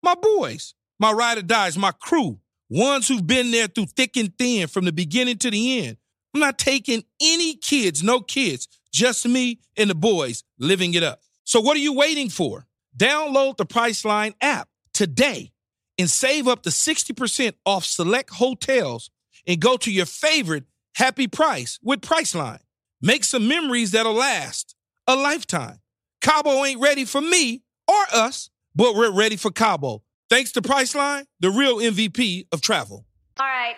My 0.03 0.15
boys, 0.15 0.75
my 0.99 1.13
ride 1.13 1.39
or 1.39 1.43
dies, 1.43 1.79
my 1.79 1.93
crew, 1.93 2.41
ones 2.69 3.07
who've 3.09 3.27
been 3.27 3.51
there 3.51 3.69
through 3.69 3.87
thick 3.87 4.17
and 4.17 4.37
thin 4.37 4.67
from 4.69 4.85
the 4.85 4.93
beginning 4.93 5.39
to 5.39 5.51
the 5.51 5.81
end. 5.87 5.97
I'm 6.35 6.41
not 6.41 6.59
taking 6.59 7.05
any 7.21 7.57
kids, 7.57 8.03
no 8.03 8.21
kids, 8.21 8.69
just 8.93 9.27
me 9.27 9.61
and 9.77 9.91
the 9.91 9.95
boys 9.95 10.45
living 10.59 10.95
it 10.95 11.03
up. 11.03 11.21
So 11.45 11.61
what 11.61 11.77
are 11.77 11.81
you 11.81 11.95
waiting 11.95 12.29
for? 12.29 12.67
Download 12.97 13.57
the 13.57 13.67
Priceline 13.67 14.35
app 14.41 14.69
today 14.93 15.53
and 15.99 16.09
save 16.09 16.47
up 16.49 16.63
to 16.63 16.71
60% 16.71 17.55
off 17.65 17.85
select 17.85 18.31
hotels 18.31 19.11
and 19.47 19.61
go 19.61 19.77
to 19.79 19.91
your 19.91 20.07
favorite 20.07 20.65
happy 20.95 21.27
price 21.27 21.79
with 21.83 22.01
Priceline. 22.01 22.61
Make 23.01 23.25
some 23.25 23.49
memories 23.49 23.93
that'll 23.93 24.15
last 24.15 24.77
a 25.07 25.17
lifetime. 25.17 25.81
Cabo 26.21 26.65
ain't 26.65 26.81
ready 26.81 27.05
for 27.05 27.21
me 27.21 27.63
or 27.89 28.05
us, 28.13 28.51
but 28.75 28.95
we're 28.95 29.11
ready 29.11 29.37
for 29.37 29.51
Cabo. 29.51 30.03
Thanks 30.31 30.53
to 30.53 30.63
Priceline, 30.63 31.25
the 31.41 31.51
real 31.51 31.79
MVP 31.79 32.47
of 32.53 32.61
travel. 32.61 33.05
All 33.39 33.47
right. 33.47 33.75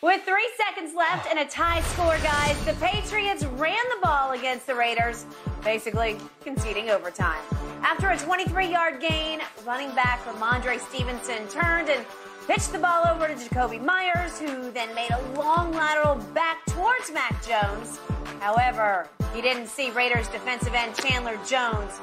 With 0.00 0.22
three 0.22 0.48
seconds 0.56 0.94
left 0.94 1.28
and 1.28 1.40
a 1.40 1.44
tie 1.44 1.80
score, 1.80 2.16
guys, 2.18 2.64
the 2.64 2.74
Patriots 2.74 3.44
ran 3.44 3.82
the 3.96 4.00
ball 4.00 4.30
against 4.30 4.68
the 4.68 4.74
Raiders, 4.76 5.26
basically 5.64 6.16
conceding 6.44 6.88
overtime. 6.88 7.42
After 7.82 8.08
a 8.10 8.16
23 8.16 8.70
yard 8.70 9.00
gain, 9.00 9.40
running 9.66 9.92
back 9.96 10.20
Rhamondre 10.24 10.78
Stevenson 10.88 11.48
turned 11.48 11.88
and 11.88 12.06
pitched 12.46 12.70
the 12.70 12.78
ball 12.78 13.08
over 13.08 13.26
to 13.26 13.34
Jakobi 13.34 13.84
Meyers, 13.84 14.38
who 14.38 14.70
then 14.70 14.94
made 14.94 15.10
a 15.10 15.32
long 15.32 15.72
lateral 15.72 16.14
back 16.32 16.64
towards 16.66 17.10
Mac 17.10 17.44
Jones. 17.44 17.98
However, 18.38 19.08
he 19.34 19.42
didn't 19.42 19.66
see 19.66 19.90
Raiders 19.90 20.28
defensive 20.28 20.74
end 20.74 20.94
Chandler 20.94 21.40
Jones. 21.44 21.98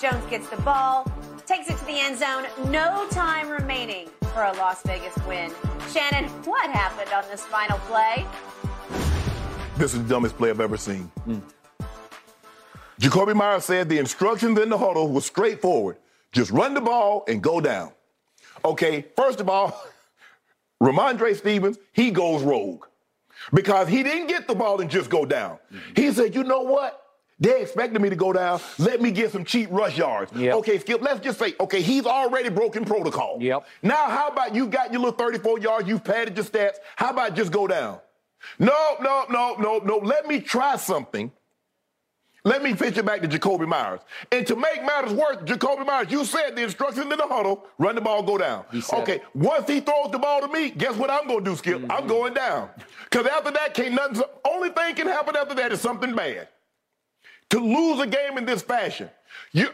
Jones 0.00 0.24
gets 0.30 0.48
the 0.48 0.58
ball, 0.58 1.10
takes 1.44 1.68
it 1.68 1.76
to 1.76 1.84
the 1.86 1.98
end 1.98 2.20
zone, 2.20 2.44
no 2.70 3.08
time 3.10 3.48
remaining 3.48 4.08
for 4.32 4.42
a 4.42 4.52
Las 4.52 4.82
Vegas 4.82 5.16
win. 5.26 5.52
Shannon, 5.92 6.24
what 6.44 6.70
happened 6.70 7.12
on 7.12 7.24
this 7.30 7.44
final 7.44 7.78
play? 7.80 8.26
This 9.76 9.94
is 9.94 10.02
the 10.02 10.08
dumbest 10.08 10.36
play 10.36 10.50
I've 10.50 10.60
ever 10.60 10.76
seen. 10.76 11.10
Jakobi 13.00 13.34
Meyers 13.34 13.64
said 13.64 13.88
the 13.88 13.98
instructions 13.98 14.58
in 14.58 14.68
the 14.68 14.78
huddle 14.78 15.08
was 15.08 15.26
straightforward. 15.26 15.96
Just 16.30 16.50
run 16.50 16.72
the 16.74 16.80
ball 16.80 17.24
and 17.28 17.42
go 17.42 17.60
down. 17.60 17.92
Okay, 18.64 19.04
first 19.16 19.40
of 19.40 19.48
all, 19.48 19.82
Rhamondre 20.82 21.36
Stevens, 21.36 21.78
he 21.92 22.10
goes 22.10 22.42
rogue. 22.42 22.86
Because 23.52 23.88
he 23.88 24.02
didn't 24.02 24.28
get 24.28 24.46
the 24.46 24.54
ball 24.54 24.80
and 24.80 24.88
just 24.88 25.10
go 25.10 25.24
down. 25.26 25.58
He 25.96 26.12
said, 26.12 26.34
you 26.34 26.44
know 26.44 26.62
what? 26.62 27.01
They 27.42 27.60
expected 27.60 28.00
me 28.00 28.08
to 28.08 28.14
go 28.14 28.32
down. 28.32 28.60
Let 28.78 29.02
me 29.02 29.10
get 29.10 29.32
some 29.32 29.44
cheap 29.44 29.68
rush 29.72 29.98
yards. 29.98 30.32
Yep. 30.32 30.54
Okay, 30.58 30.78
Skip, 30.78 31.02
let's 31.02 31.18
just 31.18 31.40
say, 31.40 31.54
okay, 31.58 31.82
he's 31.82 32.06
already 32.06 32.50
broken 32.50 32.84
protocol. 32.84 33.38
Yep. 33.40 33.66
Now, 33.82 34.08
how 34.08 34.28
about 34.28 34.54
you 34.54 34.68
got 34.68 34.92
your 34.92 35.02
little 35.02 35.18
34 35.18 35.58
yards, 35.58 35.88
you've 35.88 36.04
padded 36.04 36.36
your 36.36 36.44
stats. 36.44 36.76
How 36.94 37.10
about 37.10 37.34
just 37.34 37.50
go 37.50 37.66
down? 37.66 37.98
No, 38.60 38.96
no, 39.00 39.24
no, 39.28 39.56
no, 39.56 39.78
no. 39.78 39.96
Let 39.96 40.28
me 40.28 40.38
try 40.40 40.76
something. 40.76 41.32
Let 42.44 42.62
me 42.62 42.74
pitch 42.74 42.96
it 42.96 43.04
back 43.04 43.22
to 43.22 43.28
Jakobi 43.28 43.66
Meyers. 43.66 44.00
And 44.30 44.46
to 44.46 44.54
make 44.54 44.84
matters 44.84 45.12
worse, 45.12 45.36
Jakobi 45.38 45.84
Meyers, 45.84 46.12
you 46.12 46.24
said 46.24 46.54
the 46.54 46.62
instructions 46.62 47.10
in 47.10 47.18
the 47.18 47.26
huddle, 47.26 47.66
run 47.78 47.96
the 47.96 48.00
ball, 48.00 48.22
go 48.22 48.38
down. 48.38 48.64
Okay, 48.92 49.16
it. 49.16 49.22
once 49.34 49.68
he 49.68 49.80
throws 49.80 50.12
the 50.12 50.18
ball 50.18 50.40
to 50.42 50.48
me, 50.48 50.70
guess 50.70 50.94
what 50.94 51.10
I'm 51.10 51.26
gonna 51.26 51.44
do, 51.44 51.56
Skip? 51.56 51.82
I'm 51.82 51.88
mm-hmm. 51.88 52.06
going 52.06 52.34
down. 52.34 52.68
Because 53.10 53.26
after 53.26 53.50
that, 53.50 53.74
can't 53.74 53.94
nothing, 53.94 54.22
only 54.44 54.70
thing 54.70 54.94
can 54.94 55.08
happen 55.08 55.34
after 55.34 55.54
that 55.56 55.72
is 55.72 55.80
something 55.80 56.14
bad. 56.14 56.48
To 57.52 57.60
lose 57.60 58.00
a 58.00 58.06
game 58.06 58.38
in 58.38 58.46
this 58.46 58.62
fashion, 58.62 59.10
you, 59.52 59.68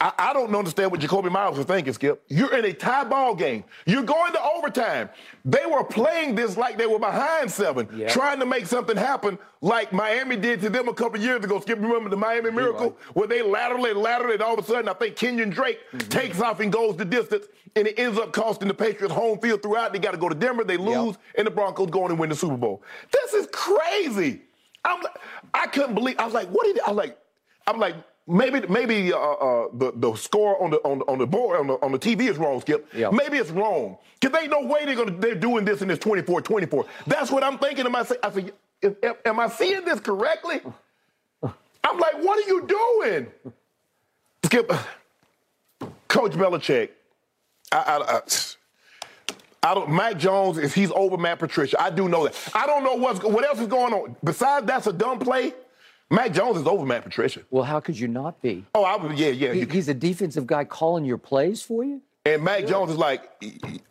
I, 0.00 0.12
I 0.18 0.32
don't 0.32 0.54
understand 0.56 0.90
what 0.90 1.00
Jakobi 1.00 1.30
Meyers 1.30 1.58
was 1.58 1.66
thinking, 1.66 1.92
Skip. 1.92 2.24
You're 2.28 2.56
in 2.56 2.64
a 2.64 2.72
tie 2.72 3.04
ball 3.04 3.34
game. 3.34 3.62
You're 3.84 4.02
going 4.02 4.32
to 4.32 4.42
overtime. 4.42 5.10
They 5.44 5.66
were 5.66 5.84
playing 5.84 6.34
this 6.34 6.56
like 6.56 6.78
they 6.78 6.86
were 6.86 6.98
behind 6.98 7.50
seven, 7.50 7.88
Yeah. 7.94 8.08
trying 8.08 8.40
to 8.40 8.46
make 8.46 8.64
something 8.64 8.96
happen 8.96 9.38
like 9.60 9.92
Miami 9.92 10.36
did 10.36 10.62
to 10.62 10.70
them 10.70 10.88
a 10.88 10.94
couple 10.94 11.20
years 11.20 11.44
ago. 11.44 11.60
Skip, 11.60 11.78
remember 11.78 12.08
the 12.08 12.16
Miami 12.16 12.50
Miracle? 12.50 12.96
Where 13.12 13.28
they 13.28 13.42
laterally, 13.42 13.92
laterally, 13.92 14.34
and 14.34 14.42
all 14.42 14.58
of 14.58 14.64
a 14.64 14.66
sudden, 14.66 14.88
I 14.88 14.94
think 14.94 15.14
Kenyan 15.14 15.50
Drake 15.52 15.78
mm-hmm. 15.92 16.08
takes 16.08 16.40
off 16.40 16.60
and 16.60 16.72
goes 16.72 16.96
the 16.96 17.04
distance, 17.04 17.44
and 17.76 17.86
it 17.86 17.98
ends 17.98 18.18
up 18.18 18.32
costing 18.32 18.66
the 18.66 18.74
Patriots 18.74 19.14
home 19.14 19.38
field 19.40 19.62
throughout. 19.62 19.92
They 19.92 19.98
got 19.98 20.12
to 20.12 20.18
go 20.18 20.30
to 20.30 20.34
Denver, 20.34 20.64
they 20.64 20.78
lose, 20.78 21.18
and 21.36 21.46
the 21.46 21.50
Broncos 21.50 21.90
go 21.90 22.04
on 22.04 22.10
and 22.10 22.18
win 22.18 22.30
the 22.30 22.36
Super 22.36 22.56
Bowl. 22.56 22.82
This 23.12 23.34
is 23.34 23.46
crazy. 23.52 24.40
I'm, 24.84 25.00
like- 25.02 25.18
I 25.54 25.66
couldn't 25.66 25.94
believe. 25.94 26.16
I 26.18 26.24
was 26.24 26.34
like, 26.34 26.48
what 26.48 26.64
did 26.66 26.80
I 26.80 26.90
was 26.90 26.96
like? 26.96 27.18
I'm 27.66 27.78
like, 27.78 27.96
maybe 28.26 28.60
maybe 28.68 29.12
uh, 29.12 29.18
uh, 29.18 29.68
the 29.74 29.92
the 29.96 30.14
score 30.16 30.62
on 30.62 30.70
the 30.70 30.76
on 30.78 30.98
the, 31.00 31.04
on 31.06 31.18
the 31.18 31.26
board 31.26 31.58
on 31.60 31.66
the, 31.66 31.74
on 31.74 31.92
the 31.92 31.98
TV 31.98 32.28
is 32.28 32.36
wrong, 32.38 32.60
Skip. 32.60 32.88
Yeah. 32.94 33.10
Maybe 33.10 33.38
it's 33.38 33.50
wrong 33.50 33.98
because 34.20 34.38
ain't 34.40 34.50
no 34.50 34.62
way 34.66 34.84
they're 34.86 34.94
gonna 34.96 35.16
they're 35.18 35.34
doing 35.34 35.64
this 35.64 35.82
in 35.82 35.88
this 35.88 35.98
24-24. 35.98 36.86
That's 37.06 37.30
what 37.30 37.42
I'm 37.44 37.58
thinking 37.58 37.84
to 37.84 37.90
myself. 37.90 38.18
I 38.22 38.30
said, 38.32 38.52
am, 38.82 38.96
am- 39.02 39.14
am 39.24 39.40
I 39.40 39.48
seeing 39.48 39.84
this 39.84 40.00
correctly? 40.00 40.60
I'm 41.42 41.98
like, 41.98 42.22
what 42.22 42.38
are 42.44 42.48
you 42.48 42.66
doing, 42.66 43.52
Skip? 44.44 44.70
Coach 46.08 46.32
Belichick, 46.32 46.90
I, 47.72 47.76
I, 47.78 48.16
I 48.16 48.20
I 49.62 49.74
don't. 49.74 49.90
Mac 49.90 50.18
Jones, 50.18 50.58
is 50.58 50.74
he's 50.74 50.90
over 50.92 51.16
Matt 51.16 51.38
Patricia, 51.38 51.80
I 51.80 51.90
do 51.90 52.08
know 52.08 52.24
that. 52.24 52.50
I 52.54 52.66
don't 52.66 52.84
know 52.84 52.94
what's 52.94 53.22
what 53.22 53.44
else 53.44 53.60
is 53.60 53.66
going 53.66 53.92
on. 53.92 54.16
Besides, 54.22 54.66
that's 54.66 54.86
a 54.86 54.92
dumb 54.92 55.18
play. 55.18 55.52
Mac 56.10 56.32
Jones 56.32 56.58
is 56.58 56.66
over 56.66 56.86
Matt 56.86 57.04
Patricia. 57.04 57.40
Well, 57.50 57.64
how 57.64 57.80
could 57.80 57.98
you 57.98 58.08
not 58.08 58.40
be? 58.40 58.64
Oh, 58.74 58.82
I 58.82 58.96
would, 58.96 59.18
yeah, 59.18 59.28
yeah. 59.28 59.52
He, 59.52 59.64
he's 59.66 59.88
a 59.88 59.94
defensive 59.94 60.46
guy 60.46 60.64
calling 60.64 61.04
your 61.04 61.18
plays 61.18 61.60
for 61.62 61.84
you. 61.84 62.00
and 62.24 62.42
Mac 62.42 62.66
Jones 62.66 62.92
is 62.92 62.96
like, 62.96 63.30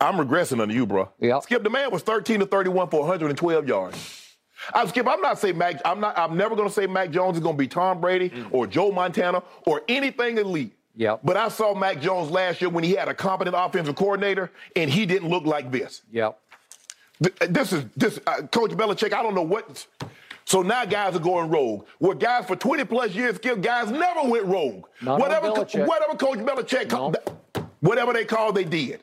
I'm 0.01 0.15
regressing 0.15 0.59
under 0.59 0.73
you, 0.73 0.87
bro. 0.87 1.09
Yeah. 1.19 1.39
Skip, 1.41 1.63
the 1.63 1.69
man 1.69 1.91
was 1.91 2.01
13 2.01 2.39
to 2.39 2.45
31 2.47 2.89
for 2.89 3.01
112 3.01 3.67
yards. 3.67 4.27
I'm 4.73 4.87
Skip. 4.87 5.07
I'm 5.07 5.21
not 5.21 5.39
saying 5.39 5.57
Mac. 5.57 5.79
I'm 5.85 5.99
not. 5.99 6.17
I'm 6.17 6.35
never 6.35 6.55
going 6.55 6.67
to 6.67 6.73
say 6.73 6.87
Mac 6.87 7.11
Jones 7.11 7.37
is 7.37 7.43
going 7.43 7.55
to 7.55 7.59
be 7.59 7.67
Tom 7.67 8.01
Brady 8.01 8.29
mm. 8.29 8.47
or 8.51 8.67
Joe 8.67 8.91
Montana 8.91 9.43
or 9.65 9.83
anything 9.87 10.37
elite. 10.37 10.76
Yep. 10.97 11.21
But 11.23 11.37
I 11.37 11.47
saw 11.49 11.73
Mac 11.75 12.01
Jones 12.01 12.31
last 12.31 12.59
year 12.59 12.69
when 12.69 12.83
he 12.83 12.93
had 12.93 13.07
a 13.07 13.13
competent 13.13 13.55
offensive 13.57 13.95
coordinator, 13.95 14.51
and 14.75 14.89
he 14.89 15.05
didn't 15.05 15.29
look 15.29 15.45
like 15.45 15.71
this. 15.71 16.01
Yep. 16.11 16.39
This 17.49 17.71
is 17.73 17.85
this 17.95 18.19
uh, 18.27 18.41
Coach 18.51 18.71
Belichick. 18.71 19.13
I 19.13 19.23
don't 19.23 19.33
know 19.35 19.43
what. 19.43 19.85
So 20.45 20.61
now 20.61 20.85
guys 20.85 21.15
are 21.15 21.19
going 21.19 21.49
rogue. 21.49 21.85
Where 21.99 22.15
guys 22.15 22.45
for 22.45 22.55
20 22.55 22.85
plus 22.85 23.13
years, 23.13 23.37
guys 23.37 23.89
never 23.91 24.23
went 24.29 24.45
rogue. 24.45 24.85
Not 25.01 25.19
whatever, 25.19 25.49
Belichick. 25.49 25.85
whatever 25.87 26.15
Coach 26.15 26.39
Belichick, 26.39 26.91
No. 26.91 27.13
whatever 27.81 28.13
they 28.13 28.25
called, 28.25 28.55
they 28.55 28.63
did. 28.63 29.01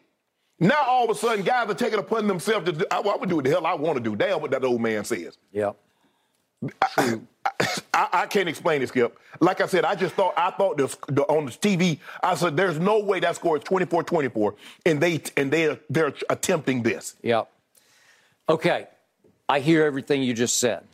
Now 0.60 0.82
all 0.86 1.04
of 1.04 1.10
a 1.10 1.14
sudden, 1.18 1.44
guys 1.44 1.68
are 1.68 1.74
taking 1.74 1.98
it 1.98 2.02
upon 2.04 2.26
themselves 2.28 2.66
to. 2.66 2.72
Do, 2.72 2.84
I, 2.90 2.98
I 3.00 3.16
would 3.16 3.28
do 3.28 3.36
what 3.36 3.44
the 3.44 3.50
hell 3.50 3.66
I 3.66 3.74
want 3.74 3.96
to 3.96 4.02
do. 4.02 4.16
Damn 4.16 4.40
what 4.40 4.50
that 4.52 4.64
old 4.64 4.80
man 4.80 5.04
says. 5.04 5.36
Yep. 5.52 5.76
I, 7.92 8.08
I 8.12 8.26
can't 8.26 8.48
explain 8.48 8.82
it, 8.82 8.88
Skip. 8.88 9.18
Like 9.40 9.60
I 9.60 9.66
said, 9.66 9.84
I 9.84 9.94
just 9.94 10.14
thought 10.14 10.34
I 10.36 10.50
thought 10.50 10.76
this, 10.76 10.96
the, 11.08 11.22
on 11.24 11.46
the 11.46 11.52
TV. 11.52 11.98
I 12.22 12.34
said, 12.34 12.56
"There's 12.56 12.78
no 12.78 13.00
way 13.00 13.20
that 13.20 13.36
score 13.36 13.56
is 13.56 13.64
24-24, 13.64 14.54
and 14.86 15.00
they 15.00 15.22
and 15.36 15.50
they 15.50 15.78
they're 15.90 16.14
attempting 16.30 16.82
this." 16.82 17.16
Yep. 17.22 17.50
Okay. 18.48 18.88
I 19.48 19.60
hear 19.60 19.84
everything 19.84 20.22
you 20.22 20.32
just 20.32 20.58
said. 20.58 20.84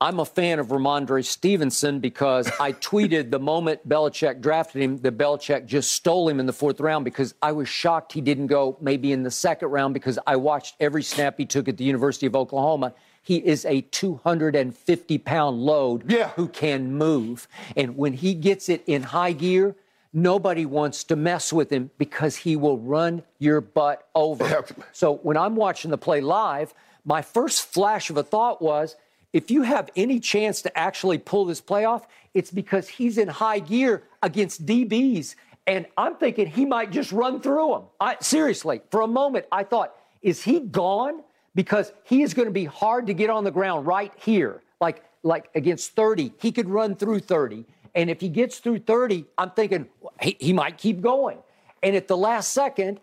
I'm 0.00 0.18
a 0.18 0.24
fan 0.24 0.58
of 0.58 0.68
Rhamondre 0.68 1.24
Stevenson 1.24 2.00
because 2.00 2.50
I 2.60 2.72
tweeted 2.90 3.30
the 3.30 3.38
moment 3.38 3.88
Belichick 3.88 4.40
drafted 4.40 4.82
him 4.82 4.98
that 4.98 5.16
Belichick 5.16 5.66
just 5.66 5.92
stole 5.92 6.28
him 6.28 6.40
in 6.40 6.46
the 6.46 6.52
fourth 6.52 6.80
round 6.80 7.04
because 7.04 7.34
I 7.40 7.52
was 7.52 7.68
shocked 7.68 8.12
he 8.12 8.20
didn't 8.20 8.48
go 8.48 8.76
maybe 8.80 9.12
in 9.12 9.22
the 9.22 9.30
second 9.30 9.68
round 9.68 9.94
because 9.94 10.18
I 10.26 10.36
watched 10.36 10.76
every 10.80 11.02
snap 11.02 11.38
he 11.38 11.46
took 11.46 11.68
at 11.68 11.76
the 11.76 11.84
University 11.84 12.26
of 12.26 12.34
Oklahoma. 12.34 12.92
He 13.24 13.38
is 13.38 13.64
a 13.64 13.80
250 13.80 15.18
pound 15.18 15.60
load 15.62 16.10
Yeah. 16.10 16.28
who 16.36 16.46
can 16.46 16.92
move. 16.92 17.48
And 17.76 17.96
when 17.96 18.12
he 18.12 18.34
gets 18.34 18.68
it 18.68 18.84
in 18.86 19.02
high 19.02 19.32
gear, 19.32 19.74
nobody 20.12 20.66
wants 20.66 21.02
to 21.04 21.16
mess 21.16 21.52
with 21.52 21.70
him 21.70 21.90
because 21.98 22.36
he 22.36 22.54
will 22.54 22.78
run 22.78 23.22
your 23.38 23.60
butt 23.62 24.06
over. 24.14 24.64
So 24.92 25.14
when 25.16 25.36
I'm 25.38 25.56
watching 25.56 25.90
the 25.90 25.98
play 25.98 26.20
live, 26.20 26.74
my 27.04 27.22
first 27.22 27.66
flash 27.72 28.10
of 28.10 28.16
a 28.18 28.22
thought 28.22 28.60
was 28.62 28.94
if 29.32 29.50
you 29.50 29.62
have 29.62 29.90
any 29.96 30.20
chance 30.20 30.62
to 30.62 30.78
actually 30.78 31.18
pull 31.18 31.46
this 31.46 31.60
play 31.62 31.84
off, 31.84 32.06
it's 32.34 32.50
because 32.50 32.88
he's 32.88 33.16
in 33.18 33.28
high 33.28 33.58
gear 33.58 34.04
against 34.22 34.64
DBs. 34.66 35.34
And 35.66 35.86
I'm 35.96 36.16
thinking 36.16 36.46
he 36.46 36.66
might 36.66 36.90
just 36.90 37.10
run 37.10 37.40
through 37.40 37.70
them. 37.70 37.82
I, 37.98 38.16
seriously, 38.20 38.82
for 38.90 39.00
a 39.00 39.06
moment, 39.06 39.46
I 39.50 39.64
thought, 39.64 39.94
is 40.20 40.42
he 40.44 40.60
gone? 40.60 41.22
Because 41.54 41.92
he 42.04 42.22
is 42.22 42.34
going 42.34 42.46
to 42.46 42.52
be 42.52 42.64
hard 42.64 43.06
to 43.06 43.14
get 43.14 43.30
on 43.30 43.44
the 43.44 43.50
ground 43.50 43.86
right 43.86 44.12
here. 44.16 44.62
Like, 44.80 45.04
like 45.22 45.48
against 45.54 45.92
30, 45.92 46.32
he 46.38 46.52
could 46.52 46.68
run 46.68 46.96
through 46.96 47.20
30. 47.20 47.64
And 47.94 48.10
if 48.10 48.20
he 48.20 48.28
gets 48.28 48.58
through 48.58 48.80
30, 48.80 49.24
I'm 49.38 49.50
thinking 49.50 49.86
he, 50.20 50.36
he 50.40 50.52
might 50.52 50.78
keep 50.78 51.00
going. 51.00 51.38
And 51.82 51.94
at 51.94 52.08
the 52.08 52.16
last 52.16 52.52
second, 52.52 53.00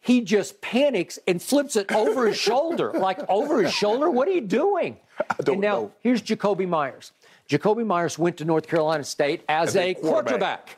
he 0.00 0.22
just 0.22 0.60
panics 0.62 1.18
and 1.26 1.42
flips 1.42 1.76
it 1.76 1.92
over 1.92 2.26
his 2.26 2.38
shoulder. 2.38 2.92
Like, 2.92 3.18
over 3.28 3.62
his 3.62 3.72
shoulder? 3.72 4.08
What 4.08 4.28
are 4.28 4.32
you 4.32 4.40
doing? 4.40 4.96
don't 5.42 5.54
and 5.54 5.60
now, 5.60 5.74
know. 5.74 5.92
here's 6.00 6.22
Jakobi 6.22 6.66
Meyers. 6.66 7.12
Jakobi 7.50 7.84
Meyers 7.84 8.16
went 8.16 8.36
to 8.36 8.44
North 8.44 8.68
Carolina 8.68 9.02
State 9.02 9.42
as, 9.48 9.70
As 9.70 9.76
a 9.76 9.94
quarterback. 9.94 10.68
quarterback. 10.68 10.76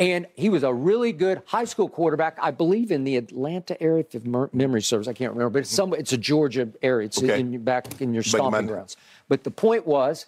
And 0.00 0.26
he 0.34 0.48
was 0.48 0.64
a 0.64 0.74
really 0.74 1.12
good 1.12 1.42
high 1.46 1.64
school 1.64 1.88
quarterback, 1.88 2.36
I 2.42 2.50
believe, 2.50 2.90
in 2.90 3.04
the 3.04 3.16
Atlanta 3.16 3.80
area, 3.80 4.04
if 4.10 4.24
memory 4.52 4.82
serves. 4.82 5.06
I 5.06 5.12
can't 5.12 5.32
remember, 5.32 5.50
but 5.50 5.58
it's, 5.60 5.70
some, 5.70 5.94
it's 5.94 6.12
a 6.12 6.18
Georgia 6.18 6.68
area. 6.82 7.06
It's 7.06 7.22
Okay. 7.22 7.38
in, 7.38 7.62
back 7.62 8.00
in 8.00 8.12
your 8.12 8.24
stomping 8.24 8.66
grounds. 8.66 8.96
But 9.28 9.44
the 9.44 9.52
point 9.52 9.86
was, 9.86 10.26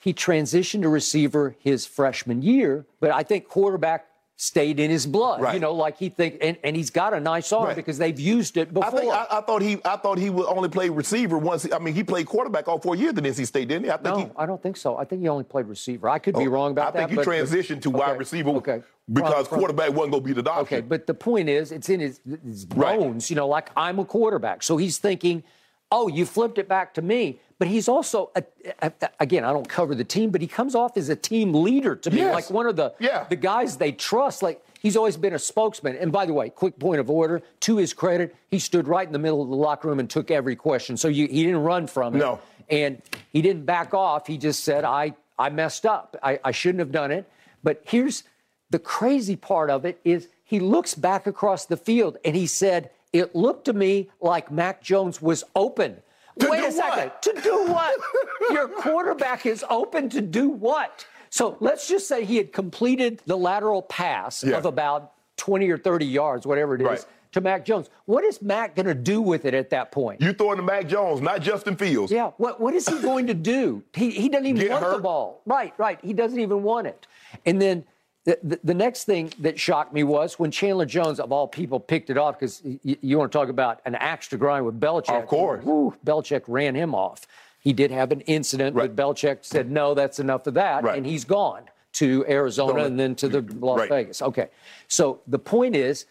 he 0.00 0.14
transitioned 0.14 0.82
to 0.82 0.88
receiver 0.88 1.56
his 1.58 1.84
freshman 1.84 2.40
year, 2.40 2.86
but 3.00 3.10
I 3.10 3.22
think 3.22 3.48
quarterback 3.48 4.06
stayed 4.40 4.78
in 4.78 4.88
his 4.88 5.04
blood. 5.04 5.40
Right. 5.40 5.54
You 5.54 5.58
know, 5.60 5.74
like 5.74 5.98
he 5.98 6.10
think, 6.10 6.36
and, 6.40 6.56
and 6.62 6.76
he's 6.76 6.90
got 6.90 7.12
a 7.12 7.18
nice 7.18 7.52
arm 7.52 7.64
Right. 7.66 7.76
because 7.76 7.98
they've 7.98 8.18
used 8.18 8.56
it 8.56 8.72
before. 8.72 8.88
I 8.88 9.00
think 9.00 9.12
I, 9.12 9.26
I 9.32 9.40
thought 9.40 9.62
he 9.62 9.78
I 9.84 9.96
thought 9.96 10.16
he 10.16 10.30
would 10.30 10.46
only 10.46 10.68
play 10.68 10.88
receiver 10.88 11.36
once. 11.36 11.66
I 11.72 11.78
mean, 11.80 11.92
he 11.92 12.04
played 12.04 12.26
quarterback 12.26 12.68
all 12.68 12.78
four 12.78 12.94
years 12.94 13.10
at 13.18 13.24
NC 13.24 13.46
State, 13.48 13.66
didn't 13.66 13.86
he? 13.86 13.90
I 13.90 13.96
think 13.96 14.04
no, 14.04 14.16
he. 14.18 14.30
I 14.36 14.46
don't 14.46 14.62
think 14.62 14.76
so. 14.76 14.96
I 14.96 15.04
think 15.04 15.22
he 15.22 15.28
only 15.28 15.42
played 15.42 15.66
receiver. 15.66 16.08
I 16.08 16.20
could 16.20 16.36
be 16.36 16.46
Oh, 16.46 16.50
wrong 16.50 16.70
about 16.70 16.94
that. 16.94 17.02
I 17.02 17.06
think 17.08 17.16
that. 17.16 17.24
he 17.24 17.40
but- 17.40 17.48
but- 17.50 17.58
transitioned 17.58 17.82
to 17.82 17.90
wide 17.90 18.16
receiver 18.16 18.50
okay. 18.50 18.82
because 19.12 19.48
From- 19.48 19.58
quarterback 19.58 19.90
wasn't 19.90 20.12
going 20.12 20.22
to 20.22 20.34
be 20.34 20.40
the 20.40 20.48
option. 20.48 20.78
Okay, 20.78 20.86
but 20.86 21.08
the 21.08 21.14
point 21.14 21.48
is, 21.48 21.72
it's 21.72 21.88
in 21.88 21.98
his, 21.98 22.20
his 22.44 22.64
Right. 22.76 22.96
bones, 22.96 23.30
you 23.30 23.34
know, 23.36 23.48
like 23.48 23.70
I'm 23.76 23.98
a 23.98 24.04
quarterback. 24.04 24.62
So 24.62 24.76
he's 24.76 24.98
thinking, 24.98 25.42
oh, 25.90 26.08
you 26.08 26.26
flipped 26.26 26.58
it 26.58 26.68
back 26.68 26.94
to 26.94 27.02
me. 27.02 27.40
But 27.58 27.66
he's 27.68 27.88
also, 27.88 28.30
a, 28.36 28.44
a- 28.82 28.92
again, 29.18 29.44
I 29.44 29.52
don't 29.52 29.68
cover 29.68 29.94
the 29.94 30.04
team, 30.04 30.30
but 30.30 30.40
he 30.40 30.46
comes 30.46 30.74
off 30.76 30.96
as 30.96 31.08
a 31.08 31.16
team 31.16 31.52
leader 31.52 31.96
to 31.96 32.10
me, 32.10 32.18
Yes. 32.18 32.32
like 32.34 32.50
one 32.50 32.66
of 32.66 32.76
the, 32.76 32.94
Yeah. 33.00 33.26
the 33.28 33.34
guys 33.36 33.76
they 33.78 33.90
trust. 33.90 34.42
Like 34.42 34.64
he's 34.80 34.96
always 34.96 35.16
been 35.16 35.32
a 35.34 35.38
spokesman. 35.40 35.96
And 35.96 36.12
by 36.12 36.24
the 36.26 36.32
way, 36.32 36.50
quick 36.50 36.78
point 36.78 37.00
of 37.00 37.10
order 37.10 37.42
to 37.60 37.76
his 37.78 37.92
credit, 37.92 38.36
he 38.50 38.60
stood 38.60 38.86
right 38.86 39.06
in 39.06 39.12
the 39.12 39.18
middle 39.18 39.42
of 39.42 39.48
the 39.48 39.56
locker 39.56 39.88
room 39.88 39.98
and 39.98 40.08
took 40.08 40.30
every 40.30 40.54
question. 40.54 40.96
So 40.96 41.08
you, 41.08 41.26
he 41.26 41.42
didn't 41.42 41.62
run 41.64 41.86
from 41.88 42.14
it. 42.14 42.18
No. 42.18 42.38
And 42.70 43.02
he 43.32 43.42
didn't 43.42 43.64
back 43.64 43.92
off. 43.92 44.26
He 44.28 44.38
just 44.38 44.62
said, 44.62 44.84
I, 44.84 45.14
I 45.38 45.48
messed 45.50 45.84
up. 45.86 46.16
I, 46.22 46.38
I 46.44 46.52
shouldn't 46.52 46.80
have 46.80 46.92
done 46.92 47.10
it. 47.10 47.28
But 47.64 47.82
here's 47.86 48.22
the 48.70 48.78
crazy 48.78 49.34
part 49.34 49.68
of 49.70 49.84
it 49.84 49.98
is 50.04 50.28
he 50.44 50.60
looks 50.60 50.94
back 50.94 51.26
across 51.26 51.64
the 51.66 51.76
field 51.76 52.18
and 52.24 52.36
he 52.36 52.46
said, 52.46 52.90
It 53.12 53.34
looked 53.34 53.64
to 53.66 53.72
me 53.72 54.10
like 54.20 54.50
Mac 54.50 54.82
Jones 54.82 55.20
was 55.22 55.44
open. 55.56 55.96
To 56.40 56.48
Wait 56.50 56.62
a 56.64 56.70
second. 56.70 57.04
what? 57.10 57.22
To 57.22 57.40
do 57.42 57.64
what? 57.66 57.98
Your 58.50 58.68
quarterback 58.68 59.44
is 59.46 59.64
open 59.68 60.08
to 60.10 60.20
do 60.20 60.48
what? 60.48 61.04
So 61.30 61.56
let's 61.60 61.88
just 61.88 62.06
say 62.06 62.24
he 62.24 62.36
had 62.36 62.52
completed 62.52 63.20
the 63.26 63.36
lateral 63.36 63.82
pass 63.82 64.44
Yeah. 64.44 64.56
of 64.56 64.64
about 64.64 65.12
20 65.36 65.68
or 65.70 65.78
30 65.78 66.06
yards, 66.06 66.46
whatever 66.46 66.74
it 66.74 66.80
is, 66.82 66.86
Right. 66.86 67.04
to 67.32 67.40
Mac 67.40 67.64
Jones. 67.64 67.90
What 68.06 68.24
is 68.24 68.40
Mac 68.40 68.74
going 68.76 68.86
to 68.86 68.94
do 68.94 69.20
with 69.20 69.44
it 69.46 69.54
at 69.54 69.70
that 69.70 69.90
point? 69.90 70.20
You 70.20 70.32
throwing 70.32 70.56
to 70.58 70.62
Mac 70.62 70.86
Jones, 70.86 71.20
not 71.20 71.40
Justin 71.42 71.76
Fields. 71.76 72.12
Yeah, 72.12 72.30
what 72.36 72.60
what 72.60 72.74
is 72.74 72.88
he 72.88 72.98
going 73.00 73.26
to 73.26 73.34
do? 73.34 73.82
He 73.94 74.10
he 74.10 74.28
doesn't 74.28 74.46
even 74.46 74.62
Get 74.62 74.70
want 74.80 74.96
the 74.96 75.02
ball. 75.02 75.42
Right, 75.44 75.74
right. 75.76 75.98
He 76.02 76.12
doesn't 76.12 76.38
even 76.40 76.62
want 76.62 76.86
it. 76.86 77.06
And 77.44 77.60
then 77.60 77.84
the, 78.28 78.38
the, 78.42 78.60
the 78.64 78.74
next 78.74 79.04
thing 79.04 79.32
that 79.38 79.58
shocked 79.58 79.92
me 79.94 80.02
was 80.04 80.38
when 80.38 80.50
Chandler 80.50 80.84
Jones, 80.84 81.18
of 81.18 81.32
all 81.32 81.48
people, 81.48 81.80
picked 81.80 82.10
it 82.10 82.18
off 82.18 82.38
because 82.38 82.60
y- 82.62 82.98
you 83.00 83.16
want 83.18 83.32
to 83.32 83.38
talk 83.38 83.48
about 83.48 83.80
an 83.86 83.94
axe 83.94 84.28
to 84.28 84.36
grind 84.36 84.66
with 84.66 84.78
Belichick. 84.78 85.18
Of 85.22 85.26
course. 85.26 85.64
Woo, 85.64 85.94
Belichick 86.04 86.42
ran 86.46 86.74
him 86.74 86.94
off. 86.94 87.26
He 87.60 87.72
did 87.72 87.90
have 87.90 88.12
an 88.12 88.20
incident, 88.22 88.76
Right. 88.76 88.94
but 88.94 89.02
Belichick 89.02 89.38
said, 89.46 89.70
no, 89.70 89.94
that's 89.94 90.18
enough 90.20 90.46
of 90.46 90.54
that. 90.54 90.84
Right. 90.84 90.98
And 90.98 91.06
he's 91.06 91.24
gone 91.24 91.62
to 91.94 92.24
Arizona 92.28 92.74
Don't- 92.74 92.86
and 92.86 93.00
then 93.00 93.14
to 93.16 93.28
the 93.28 93.40
Las 93.60 93.78
Right. 93.80 93.88
Vegas. 93.88 94.20
Okay. 94.20 94.48
So 94.88 95.20
the 95.26 95.38
point 95.38 95.74
is, 95.74 96.04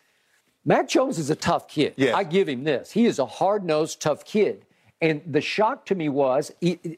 Mac 0.66 0.88
Jones 0.90 1.20
is 1.20 1.30
a 1.30 1.36
tough 1.36 1.68
kid. 1.68 1.94
Yes. 1.98 2.16
I 2.16 2.24
give 2.24 2.50
him 2.50 2.64
this. 2.64 2.92
He 2.92 3.06
is 3.06 3.20
a 3.20 3.26
hard 3.28 3.64
nosed, 3.64 4.02
tough 4.02 4.26
kid. 4.26 4.66
And 5.00 5.22
the 5.28 5.42
shock 5.42 5.86
to 5.88 5.96
me 5.96 6.10
was, 6.10 6.52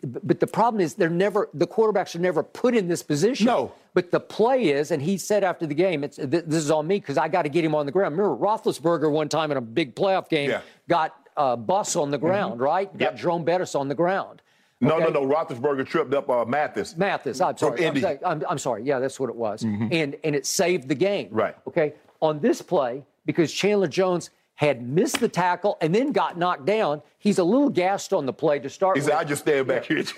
but 0.03 0.39
the 0.39 0.47
problem 0.47 0.79
is 0.79 0.93
they're 0.93 1.09
never, 1.09 1.49
the 1.53 1.67
quarterbacks 1.67 2.15
are 2.15 2.19
never 2.19 2.43
put 2.43 2.73
in 2.73 2.87
this 2.87 3.03
position. 3.03 3.45
No. 3.47 3.73
But 3.93 4.11
the 4.11 4.21
play 4.21 4.69
is, 4.69 4.91
and 4.91 5.01
he 5.01 5.17
said 5.17 5.43
after 5.43 5.65
the 5.67 5.73
game, 5.73 6.05
it's, 6.05 6.15
th- 6.15 6.29
this 6.29 6.63
is 6.63 6.71
on 6.71 6.87
me 6.87 6.99
because 6.99 7.17
I 7.17 7.27
got 7.27 7.41
to 7.41 7.49
get 7.49 7.65
him 7.65 7.75
on 7.75 7.85
the 7.85 7.91
ground. 7.91 8.17
Remember, 8.17 8.37
Roethlisberger 8.37 9.11
one 9.11 9.27
time 9.27 9.51
in 9.51 9.57
a 9.57 9.61
big 9.61 9.95
playoff 9.95 10.29
game 10.29 10.49
Yeah. 10.49 10.61
got 10.87 11.13
uh, 11.35 11.57
Bus 11.57 11.97
on 11.97 12.09
the 12.09 12.17
ground, 12.17 12.61
right? 12.61 12.89
Got 12.97 13.11
Yep. 13.13 13.15
Jerome 13.17 13.43
Bettis 13.43 13.75
on 13.75 13.89
the 13.89 13.95
ground. 13.95 14.41
No, 14.79 14.93
Okay? 14.95 15.11
no, 15.11 15.25
no. 15.25 15.35
Roethlisberger 15.35 15.85
tripped 15.85 16.13
up 16.13 16.29
uh, 16.29 16.45
Mathis. 16.45 16.95
Mathis, 16.95 17.41
I'm 17.41 17.57
sorry. 17.57 17.85
I'm, 17.85 17.99
sorry. 17.99 18.19
I'm, 18.25 18.43
I'm 18.49 18.57
sorry. 18.57 18.83
Yeah, 18.83 18.99
that's 18.99 19.19
what 19.19 19.29
it 19.29 19.35
was. 19.35 19.63
And 19.63 20.15
and 20.23 20.35
it 20.37 20.45
saved 20.45 20.87
the 20.87 20.95
game. 20.95 21.27
Right. 21.31 21.55
Okay. 21.67 21.95
On 22.21 22.39
this 22.39 22.61
play, 22.61 23.03
because 23.25 23.51
Chandler 23.51 23.87
Jones 23.89 24.29
had 24.59 24.81
missed 24.85 25.21
the 25.21 25.29
tackle 25.29 25.77
and 25.79 25.95
then 25.95 26.11
got 26.11 26.37
knocked 26.37 26.65
down, 26.65 27.01
he's 27.17 27.37
a 27.39 27.43
little 27.45 27.69
gassed 27.69 28.11
on 28.11 28.25
the 28.25 28.33
play 28.33 28.59
to 28.59 28.69
start 28.69 28.97
He 28.97 28.99
with. 28.99 29.05
said, 29.09 29.15
I 29.17 29.23
just 29.23 29.43
stand 29.43 29.67
back 29.67 29.85
here. 29.85 30.03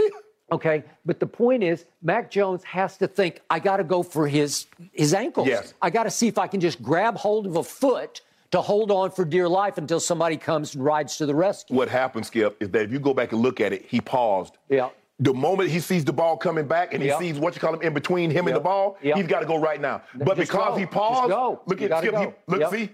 Okay, 0.51 0.83
but 1.05 1.17
the 1.21 1.25
point 1.27 1.63
is, 1.63 1.85
Mac 2.01 2.29
Jones 2.29 2.61
has 2.65 2.97
to 2.97 3.07
think, 3.07 3.39
I 3.49 3.57
got 3.59 3.77
to 3.77 3.85
go 3.85 4.03
for 4.03 4.27
his 4.27 4.65
his 4.91 5.13
ankles. 5.13 5.47
Yes. 5.47 5.73
I 5.81 5.89
got 5.89 6.03
to 6.03 6.11
see 6.11 6.27
if 6.27 6.37
I 6.37 6.47
can 6.47 6.59
just 6.59 6.81
grab 6.83 7.15
hold 7.15 7.47
of 7.47 7.55
a 7.55 7.63
foot 7.63 8.19
to 8.51 8.59
hold 8.59 8.91
on 8.91 9.11
for 9.11 9.23
dear 9.23 9.47
life 9.47 9.77
until 9.77 10.01
somebody 10.01 10.35
comes 10.35 10.75
and 10.75 10.83
rides 10.83 11.15
to 11.19 11.25
the 11.25 11.33
rescue. 11.33 11.73
what 11.77 11.87
happened, 11.87 12.25
Skip, 12.25 12.61
is 12.61 12.69
that 12.71 12.81
if 12.81 12.91
you 12.91 12.99
go 12.99 13.13
back 13.13 13.31
and 13.31 13.41
look 13.41 13.61
at 13.61 13.71
it, 13.71 13.85
he 13.85 14.01
paused. 14.01 14.57
Yeah. 14.67 14.89
The 15.21 15.33
moment 15.33 15.69
he 15.69 15.79
sees 15.79 16.03
the 16.03 16.11
ball 16.11 16.35
coming 16.35 16.67
back 16.67 16.93
and 16.93 17.01
he 17.01 17.07
Yeah. 17.07 17.19
sees 17.19 17.39
what 17.39 17.55
you 17.55 17.61
call 17.61 17.73
him 17.75 17.81
in 17.83 17.93
between 17.93 18.29
him 18.29 18.47
and 18.47 18.55
the 18.57 18.59
ball, 18.59 18.97
Yeah. 19.01 19.15
he's 19.15 19.27
got 19.27 19.39
to 19.39 19.45
go 19.45 19.57
right 19.57 19.79
now. 19.79 20.01
But 20.15 20.35
Just 20.35 20.51
because 20.51 20.73
go. 20.73 20.75
he 20.75 20.85
paused, 20.85 21.31
look 21.65 21.81
at 21.81 21.97
Skip. 21.99 22.13
He, 22.17 22.27
look, 22.47 22.59
Yep. 22.59 22.71
see, 22.71 22.89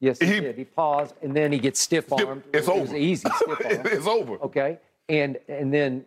Yes, 0.00 0.18
he, 0.20 0.26
He- 0.26 0.40
did. 0.40 0.56
He 0.56 0.64
paused 0.64 1.14
and 1.22 1.34
then 1.34 1.50
he 1.52 1.58
gets 1.58 1.80
stiff 1.80 2.12
armed. 2.12 2.44
it's 2.52 2.68
It 2.68 2.70
over. 2.70 2.80
was 2.82 2.94
easy 2.94 3.28
it's 3.60 4.06
over. 4.06 4.34
Okay, 4.42 4.78
and 5.08 5.38
and 5.48 5.72
then 5.74 6.04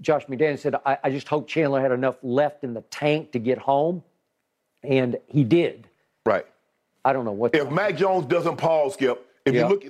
Josh 0.00 0.26
McDaniel 0.26 0.58
said, 0.58 0.74
I, 0.84 0.98
I 1.04 1.10
just 1.10 1.28
hope 1.28 1.46
Chandler 1.46 1.80
had 1.80 1.92
enough 1.92 2.16
left 2.22 2.64
in 2.64 2.74
the 2.74 2.80
tank 2.82 3.32
to 3.32 3.38
get 3.38 3.58
home. 3.58 4.02
And 4.82 5.16
he 5.28 5.44
did. 5.44 5.86
Right. 6.26 6.44
I 7.04 7.12
don't 7.12 7.24
know 7.24 7.30
what. 7.30 7.54
If 7.54 7.70
Mac 7.70 7.94
Jones 7.96 8.26
doesn't 8.26 8.56
pause, 8.56 8.94
Skip, 8.94 9.24
if 9.44 9.54
Yeah. 9.54 9.62
you 9.62 9.68
look, 9.68 9.84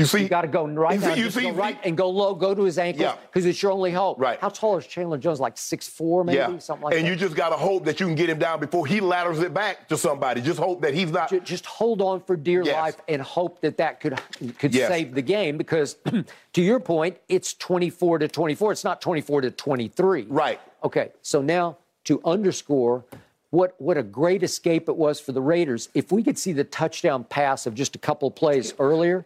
you 0.00 0.06
see, 0.06 0.22
You 0.22 0.28
got 0.28 0.42
to 0.42 0.48
go 0.48 0.66
right 0.66 0.94
you 0.94 1.00
now. 1.06 1.14
see, 1.14 1.20
you 1.20 1.30
see, 1.30 1.42
go 1.42 1.52
right 1.52 1.78
and 1.84 1.96
go 1.96 2.10
low, 2.10 2.34
go 2.34 2.54
to 2.54 2.62
his 2.64 2.78
ankles 2.78 3.02
Yeah. 3.02 3.16
because 3.26 3.46
it's 3.46 3.62
your 3.62 3.72
only 3.72 3.92
hope. 3.92 4.18
Right. 4.18 4.38
How 4.40 4.48
tall 4.48 4.76
is 4.78 4.86
Chandler 4.86 5.18
Jones? 5.18 5.38
Like 5.40 5.56
six 5.58 5.88
four, 5.88 6.24
maybe 6.24 6.38
yeah, 6.38 6.58
something 6.58 6.84
like 6.84 6.94
and 6.94 7.04
that. 7.04 7.08
And 7.10 7.20
you 7.20 7.26
just 7.26 7.36
got 7.36 7.50
to 7.50 7.56
hope 7.56 7.84
that 7.84 8.00
you 8.00 8.06
can 8.06 8.14
get 8.14 8.28
him 8.28 8.38
down 8.38 8.60
before 8.60 8.86
he 8.86 9.00
ladders 9.00 9.40
it 9.40 9.54
back 9.54 9.88
to 9.88 9.96
somebody. 9.96 10.40
Just 10.40 10.58
hope 10.58 10.80
that 10.82 10.94
he's 10.94 11.10
not. 11.10 11.30
Ju- 11.30 11.40
just 11.40 11.66
hold 11.66 12.00
on 12.02 12.20
for 12.20 12.36
dear 12.36 12.62
Yes. 12.64 12.74
life 12.76 12.96
and 13.08 13.22
hope 13.22 13.60
that 13.60 13.76
that 13.76 14.00
could 14.00 14.20
could 14.58 14.74
Yes. 14.74 14.88
save 14.88 15.14
the 15.14 15.22
game 15.22 15.56
because 15.56 15.96
to 16.54 16.62
your 16.62 16.80
point 16.80 17.16
it's 17.28 17.54
24 17.54 18.18
to 18.20 18.28
24 18.28 18.72
it's 18.72 18.84
not 18.84 19.00
24 19.00 19.42
to 19.42 19.50
23 19.50 20.26
Right. 20.28 20.60
okay 20.82 21.10
so 21.22 21.40
now 21.42 21.76
to 22.04 22.20
underscore 22.24 23.04
what 23.50 23.74
what 23.78 23.96
a 23.96 24.02
great 24.02 24.42
escape 24.42 24.88
it 24.88 24.96
was 24.96 25.20
for 25.20 25.32
the 25.32 25.40
Raiders 25.42 25.88
if 25.94 26.10
we 26.12 26.22
could 26.22 26.38
see 26.38 26.52
the 26.52 26.64
touchdown 26.64 27.24
pass 27.24 27.66
of 27.66 27.74
just 27.74 27.94
a 27.96 27.98
couple 27.98 28.30
plays 28.30 28.72
earlier 28.78 29.24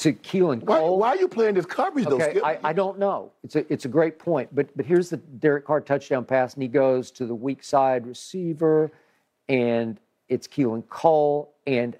to 0.00 0.14
Keelan 0.14 0.62
Why, 0.62 0.78
Cole 0.78 0.98
why 0.98 1.08
are 1.08 1.16
you 1.16 1.28
playing 1.28 1.54
this 1.54 1.66
coverage 1.66 2.06
though, 2.06 2.16
Okay? 2.16 2.40
I, 2.42 2.58
I 2.64 2.72
don't 2.72 2.98
know. 2.98 3.32
It's 3.44 3.54
a 3.54 3.70
it's 3.72 3.84
a 3.84 3.88
great 3.88 4.18
point, 4.18 4.48
but 4.54 4.74
but 4.74 4.86
here's 4.86 5.10
the 5.10 5.18
Derek 5.18 5.66
Carr 5.66 5.80
touchdown 5.80 6.24
pass, 6.24 6.54
and 6.54 6.62
he 6.62 6.68
goes 6.68 7.10
to 7.12 7.26
the 7.26 7.34
weak 7.34 7.62
side 7.62 8.06
receiver, 8.06 8.90
and 9.48 10.00
it's 10.28 10.48
Keelan 10.48 10.88
Cole, 10.88 11.52
and 11.66 11.98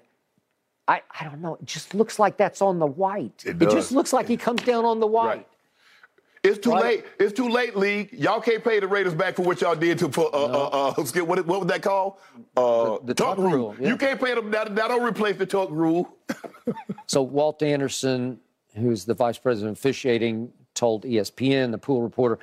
I 0.87 1.03
I 1.19 1.25
don't 1.25 1.41
know. 1.41 1.55
It 1.55 1.65
just 1.65 1.93
looks 1.93 2.17
like 2.17 2.37
that's 2.37 2.61
on 2.61 2.79
the 2.79 2.87
white. 2.87 3.43
It 3.45 3.59
just 3.59 3.91
looks 3.91 4.13
like 4.13 4.27
he 4.27 4.37
comes 4.37 4.63
down 4.63 4.83
on 4.83 4.99
the 4.99 5.07
white. 5.07 5.27
Right. 5.27 5.47
It's 6.43 6.57
too 6.57 6.71
Right. 6.71 6.83
late. 6.83 7.05
It's 7.19 7.33
too 7.33 7.49
late, 7.49 7.75
league. 7.77 8.13
Y'all 8.13 8.41
can't 8.41 8.63
pay 8.63 8.79
the 8.79 8.87
Raiders 8.87 9.13
back 9.13 9.35
for 9.35 9.43
what 9.43 9.61
y'all 9.61 9.75
did 9.75 9.99
to 9.99 10.09
for 10.09 10.33
uh, 10.33 10.37
uh, 10.39 10.93
uh, 10.97 11.03
Skip. 11.05 11.27
What, 11.27 11.45
what 11.45 11.59
was 11.61 11.67
that 11.69 11.83
called? 11.83 12.17
Uh, 12.57 12.97
The- 12.97 13.05
the 13.07 13.13
tuck 13.13 13.37
rule, 13.37 13.75
yeah. 13.79 13.89
You 13.89 13.97
can't 13.97 14.19
pay 14.19 14.33
them. 14.33 14.49
That, 14.51 14.75
that 14.75 14.87
don't 14.87 15.03
replace 15.03 15.37
the 15.37 15.45
tuck 15.45 15.69
rule. 15.71 16.09
So 17.07 17.21
Walt 17.23 17.61
Anderson, 17.61 18.39
who's 18.73 19.03
the 19.03 19.13
vice 19.13 19.37
president 19.37 19.71
of 19.73 19.77
officiating, 19.79 20.53
told 20.73 21.03
ESPN, 21.03 21.71
the 21.71 21.77
pool 21.77 22.01
reporter, 22.01 22.39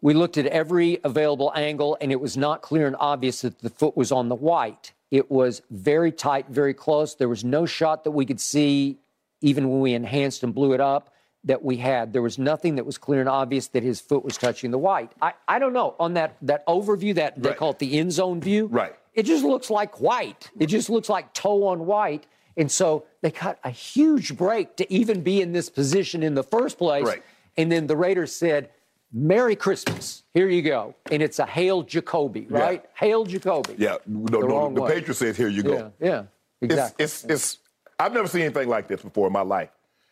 we 0.00 0.14
looked 0.14 0.38
at 0.38 0.46
every 0.46 1.00
available 1.02 1.50
angle, 1.56 1.96
and 2.00 2.12
it 2.12 2.20
was 2.20 2.36
not 2.36 2.62
clear 2.62 2.86
and 2.86 2.94
obvious 3.00 3.40
that 3.40 3.58
the 3.58 3.68
foot 3.70 3.96
was 3.96 4.12
on 4.12 4.28
the 4.28 4.36
white. 4.36 4.92
It 5.10 5.28
was 5.28 5.60
very 5.70 6.12
tight, 6.12 6.46
very 6.50 6.72
close. 6.72 7.16
There 7.16 7.28
was 7.28 7.42
no 7.42 7.66
shot 7.66 8.04
that 8.04 8.12
we 8.12 8.24
could 8.24 8.40
see, 8.40 8.98
even 9.40 9.68
when 9.68 9.80
we 9.80 9.92
enhanced 9.94 10.44
and 10.44 10.54
blew 10.54 10.72
it 10.72 10.80
up, 10.80 11.12
that 11.44 11.62
we 11.64 11.76
had. 11.78 12.12
There 12.12 12.22
was 12.22 12.38
nothing 12.38 12.76
that 12.76 12.84
was 12.84 12.98
clear 12.98 13.20
and 13.20 13.28
obvious 13.28 13.68
that 13.68 13.82
his 13.82 14.00
foot 14.00 14.24
was 14.24 14.36
touching 14.36 14.70
the 14.70 14.78
white. 14.78 15.10
I, 15.22 15.32
I 15.48 15.58
don't 15.58 15.72
know. 15.72 15.94
On 15.98 16.14
that, 16.14 16.36
that 16.42 16.66
overview, 16.66 17.14
that 17.14 17.42
they 17.42 17.50
Right. 17.50 17.58
call 17.58 17.70
it 17.70 17.78
the 17.78 17.98
end 17.98 18.12
zone 18.12 18.40
view, 18.40 18.66
Right. 18.66 18.94
it 19.14 19.22
just 19.24 19.44
looks 19.44 19.70
like 19.70 20.00
white. 20.00 20.50
It 20.58 20.66
just 20.66 20.90
looks 20.90 21.08
like 21.08 21.32
toe 21.32 21.66
on 21.66 21.86
white. 21.86 22.26
And 22.56 22.70
so 22.70 23.04
they 23.22 23.30
cut 23.30 23.58
a 23.64 23.70
huge 23.70 24.36
break 24.36 24.76
to 24.76 24.92
even 24.92 25.22
be 25.22 25.40
in 25.40 25.52
this 25.52 25.70
position 25.70 26.22
in 26.22 26.34
the 26.34 26.42
first 26.42 26.76
place. 26.76 27.04
Right. 27.06 27.22
And 27.56 27.72
then 27.72 27.86
the 27.86 27.96
Raiders 27.96 28.34
said, 28.34 28.70
Merry 29.12 29.56
Christmas. 29.56 30.22
Here 30.34 30.48
you 30.48 30.62
go. 30.62 30.94
And 31.10 31.20
it's 31.22 31.38
a 31.40 31.46
Hail 31.46 31.82
Jakobi, 31.82 32.46
right? 32.48 32.84
Hail 32.94 33.26
Jakobi. 33.26 33.74
Yeah, 33.76 33.96
no, 34.06 34.26
The 34.26 34.46
no. 34.46 34.72
The 34.72 34.82
way. 34.82 34.94
Patriot 34.94 35.14
says, 35.16 35.36
"Here 35.36 35.48
you 35.48 35.64
go." 35.64 35.72
Yeah, 36.00 36.06
yeah, 36.08 36.22
exactly. 36.60 37.04
It's, 37.04 37.24
it's, 37.24 37.32
it's, 37.32 37.58
I've 37.98 38.12
never 38.12 38.28
seen 38.28 38.42
anything 38.42 38.68
like 38.68 38.86
this 38.86 39.02
before 39.02 39.26
in 39.26 39.32
my 39.32 39.40
life. 39.40 39.70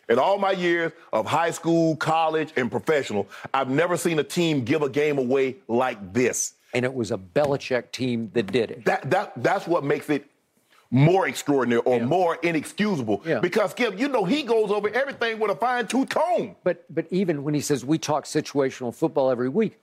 In 0.08 0.18
all 0.18 0.38
my 0.38 0.52
years 0.52 0.92
of 1.12 1.26
high 1.26 1.50
school, 1.50 1.96
college, 1.96 2.52
and 2.56 2.70
professional, 2.70 3.28
I've 3.52 3.68
never 3.68 3.96
seen 3.96 4.18
a 4.18 4.24
team 4.24 4.64
give 4.64 4.82
a 4.82 4.88
game 4.88 5.18
away 5.18 5.56
like 5.68 6.12
this. 6.12 6.54
and 6.74 6.84
it 6.84 6.92
was 6.92 7.10
a 7.10 7.18
Belichick 7.18 7.92
team 7.92 8.30
that 8.34 8.52
did 8.52 8.70
it. 8.70 8.84
That, 8.84 9.10
that, 9.10 9.32
that's 9.36 9.66
what 9.66 9.84
makes 9.84 10.10
it 10.10 10.26
more 10.90 11.28
extraordinary 11.28 11.82
or 11.84 11.98
Yeah. 11.98 12.04
more 12.06 12.36
inexcusable. 12.42 13.20
Yeah. 13.26 13.40
Because, 13.40 13.72
Skip, 13.72 13.98
you 13.98 14.08
know 14.08 14.24
he 14.24 14.42
goes 14.42 14.70
over 14.70 14.88
everything 14.88 15.38
with 15.38 15.50
a 15.50 15.54
fine 15.56 15.86
tooth 15.86 16.08
comb. 16.08 16.56
But 16.64 16.84
but 16.88 17.06
even 17.10 17.44
when 17.44 17.52
he 17.54 17.60
says 17.60 17.84
we 17.84 17.98
talk 17.98 18.24
situational 18.24 18.94
football 18.94 19.30
every 19.30 19.48
week, 19.50 19.78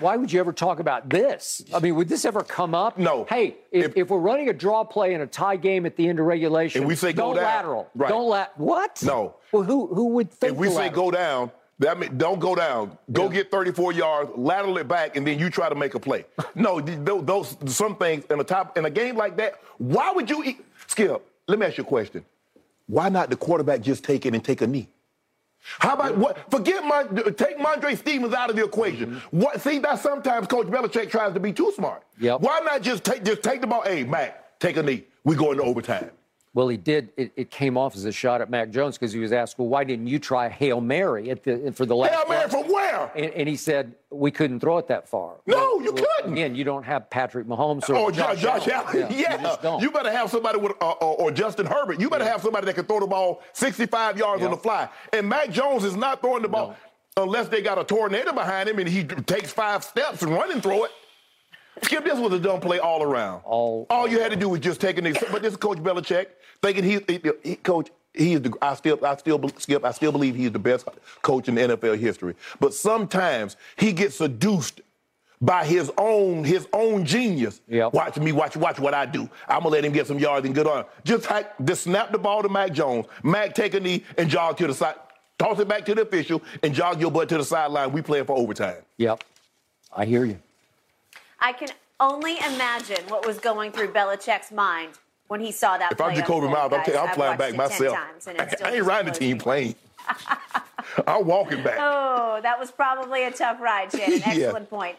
why 0.00 0.16
would 0.16 0.32
you 0.32 0.40
ever 0.40 0.52
talk 0.52 0.80
about 0.80 1.10
this? 1.10 1.62
I 1.74 1.78
mean, 1.80 1.94
would 1.96 2.08
this 2.08 2.24
ever 2.24 2.42
come 2.42 2.74
up? 2.74 2.96
No. 2.98 3.26
Hey, 3.28 3.56
if, 3.70 3.86
If- 3.90 3.96
if, 3.96 4.08
we're 4.10 4.18
running 4.18 4.48
a 4.48 4.52
draw 4.54 4.82
play 4.84 5.12
in 5.14 5.20
a 5.20 5.26
tie 5.26 5.56
game 5.56 5.84
at 5.84 5.96
the 5.96 6.08
end 6.08 6.18
of 6.18 6.24
regulation, 6.26 6.80
And 6.82 6.88
we 6.88 6.94
say 6.96 7.12
go 7.12 7.26
don't 7.26 7.36
down. 7.36 7.44
lateral. 7.44 7.88
Right. 7.94 8.08
Don't 8.08 8.28
lat. 8.28 8.52
What? 8.58 9.02
No. 9.04 9.34
Well, 9.52 9.62
who 9.64 9.88
who 9.94 10.06
would 10.14 10.30
think 10.30 10.52
If 10.54 10.58
we 10.58 10.68
say 10.68 10.74
lateral? 10.88 11.04
go 11.04 11.10
down, 11.10 11.50
that 11.80 11.98
mean, 11.98 12.16
don't 12.18 12.38
go 12.38 12.54
down. 12.54 12.96
Go 13.10 13.24
Yeah. 13.24 13.32
get 13.32 13.50
34 13.50 13.92
yards, 13.92 14.30
lateral 14.36 14.76
it 14.78 14.86
back, 14.86 15.16
and 15.16 15.26
then 15.26 15.38
you 15.38 15.48
try 15.50 15.68
to 15.68 15.74
make 15.74 15.94
a 15.94 15.98
play. 16.00 16.26
no, 16.54 16.80
those, 16.80 17.56
some 17.66 17.96
things 17.96 18.24
in 18.30 18.38
a 18.38 18.44
top 18.44 18.76
in 18.78 18.84
a 18.84 18.90
game 18.90 19.16
like 19.16 19.36
that. 19.38 19.54
Why 19.78 20.12
would 20.12 20.28
you? 20.28 20.44
Eat? 20.44 20.64
Skip, 20.86 21.26
let 21.48 21.58
me 21.58 21.66
ask 21.66 21.78
you 21.78 21.84
a 21.84 21.86
question. 21.86 22.24
Why 22.86 23.08
not 23.08 23.30
the 23.30 23.36
quarterback 23.36 23.80
just 23.80 24.04
take 24.04 24.26
it 24.26 24.34
and 24.34 24.44
take 24.44 24.60
a 24.60 24.66
knee? 24.66 24.88
How 25.78 25.94
about 25.94 26.16
what? 26.16 26.50
Forget 26.50 26.84
my 26.84 27.04
take 27.32 27.58
Mondre 27.58 27.96
Stevens 27.96 28.34
out 28.34 28.50
of 28.50 28.56
the 28.56 28.64
equation. 28.64 29.10
Mm-hmm. 29.16 29.40
What? 29.40 29.60
See, 29.60 29.78
that 29.78 29.98
sometimes 30.00 30.46
Coach 30.46 30.66
Belichick 30.66 31.10
tries 31.10 31.32
to 31.34 31.40
be 31.40 31.52
too 31.52 31.72
smart. 31.76 32.02
Yep. 32.18 32.40
Why 32.40 32.60
not 32.60 32.82
just 32.82 33.04
take 33.04 33.24
just 33.24 33.42
take 33.42 33.60
the 33.60 33.66
ball? 33.66 33.82
Hey, 33.82 34.04
Mac, 34.04 34.58
take 34.58 34.76
a 34.76 34.82
knee. 34.82 35.04
We 35.24 35.34
go 35.34 35.52
into 35.52 35.62
overtime. 35.62 36.10
Well, 36.52 36.66
he 36.66 36.76
did. 36.76 37.10
It, 37.16 37.30
it 37.36 37.50
came 37.52 37.76
off 37.76 37.94
as 37.94 38.04
a 38.04 38.10
shot 38.10 38.40
at 38.40 38.50
Mac 38.50 38.70
Jones 38.70 38.98
because 38.98 39.12
he 39.12 39.20
was 39.20 39.32
asked, 39.32 39.56
"Well, 39.56 39.68
why 39.68 39.84
didn't 39.84 40.08
you 40.08 40.18
try 40.18 40.48
Hail 40.48 40.80
Mary 40.80 41.30
at 41.30 41.44
the 41.44 41.70
for 41.72 41.86
the 41.86 41.94
last?" 41.94 42.12
Hell, 42.12 42.24
Mary 42.28 42.48
play?" 42.48 42.62
from 42.64 42.72
where? 42.72 43.12
And, 43.14 43.32
and 43.34 43.48
he 43.48 43.54
said, 43.54 43.94
"We 44.10 44.32
couldn't 44.32 44.58
throw 44.58 44.78
it 44.78 44.88
that 44.88 45.08
far." 45.08 45.34
No, 45.46 45.78
you 45.80 45.92
couldn't. 45.92 46.32
Again, 46.32 46.56
you 46.56 46.64
don't 46.64 46.82
have 46.82 47.08
Patrick 47.08 47.46
Mahomes 47.46 47.88
or 47.88 47.94
Oh, 47.94 48.10
Josh, 48.10 48.40
Josh 48.40 48.66
Allen. 48.66 49.06
Yeah, 49.10 49.36
Yeah, 49.40 49.56
you 49.78 49.86
you 49.86 49.90
better 49.92 50.10
have 50.10 50.28
somebody 50.28 50.58
with, 50.58 50.72
uh, 50.82 50.90
or, 50.90 51.16
or 51.20 51.30
Justin 51.30 51.66
Herbert. 51.66 52.00
You 52.00 52.10
better 52.10 52.24
have 52.24 52.42
somebody 52.42 52.66
that 52.66 52.74
can 52.74 52.84
throw 52.84 52.98
the 52.98 53.06
ball 53.06 53.42
65 53.52 54.18
yards 54.18 54.42
on 54.42 54.50
the 54.50 54.56
fly. 54.56 54.88
And 55.12 55.28
Mac 55.28 55.50
Jones 55.50 55.84
is 55.84 55.94
not 55.94 56.20
throwing 56.20 56.42
the 56.42 56.48
ball 56.48 56.74
unless 57.16 57.46
they 57.46 57.62
got 57.62 57.78
a 57.78 57.84
tornado 57.84 58.32
behind 58.32 58.68
him 58.68 58.78
and 58.80 58.88
he 58.88 59.04
takes 59.04 59.52
five 59.52 59.84
steps 59.84 60.22
and 60.22 60.32
run 60.32 60.50
and 60.50 60.62
throw 60.62 60.82
it. 60.84 60.90
Skip, 61.82 62.04
this 62.04 62.18
was 62.18 62.32
a 62.32 62.38
dumb 62.38 62.60
play 62.60 62.78
all 62.78 63.02
around. 63.02 63.40
All- 63.44 63.86
all 63.88 64.06
you 64.08 64.20
had 64.20 64.30
to 64.32 64.36
do 64.36 64.48
was 64.48 64.60
just 64.60 64.80
take 64.80 64.98
it. 64.98 65.04
But 65.32 65.40
this 65.42 65.52
is 65.52 65.56
Coach 65.56 65.78
Belichick 65.78 66.26
thinking 66.62 66.84
he, 66.84 67.00
he, 67.06 67.20
he 67.42 67.56
coach. 67.56 67.90
He 68.12 68.34
is 68.34 68.42
the. 68.42 68.52
I 68.60 68.74
still, 68.74 69.04
I 69.04 69.16
still, 69.16 69.48
Skip. 69.58 69.84
I 69.84 69.92
still 69.92 70.12
believe 70.12 70.34
he's 70.34 70.50
the 70.50 70.58
best 70.58 70.86
coach 71.22 71.48
in 71.48 71.54
NFL 71.54 71.98
history. 71.98 72.34
But 72.58 72.74
sometimes 72.74 73.56
he 73.76 73.92
gets 73.92 74.16
seduced 74.16 74.80
by 75.40 75.64
his 75.64 75.90
own 75.96 76.44
his 76.44 76.68
own 76.72 77.04
genius. 77.04 77.60
Yep. 77.68 77.94
Watch 77.94 78.18
me, 78.18 78.32
watch 78.32 78.56
watch 78.56 78.78
what 78.78 78.94
I 78.94 79.06
do. 79.06 79.28
I'm 79.48 79.62
gonna 79.62 79.70
let 79.70 79.84
him 79.84 79.92
get 79.92 80.06
some 80.06 80.18
yards 80.18 80.44
and 80.44 80.54
good 80.54 80.66
on. 80.66 80.84
Just 81.04 81.26
hack, 81.26 81.54
just 81.64 81.84
snap 81.84 82.12
the 82.12 82.18
ball 82.18 82.42
to 82.42 82.48
Mac 82.48 82.72
Jones. 82.72 83.06
Mac 83.22 83.54
take 83.54 83.74
a 83.74 83.80
knee 83.80 84.04
and 84.18 84.28
jog 84.28 84.56
to 84.58 84.66
the 84.66 84.74
side. 84.74 84.96
Toss 85.38 85.58
it 85.58 85.68
back 85.68 85.86
to 85.86 85.94
the 85.94 86.02
official 86.02 86.42
and 86.62 86.74
jog 86.74 87.00
your 87.00 87.10
butt 87.10 87.28
to 87.30 87.38
the 87.38 87.44
sideline. 87.44 87.92
We 87.92 88.02
playing 88.02 88.26
for 88.26 88.36
overtime. 88.36 88.76
Yep, 88.98 89.24
I 89.96 90.04
hear 90.04 90.24
you. 90.24 90.38
I 91.38 91.52
can 91.54 91.70
only 91.98 92.36
imagine 92.38 93.02
what 93.08 93.26
was 93.26 93.38
going 93.38 93.72
through 93.72 93.92
Belichick's 93.92 94.52
mind 94.52 94.92
when 95.30 95.40
he 95.40 95.52
saw 95.52 95.78
that 95.78 95.92
If 95.92 96.00
I'm 96.00 96.10
Jakobi 96.12 96.18
unfold, 96.18 96.50
Miles, 96.50 96.72
I'm, 96.72 96.82
guys. 96.82 96.96
I'm 96.96 97.14
flying 97.14 97.38
back 97.38 97.54
myself. 97.54 97.96
times, 97.96 98.26
and 98.26 98.40
I 98.64 98.74
ain't 98.74 98.84
riding 98.84 99.12
the 99.12 99.18
team 99.18 99.38
plane. 99.38 99.76
I'm 101.06 101.24
walking 101.24 101.62
back. 101.62 101.76
Oh, 101.78 102.40
that 102.42 102.58
was 102.58 102.72
probably 102.72 103.22
a 103.22 103.30
tough 103.30 103.60
ride, 103.60 103.92
Shannon. 103.92 104.18
Yeah. 104.26 104.46
Excellent 104.46 104.68
point. 104.68 104.96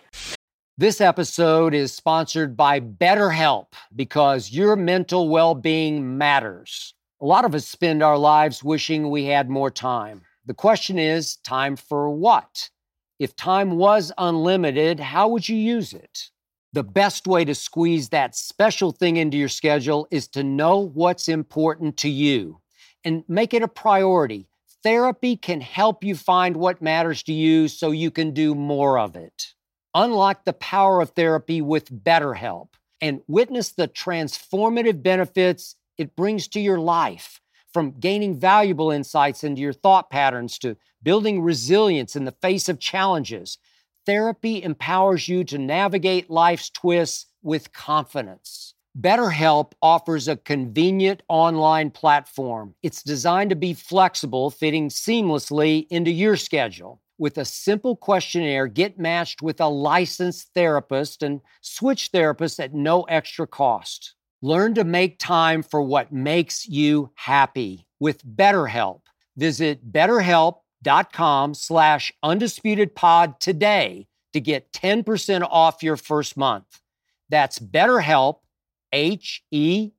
This 0.77 1.01
episode 1.01 1.73
is 1.73 1.93
sponsored 1.93 2.55
by 2.55 2.79
BetterHelp 2.79 3.67
because 3.93 4.51
your 4.51 4.77
mental 4.77 5.27
well 5.27 5.53
being 5.53 6.17
matters. 6.17 6.93
A 7.21 7.25
lot 7.25 7.43
of 7.43 7.53
us 7.53 7.67
spend 7.67 8.01
our 8.01 8.17
lives 8.17 8.63
wishing 8.63 9.09
we 9.09 9.25
had 9.25 9.49
more 9.49 9.69
time. 9.69 10.21
The 10.45 10.53
question 10.53 10.97
is 10.97 11.35
time 11.37 11.75
for 11.75 12.09
what? 12.09 12.69
If 13.19 13.35
time 13.35 13.71
was 13.71 14.13
unlimited, 14.17 15.01
how 15.01 15.27
would 15.27 15.49
you 15.49 15.57
use 15.57 15.91
it? 15.93 16.29
The 16.73 16.83
best 16.83 17.27
way 17.27 17.43
to 17.43 17.53
squeeze 17.53 18.09
that 18.09 18.33
special 18.33 18.93
thing 18.93 19.17
into 19.17 19.37
your 19.37 19.49
schedule 19.49 20.07
is 20.09 20.29
to 20.29 20.43
know 20.43 20.77
what's 20.77 21.27
important 21.27 21.97
to 21.97 22.09
you 22.09 22.61
and 23.03 23.25
make 23.27 23.53
it 23.53 23.61
a 23.61 23.67
priority. 23.67 24.47
Therapy 24.81 25.35
can 25.35 25.59
help 25.59 26.01
you 26.01 26.15
find 26.15 26.55
what 26.55 26.81
matters 26.81 27.23
to 27.23 27.33
you 27.33 27.67
so 27.67 27.91
you 27.91 28.09
can 28.09 28.33
do 28.33 28.55
more 28.55 28.97
of 28.97 29.17
it. 29.17 29.47
Unlock 29.93 30.45
the 30.45 30.53
power 30.53 31.01
of 31.01 31.09
therapy 31.09 31.61
with 31.61 32.03
BetterHelp 32.03 32.69
and 33.01 33.21
witness 33.27 33.73
the 33.73 33.89
transformative 33.89 35.03
benefits 35.03 35.75
it 35.97 36.15
brings 36.15 36.47
to 36.49 36.61
your 36.61 36.79
life. 36.79 37.41
From 37.73 37.99
gaining 37.99 38.39
valuable 38.39 38.91
insights 38.91 39.43
into 39.43 39.61
your 39.61 39.73
thought 39.73 40.09
patterns 40.09 40.57
to 40.59 40.77
building 41.03 41.41
resilience 41.41 42.15
in 42.15 42.23
the 42.25 42.35
face 42.41 42.69
of 42.69 42.79
challenges, 42.79 43.57
therapy 44.05 44.63
empowers 44.63 45.27
you 45.27 45.43
to 45.45 45.57
navigate 45.57 46.29
life's 46.29 46.69
twists 46.69 47.27
with 47.41 47.73
confidence. 47.73 48.73
BetterHelp 48.99 49.71
offers 49.81 50.27
a 50.27 50.35
convenient 50.35 51.23
online 51.29 51.91
platform. 51.91 52.75
It's 52.83 53.03
designed 53.03 53.49
to 53.51 53.55
be 53.55 53.73
flexible, 53.73 54.49
fitting 54.49 54.89
seamlessly 54.89 55.87
into 55.89 56.11
your 56.11 56.35
schedule. 56.35 57.01
with 57.21 57.37
a 57.37 57.45
simple 57.45 57.95
questionnaire, 57.95 58.65
get 58.65 58.97
matched 58.97 59.43
with 59.43 59.61
a 59.61 59.67
licensed 59.67 60.49
therapist, 60.55 61.21
and 61.21 61.39
switch 61.61 62.11
therapists 62.11 62.59
at 62.59 62.73
no 62.73 63.03
extra 63.03 63.45
cost. 63.45 64.15
Learn 64.41 64.73
to 64.73 64.83
make 64.83 65.19
time 65.19 65.61
for 65.61 65.83
what 65.83 66.11
makes 66.11 66.67
you 66.67 67.11
happy 67.13 67.85
with 67.99 68.25
BetterHelp. 68.25 69.01
Visit 69.37 69.93
betterhelp.com 70.83 71.53
slash 71.53 72.11
undisputed 72.23 72.95
pod 72.95 73.39
today 73.39 74.07
to 74.33 74.39
get 74.39 74.71
10% 74.71 75.47
off 75.49 75.83
your 75.83 75.97
first 75.97 76.37
month. 76.37 76.81
That's 77.29 77.59
BetterHelp, 77.59 78.39
H-E-L-P 78.93 79.93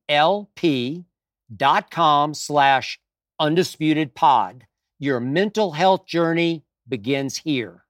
dot 1.54 1.90
com 1.90 2.34
slash 2.34 2.98
undisputed 3.38 4.14
pod. 4.14 4.66
Your 4.98 5.20
mental 5.20 5.72
health 5.72 6.06
journey 6.06 6.64
begins 6.88 7.38
here. 7.38 7.84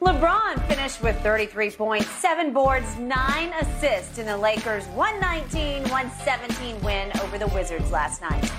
LeBron 0.00 0.63
finished 0.84 1.02
with 1.02 1.18
33 1.22 1.70
points, 1.70 2.06
seven 2.10 2.52
boards, 2.52 2.98
nine 2.98 3.54
assists 3.58 4.18
in 4.18 4.26
the 4.26 4.36
Lakers' 4.36 4.86
119 4.88 5.82
117 5.84 6.78
win 6.82 7.10
over 7.22 7.38
the 7.38 7.46
Wizards 7.48 7.90
last 7.90 8.20
night. 8.20 8.52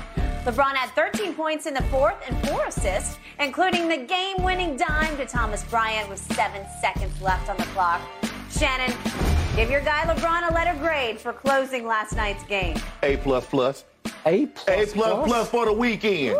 LeBron 0.44 0.74
had 0.74 0.90
13 0.96 1.36
points 1.36 1.68
in 1.68 1.76
the 1.76 1.84
fourth 1.84 2.16
and 2.28 2.48
four 2.48 2.66
assists, 2.66 3.20
including 3.40 3.88
the 3.88 3.98
game 3.98 4.42
winning 4.42 4.76
dime 4.76 5.16
to 5.18 5.26
Thomas 5.28 5.64
Bryant 5.66 6.10
with 6.10 6.18
seven 6.34 6.66
seconds 6.82 7.22
left 7.22 7.48
on 7.48 7.58
the 7.58 7.66
clock. 7.66 8.02
Shannon, 8.50 8.92
give 9.56 9.72
your 9.72 9.82
guy 9.82 10.04
LeBron 10.04 10.50
a 10.50 10.54
letter 10.54 10.78
grade 10.80 11.18
for 11.20 11.32
closing 11.32 11.88
last 11.88 12.14
night's 12.16 12.44
game. 12.44 12.78
A 13.04 13.16
plus 13.18 13.46
plus. 13.46 13.86
A 14.26 14.48
plus 14.48 14.92
A 14.92 14.94
plus 14.94 15.28
plus 15.28 15.50
for 15.50 15.66
the 15.66 15.72
weekend. 15.72 16.38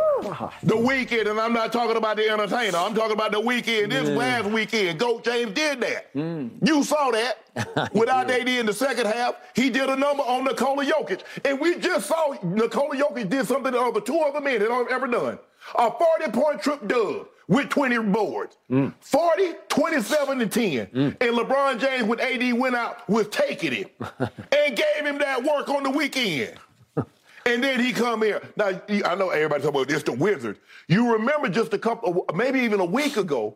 The 0.64 0.76
weekend, 0.76 1.28
and 1.28 1.40
I'm 1.40 1.54
not 1.54 1.72
talking 1.72 1.96
about 1.96 2.18
the 2.18 2.30
entertainer. 2.30 2.78
I'm 2.78 2.94
talking 2.94 3.14
about 3.14 3.32
the 3.32 3.40
weekend. 3.40 3.92
This 3.92 4.10
last 4.10 4.46
weekend, 4.50 5.00
Goat 5.00 5.24
James 5.24 5.54
did 5.54 5.80
that. 5.82 6.14
Mm. 6.14 6.50
You 6.68 6.84
saw 6.84 7.12
that. 7.12 7.94
Without 7.94 8.30
AD 8.30 8.50
in 8.50 8.66
the 8.66 8.74
second 8.74 9.06
half, 9.06 9.36
he 9.56 9.70
did 9.70 9.90
a 9.90 9.96
number 9.96 10.24
on 10.24 10.44
Nikola 10.44 10.86
Jokic. 10.86 11.22
And 11.46 11.60
we 11.60 11.78
just 11.78 12.08
saw 12.08 12.36
Nikola 12.44 12.98
Jokic 12.98 13.30
did 13.30 13.48
something 13.48 13.72
the 13.72 13.80
other 13.80 14.02
two 14.02 14.20
other 14.20 14.42
men 14.42 14.60
that 14.60 14.70
have 14.70 14.88
ever 14.90 15.08
done. 15.08 15.40
A 15.76 15.90
40-point 15.90 16.62
trip 16.62 16.88
dub 16.88 17.28
with 17.48 17.70
20 17.70 18.00
boards. 18.00 18.58
Mm. 18.70 18.94
40, 19.02 19.54
27, 19.70 20.40
to 20.40 20.48
10. 20.48 20.88
Mm. 20.88 20.88
And 20.94 21.38
LeBron 21.38 21.80
James 21.80 22.04
with 22.04 22.20
AD 22.20 22.54
went 22.54 22.76
out 22.76 23.08
was 23.10 23.28
taking 23.28 23.74
it 23.74 23.96
and 24.20 24.76
gave 24.76 25.06
him 25.06 25.18
that 25.20 25.44
work 25.44 25.70
on 25.70 25.84
the 25.84 25.90
weekend. 25.90 26.56
And 27.48 27.64
then 27.64 27.80
he 27.80 27.94
come 27.94 28.24
here. 28.24 28.42
Now 28.56 28.70
I 28.90 29.14
know 29.14 29.30
everybody 29.30 29.62
talking 29.62 29.80
about 29.80 29.88
this 29.88 30.02
the 30.02 30.14
Wizards. 30.14 30.58
You 30.88 31.14
remember 31.14 31.48
just 31.48 31.72
a 31.76 31.78
couple, 31.78 32.26
maybe 32.34 32.62
even 32.62 32.80
a 32.80 32.86
week 32.86 33.18
ago, 33.18 33.56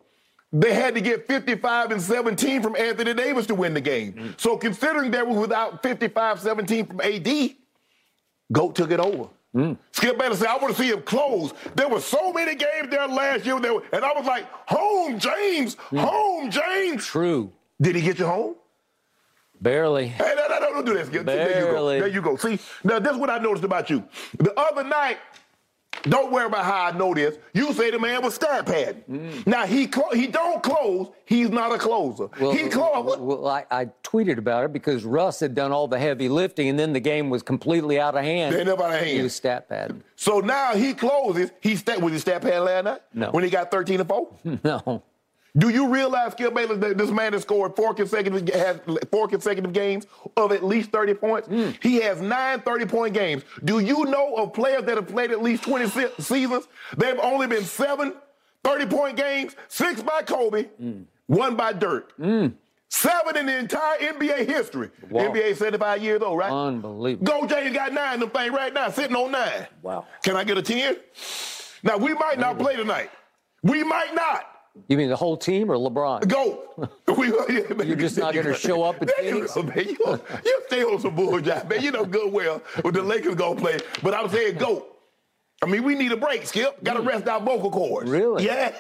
they 0.54 0.76
had 0.76 0.94
to 0.94 1.02
get 1.02 1.26
55 1.26 1.90
and 1.90 2.00
17 2.00 2.62
from 2.62 2.76
Anthony 2.76 3.16
Davis 3.16 3.48
to 3.48 3.56
win 3.56 3.74
the 3.74 3.82
game. 3.82 4.14
Mm. 4.14 4.40
So 4.40 4.58
considering 4.58 5.10
they 5.10 5.24
were 5.24 5.40
without 5.40 5.82
55, 5.82 6.40
17 6.40 6.86
from 6.86 7.02
AD, 7.02 7.56
Goat 8.52 8.76
took 8.76 8.92
it 8.92 9.00
over. 9.00 9.30
Mm. 9.56 9.78
Skip 9.92 10.20
Bayless 10.20 10.40
said, 10.40 10.48
I 10.48 10.58
want 10.58 10.76
to 10.76 10.82
see 10.82 10.90
him 10.90 11.02
close. 11.02 11.54
There 11.76 11.90
were 11.90 12.02
so 12.02 12.32
many 12.32 12.54
games 12.56 12.90
there 12.90 13.08
last 13.08 13.46
year, 13.46 13.60
were, 13.60 13.82
and 13.92 14.06
I 14.06 14.14
was 14.14 14.26
like, 14.26 14.46
home, 14.68 15.18
James, 15.18 15.76
mm. 15.76 16.00
home, 16.00 16.52
James. 16.52 17.06
True. 17.06 17.52
Did 17.82 17.96
he 17.96 18.02
get 18.02 18.20
you 18.20 18.26
home? 18.26 18.56
Barely. 19.62 20.08
Hey, 20.08 20.34
no, 20.38 20.48
no, 20.48 20.60
no, 20.60 20.74
don't 20.74 20.86
do 20.86 20.94
that. 20.94 21.08
Skip. 21.08 21.26
There 21.26 21.48
you 21.48 21.66
go. 21.66 21.72
Barely. 21.72 22.00
There 22.00 22.08
you 22.08 22.22
go. 22.22 22.36
See, 22.38 22.60
now 22.84 23.00
this 23.00 23.12
is 23.12 23.18
what 23.18 23.30
I 23.30 23.40
noticed 23.40 23.66
about 23.66 23.90
you. 23.90 24.04
The 24.38 24.58
other 24.58 24.84
night, 24.84 25.18
don't 26.04 26.32
worry 26.32 26.46
about 26.46 26.64
how 26.64 26.86
I 26.86 26.92
know 26.98 27.14
this. 27.14 27.38
You 27.54 27.74
say 27.74 27.92
the 27.92 28.00
man 28.00 28.22
was 28.24 28.36
stat 28.36 28.66
padding. 28.66 29.04
Mm. 29.10 29.48
Now 29.48 29.66
he 29.66 29.86
clo- 29.86 30.12
he 30.14 30.28
don't 30.28 30.64
close. 30.64 31.10
He's 31.26 31.50
not 31.50 31.74
a 31.74 31.78
closer. 31.78 32.30
he 32.38 32.70
close. 32.70 33.18
well, 33.18 33.48
I, 33.48 33.66
I 33.70 33.86
tweeted 34.04 34.38
about 34.38 34.64
it 34.66 34.72
because 34.74 35.04
Russ 35.04 35.40
had 35.42 35.54
done 35.56 35.72
all 35.72 35.88
the 35.88 36.00
heavy 36.00 36.30
lifting, 36.30 36.70
and 36.70 36.80
then 36.80 36.94
the 36.94 37.00
game 37.00 37.30
was 37.30 37.44
completely 37.44 38.00
out 38.00 38.16
of 38.16 38.24
hand. 38.24 38.56
They 38.56 38.64
never 38.64 38.84
out 38.84 38.94
of 38.94 39.00
hand. 39.00 39.10
He 39.10 39.22
was 39.22 39.36
stat 39.36 39.68
padding. 39.68 40.04
So 40.16 40.40
now 40.40 40.74
he 40.74 40.94
closes. 40.94 41.52
He 41.60 41.76
stat 41.76 42.02
was 42.02 42.14
he 42.14 42.20
stat 42.20 42.42
pad 42.44 42.62
last 42.62 42.84
night? 42.86 43.02
No. 43.14 43.32
When 43.32 43.44
he 43.44 43.50
got 43.50 43.70
13 43.70 44.00
and 44.00 44.10
4? 44.10 44.28
No. 44.64 45.04
Do 45.58 45.70
you 45.70 45.90
realize, 45.90 46.34
Skip 46.34 46.54
Bayless, 46.54 46.78
that 46.80 46.98
this 46.98 47.10
man 47.10 47.34
has 47.34 47.42
scored 47.42 47.76
four 47.76 47.94
consecutive 47.94 48.48
has 48.54 48.80
four 49.12 49.28
consecutive 49.28 49.74
games 49.74 50.06
of 50.38 50.52
at 50.52 50.64
least 50.64 50.92
30 50.92 51.16
points? 51.16 51.48
Hmm. 51.48 51.72
He 51.82 52.02
has 52.02 52.22
nine 52.22 52.60
30-point 52.60 53.14
games. 53.14 53.44
Do 53.64 53.80
you 53.80 54.06
know 54.06 54.36
of 54.36 54.54
players 54.54 54.84
that 54.84 54.96
have 54.96 55.08
played 55.08 55.32
at 55.32 55.42
least 55.42 55.64
20 55.64 55.88
se- 55.88 56.12
seasons? 56.20 56.68
They've 56.98 57.18
only 57.20 57.48
been 57.48 57.64
seven 57.64 58.14
30-point 58.64 59.18
games, 59.18 59.56
six 59.68 60.02
by 60.04 60.22
Kobe, 60.22 60.66
Hmm. 60.80 61.02
one 61.28 61.56
by 61.56 61.74
Dirk. 61.74 62.14
Seven 62.92 63.38
in 63.38 63.46
the 63.46 63.56
entire 63.58 64.00
NBA 64.00 64.48
history. 64.48 64.90
Wow. 65.12 65.30
NBA 65.32 65.56
75 65.56 66.02
years 66.02 66.22
old, 66.24 66.40
right? 66.40 66.52
Unbelievable. 66.52 67.26
Go 67.26 67.48
James 67.48 67.76
got 67.76 67.94
nine 67.94 68.16
of 68.16 68.20
them 68.22 68.30
things 68.32 68.52
right 68.52 68.74
now, 68.74 68.90
sitting 68.90 69.16
on 69.16 69.32
nine. 69.32 69.68
Wow. 69.84 70.06
Can 70.24 70.36
I 70.36 70.44
get 70.44 70.58
a 70.58 70.62
10? 70.64 70.96
Now, 71.84 71.98
we 71.98 72.14
might 72.16 72.40
not 72.40 72.58
play 72.58 72.76
tonight. 72.76 73.12
We 73.62 73.84
might 73.84 74.14
not. 74.16 74.44
You 74.88 74.98
mean 74.98 75.10
the 75.10 75.16
whole 75.16 75.38
team 75.38 75.70
or 75.72 75.76
LeBron? 75.76 76.28
Go. 76.28 76.64
We, 77.18 77.28
You're 77.86 77.98
just 77.98 78.18
not 78.18 78.34
gonna 78.34 78.54
show 78.56 78.84
up 78.84 79.02
at 79.02 79.10
you 79.22 79.34
Phoenix? 79.34 79.54
go, 79.54 79.64
man. 79.64 79.86
You, 79.86 80.22
you 80.46 80.62
stay 80.68 80.84
on 80.84 81.00
some 81.02 81.16
bullshit, 81.16 81.68
man. 81.68 81.82
You 81.82 81.92
know 81.92 82.06
good 82.06 82.32
well 82.32 82.60
what 82.82 82.94
the 82.94 83.02
Lakers 83.02 83.36
gonna 83.36 83.60
play. 83.60 83.80
But 84.02 84.14
I'm 84.14 84.30
saying 84.30 84.58
go. 84.58 84.86
I 85.62 85.66
mean, 85.66 85.84
we 85.84 85.96
need 85.96 86.14
a 86.14 86.18
break, 86.18 86.46
Skip. 86.46 86.82
Got 86.84 86.94
to 86.94 87.02
mm. 87.02 87.08
rest 87.08 87.28
our 87.28 87.42
vocal 87.42 87.70
cords. 87.70 88.10
Really? 88.10 88.46
Yeah. 88.46 88.72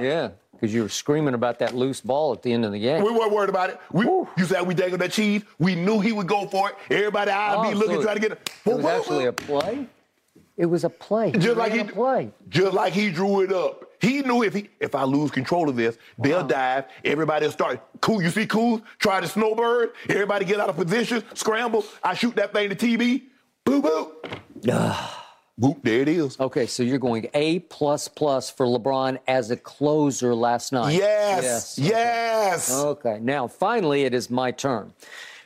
Yeah, 0.00 0.30
because 0.52 0.72
you 0.72 0.82
were 0.82 0.88
screaming 0.88 1.34
about 1.34 1.58
that 1.58 1.74
loose 1.74 2.00
ball 2.00 2.32
at 2.32 2.42
the 2.42 2.50
end 2.52 2.64
of 2.64 2.72
the 2.72 2.78
game. 2.78 3.04
We 3.04 3.10
weren't 3.12 3.32
worried 3.32 3.50
about 3.50 3.68
it. 3.68 3.78
We, 3.92 4.06
you 4.06 4.44
said 4.46 4.62
we 4.62 4.72
dangled 4.74 5.02
that 5.02 5.12
cheese. 5.12 5.42
We 5.58 5.74
knew 5.74 6.00
he 6.00 6.12
would 6.12 6.26
go 6.26 6.46
for 6.46 6.70
it. 6.70 6.76
Everybody 6.90 7.30
eyes 7.30 7.56
Oh, 7.58 7.68
be 7.68 7.74
looking, 7.74 7.96
so 7.96 8.02
trying 8.02 8.16
to 8.16 8.20
get 8.22 8.32
it. 8.32 8.50
It 8.64 8.74
was 8.74 8.84
actually 8.86 9.26
a 9.26 9.32
play. 9.32 9.86
It 10.56 10.66
was 10.66 10.84
a 10.84 10.90
play. 10.90 11.32
He 11.32 11.50
like 11.50 11.72
he 11.72 11.80
a 11.80 11.84
play. 11.84 12.32
just 12.48 12.72
like 12.72 12.94
he 12.94 13.10
drew 13.10 13.42
it 13.42 13.52
up. 13.52 13.85
He 14.00 14.22
knew 14.22 14.42
if 14.42 14.54
he 14.54 14.68
if 14.80 14.94
I 14.94 15.04
lose 15.04 15.30
control 15.30 15.68
of 15.68 15.76
this, 15.76 15.98
they'll 16.18 16.46
dive. 16.46 16.84
Everybody 17.04 17.46
will 17.46 17.52
start. 17.52 17.80
Cool, 18.00 18.22
you 18.22 18.30
see, 18.30 18.46
cool. 18.46 18.82
Try 18.98 19.20
to 19.20 19.28
snowbird. 19.28 19.92
Everybody 20.08 20.44
get 20.44 20.60
out 20.60 20.68
of 20.68 20.76
position, 20.76 21.22
scramble. 21.34 21.84
I 22.02 22.14
shoot 22.14 22.36
that 22.36 22.52
thing 22.52 22.68
to 22.70 22.76
TB. 22.76 23.22
Boo 23.64 23.82
boop. 23.82 24.40
Boop. 25.58 25.82
There 25.82 26.02
it 26.02 26.08
is. 26.08 26.38
Okay, 26.38 26.66
so 26.66 26.82
you're 26.82 26.98
going 26.98 27.30
A 27.32 27.60
plus 27.60 28.08
plus 28.08 28.50
for 28.50 28.66
LeBron 28.66 29.18
as 29.26 29.50
a 29.50 29.56
closer 29.56 30.34
last 30.34 30.70
night. 30.70 30.92
Yes. 30.92 31.78
Yes. 31.78 32.70
Okay, 32.70 33.18
now 33.22 33.46
finally 33.46 34.04
it 34.04 34.12
is 34.12 34.28
my 34.28 34.50
turn. 34.50 34.92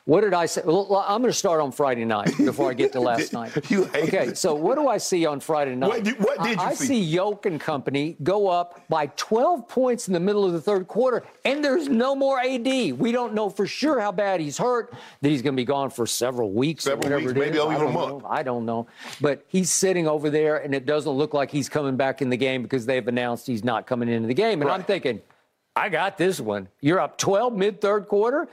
What 0.07 0.23
did 0.23 0.35
I 0.35 0.47
say? 0.47 0.63
Well, 0.65 1.05
I'm 1.07 1.21
going 1.21 1.31
to 1.31 1.39
start 1.39 1.61
on 1.61 1.73
Friday 1.73 2.05
night 2.05 2.37
before 2.39 2.71
I 2.71 2.75
get 2.75 2.93
to 2.93 3.01
last 3.01 3.33
night. 3.35 3.53
You 3.71 3.85
hate 3.85 4.05
okay, 4.05 4.27
it. 4.29 4.39
so 4.39 4.55
what 4.55 4.77
do 4.77 4.89
I 4.89 4.99
see 4.99 5.27
on 5.27 5.41
Friday 5.41 5.75
night? 5.77 5.89
What 5.89 6.05
did- 6.05 6.19
what 6.19 6.43
did 6.43 6.57
you 6.57 6.63
I, 6.63 6.69
I 6.71 6.75
see? 6.75 6.87
see 6.87 7.01
Yoke 7.01 7.47
and 7.47 7.61
company 7.61 8.17
go 8.23 8.49
up 8.49 8.81
by 8.89 9.07
12 9.17 9.69
points 9.69 10.09
in 10.09 10.15
the 10.15 10.21
middle 10.21 10.45
of 10.45 10.53
the 10.53 10.61
third 10.61 10.89
quarter, 10.89 11.23
and 11.45 11.65
there's 11.65 11.89
no 11.89 12.15
more 12.17 12.41
AD. 12.41 12.65
We 12.99 13.13
don't 13.13 13.35
know 13.35 13.51
for 13.51 13.67
sure 13.67 14.01
how 14.01 14.11
bad 14.13 14.41
he's 14.41 14.59
hurt, 14.59 14.93
that 15.21 15.29
he's 15.29 15.43
going 15.43 15.55
to 15.55 15.61
be 15.61 15.65
gone 15.67 15.91
for 15.91 16.07
several 16.07 16.51
weeks 16.51 16.85
Several 16.85 17.07
or 17.07 17.11
whatever 17.17 17.27
weeks, 17.35 17.39
maybe 17.39 17.59
even 17.59 17.87
a 17.89 17.91
month. 17.91 18.23
know. 18.23 18.29
I 18.29 18.43
don't 18.43 18.65
know. 18.65 18.87
But 19.21 19.45
he's 19.49 19.71
sitting 19.71 20.09
over 20.09 20.31
there, 20.31 20.57
and 20.57 20.75
it 20.75 20.87
doesn't 20.87 21.13
look 21.13 21.35
like 21.35 21.51
he's 21.51 21.69
coming 21.69 21.97
back 21.97 22.23
in 22.23 22.31
the 22.31 22.37
game 22.37 22.63
because 22.63 22.87
they've 22.87 23.07
announced 23.07 23.47
he's 23.47 23.63
not 23.65 23.87
coming 23.87 24.09
into 24.09 24.27
the 24.29 24.35
game. 24.35 24.63
And 24.63 24.71
I'm 24.71 24.83
thinking, 24.83 25.21
I 25.81 25.89
got 25.89 26.19
this 26.19 26.39
one. 26.41 26.69
You're 26.81 27.01
up 27.01 27.17
12 27.19 27.55
mid 27.57 27.81
third 27.81 28.07
quarter. 28.09 28.49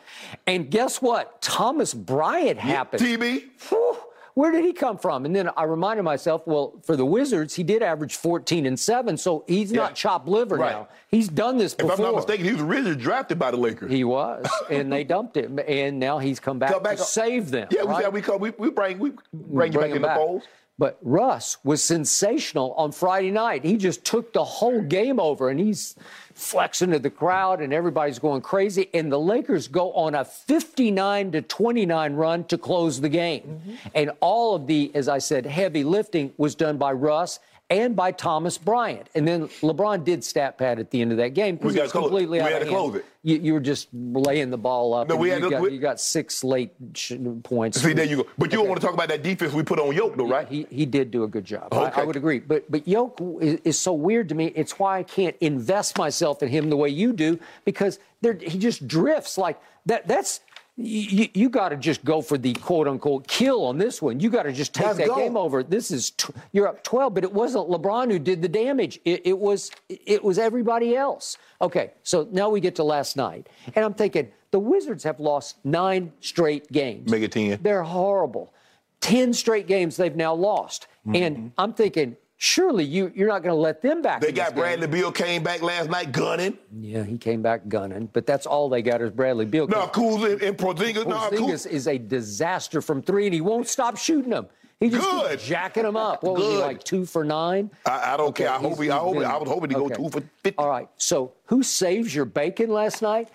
And 0.46 0.70
guess 0.72 1.02
what? 1.02 1.42
Thomas 1.42 1.94
Bryant 1.94 2.58
happened. 2.58 3.02
TB. 3.04 3.44
Whew, 3.70 3.98
where 4.34 4.52
did 4.52 4.64
he 4.64 4.72
come 4.72 4.98
from? 4.98 5.26
And 5.26 5.36
then 5.36 5.50
I 5.58 5.64
reminded 5.64 6.04
myself, 6.04 6.44
well, 6.46 6.76
for 6.84 6.96
the 6.96 7.06
Wizards, 7.06 7.56
he 7.56 7.64
did 7.64 7.82
average 7.84 8.16
14 8.16 8.66
and 8.66 8.80
7, 8.80 9.18
so 9.18 9.44
he's 9.48 9.72
Yeah. 9.72 9.82
not 9.82 9.96
chopped 9.96 10.28
liver 10.28 10.56
Right. 10.56 10.72
now. 10.72 10.88
He's 11.10 11.28
done 11.28 11.58
this 11.58 11.74
before. 11.74 11.94
If. 11.94 12.00
I'm 12.00 12.06
not 12.06 12.16
mistaken, 12.16 12.46
he 12.46 12.52
was 12.54 12.62
originally 12.62 12.96
drafted 12.96 13.40
by 13.40 13.52
the 13.52 13.58
Lakers. 13.58 13.92
He 13.92 14.04
was, 14.04 14.46
and 14.70 14.94
they 14.94 15.04
dumped 15.04 15.36
him, 15.36 15.60
and 15.68 16.00
now 16.00 16.20
he's 16.20 16.40
come 16.40 16.60
back, 16.60 16.72
Come 16.72 16.84
back 16.84 16.98
to 16.98 17.02
up. 17.02 17.08
save 17.10 17.50
them. 17.52 17.68
yeah, 17.72 17.84
we, 17.84 17.90
right? 17.94 18.14
we. 18.14 18.22
We, 18.38 18.50
we 18.58 18.70
bring 18.70 19.00
we 19.00 19.12
bring 19.34 19.74
you 19.74 19.80
back 19.80 19.90
him 19.90 19.96
in 19.98 20.02
the 20.04 20.14
fold. 20.16 20.44
But 20.80 21.00
Russ 21.02 21.58
was 21.64 21.84
sensational 21.84 22.74
on 22.74 22.92
Friday 22.92 23.32
night. 23.32 23.66
He 23.66 23.78
just 23.78 24.06
took 24.06 24.32
the 24.34 24.44
whole 24.44 24.80
game 24.84 25.20
over 25.20 25.50
and 25.50 25.60
he's 25.60 25.96
flexing 26.38 26.92
to 26.92 27.00
the 27.00 27.10
crowd 27.10 27.62
and 27.62 27.74
everybody's 27.74 28.20
going 28.20 28.42
crazy. 28.42 28.90
And 28.94 29.12
the 29.12 29.20
Lakers 29.20 29.68
go 29.68 29.92
on 29.94 30.14
a 30.14 30.24
59 30.24 31.32
to 31.32 31.42
29 31.42 32.14
run 32.14 32.44
to 32.46 32.58
close 32.58 33.02
the 33.02 33.10
game. 33.10 33.42
Mm-hmm. 33.42 33.88
And 33.96 34.12
all 34.20 34.56
of 34.56 34.68
the, 34.68 34.92
as 34.94 35.10
I 35.10 35.18
said, 35.18 35.48
heavy 35.48 35.84
lifting 35.84 36.32
was 36.38 36.54
done 36.54 36.78
by 36.78 36.92
Russ 36.92 37.40
and 37.70 37.96
by 37.96 38.12
Thomas 38.14 38.58
Bryant. 38.58 39.10
And 39.14 39.28
then 39.28 39.48
LeBron 39.62 40.04
did 40.06 40.24
stat 40.24 40.58
pad 40.58 40.80
at 40.80 40.90
the 40.92 41.02
end 41.02 41.12
of 41.12 41.18
that 41.18 41.34
game 41.34 41.58
because 41.58 41.76
it 41.76 41.82
was 41.82 41.92
close 41.92 42.04
it. 42.06 42.08
completely 42.08 42.38
We 42.40 42.44
out 42.44 42.52
had 42.54 42.62
of 42.62 42.68
to 42.70 42.74
hand. 42.74 42.84
close 42.92 42.96
it. 43.02 43.06
You, 43.24 43.38
you 43.40 43.54
were 43.54 43.60
just 43.60 43.90
laying 43.94 44.52
the 44.52 44.58
ball 44.58 44.94
up. 44.94 45.10
No, 45.10 45.18
we 45.18 45.28
you, 45.28 45.34
had 45.34 45.42
to- 45.44 45.50
got, 45.50 45.62
we- 45.62 45.72
you 45.74 45.80
got 45.80 46.00
six 46.00 46.46
late 46.46 46.72
sh- 46.94 47.14
points. 47.44 47.82
See, 47.82 47.92
there 47.92 48.06
you 48.06 48.18
go. 48.18 48.28
But 48.38 48.52
you 48.54 48.58
don't 48.60 48.70
want 48.70 48.80
to 48.80 48.86
talk 48.86 48.94
about 48.94 49.10
that 49.10 49.22
defense 49.22 49.52
we 49.54 49.64
put 49.64 49.80
on 49.80 49.94
Yoke, 49.94 50.16
though, 50.16 50.28
right? 50.30 50.48
He, 50.48 50.66
he 50.70 50.86
did 50.86 51.12
do 51.12 51.24
a 51.24 51.28
good 51.28 51.44
job. 51.44 51.68
I, 51.74 51.88
Okay. 51.88 52.02
I 52.02 52.06
would 52.06 52.16
agree. 52.16 52.40
But 52.40 52.72
but 52.72 52.88
Yoke 52.88 53.20
is, 53.42 53.60
is 53.66 53.80
so 53.80 53.92
weird 53.92 54.30
to 54.30 54.36
me. 54.36 54.46
It's 54.56 54.80
why 54.80 55.00
I 55.00 55.04
can't 55.04 55.36
invest 55.42 55.98
myself 55.98 56.42
in 56.42 56.48
him 56.50 56.70
the 56.70 56.78
way 56.78 56.88
you 56.90 57.12
do 57.12 57.38
because 57.66 58.00
there, 58.22 58.34
he 58.34 58.58
just 58.58 58.88
drifts 58.88 59.38
like 59.38 59.60
that. 59.88 60.08
That's 60.08 60.40
you, 60.78 61.28
you 61.34 61.50
got 61.50 61.70
to 61.70 61.76
just 61.76 62.06
go 62.06 62.22
for 62.22 62.38
the 62.38 62.54
quote 62.54 62.88
unquote 62.88 63.28
kill 63.28 63.66
on 63.66 63.78
this 63.78 64.02
one. 64.02 64.20
You 64.20 64.30
got 64.30 64.44
to 64.44 64.54
just 64.54 64.74
take 64.74 64.86
Let's 64.86 65.00
that 65.00 65.08
go. 65.08 65.16
game 65.16 65.36
over. 65.36 65.64
This 65.64 65.90
is 65.90 66.12
tw- 66.12 66.30
you're 66.52 66.68
up 66.68 66.84
12, 66.84 67.16
but 67.16 67.24
it 67.24 67.34
wasn't 67.34 67.68
LeBron 67.68 68.12
who 68.12 68.20
did 68.20 68.42
the 68.44 68.48
damage. 68.48 69.00
It, 69.04 69.24
it 69.26 69.38
was 69.38 69.72
it 69.90 70.24
was 70.24 70.38
everybody 70.38 70.96
else. 70.96 71.38
Okay, 71.62 71.94
so 72.04 72.28
now 72.32 72.50
we 72.50 72.60
get 72.60 72.76
to 72.76 72.84
last 72.84 73.18
night, 73.18 73.50
and 73.76 73.84
I'm 73.84 73.96
thinking 73.96 74.32
the 74.52 74.60
Wizards 74.60 75.04
have 75.04 75.20
lost 75.20 75.58
nine 75.66 76.14
straight 76.22 76.72
games. 76.72 77.10
Make 77.10 77.24
it 77.24 77.32
10. 77.32 77.60
They're 77.62 77.84
horrible. 77.84 78.54
10 79.02 79.34
straight 79.34 79.68
games 79.68 79.98
they've 79.98 80.16
now 80.16 80.34
lost. 80.34 80.88
And 81.14 81.38
mm-hmm. 81.38 81.48
I'm 81.58 81.74
thinking, 81.74 82.18
surely 82.38 82.84
you, 82.86 83.12
you're 83.16 83.28
not 83.28 83.44
going 83.44 83.54
to 83.54 83.60
let 83.60 83.82
them 83.82 84.02
back. 84.02 84.22
They 84.22 84.32
got. 84.32 84.56
Bradley 84.56 84.88
Beal 84.88 85.12
came 85.12 85.44
back 85.44 85.62
last 85.62 85.90
night 85.90 86.12
gunning. 86.12 86.58
Yeah, 86.80 87.04
he 87.04 87.18
came 87.18 87.42
back 87.42 87.68
gunning, 87.68 88.10
but 88.14 88.26
that's 88.26 88.46
all 88.46 88.70
they 88.70 88.82
got 88.82 89.02
is 89.02 89.12
Bradley 89.12 89.46
Beal. 89.46 89.68
No, 89.68 89.88
Kuz 89.88 90.32
and, 90.32 90.42
and 90.42 90.58
Porzingis. 90.58 91.06
No, 91.08 91.16
Porzingis 91.18 91.66
Kuz. 91.66 91.68
is 91.68 91.88
a 91.88 91.98
disaster 91.98 92.82
from 92.82 93.02
three, 93.02 93.26
and 93.26 93.34
he 93.34 93.42
won't 93.42 93.68
stop 93.68 93.98
shooting 93.98 94.30
them. 94.32 94.48
He 94.80 94.90
just 94.90 95.10
Good. 95.10 95.40
jacking 95.40 95.84
them 95.84 95.98
up. 95.98 96.22
What 96.22 96.36
was 96.36 96.44
he 96.44 96.58
like 96.58 96.84
two 96.84 97.06
for 97.06 97.24
nine? 97.24 97.72
I, 97.86 98.14
I 98.14 98.18
don't 98.18 98.36
care. 98.36 98.50
I 98.52 98.58
hope 98.58 98.80
he. 98.80 98.92
I 98.92 98.98
hope. 98.98 99.16
been- 99.16 99.26
I 99.26 99.36
was 99.38 99.50
hoping 99.50 99.70
to 99.70 99.76
go 99.76 99.90
two 99.90 100.10
for 100.10 100.22
fifty. 100.44 100.56
All 100.58 100.70
right. 100.70 100.88
So 100.98 101.34
who 101.46 101.64
saves 101.64 102.14
your 102.14 102.26
bacon 102.26 102.70
last 102.70 103.02
night? 103.02 103.30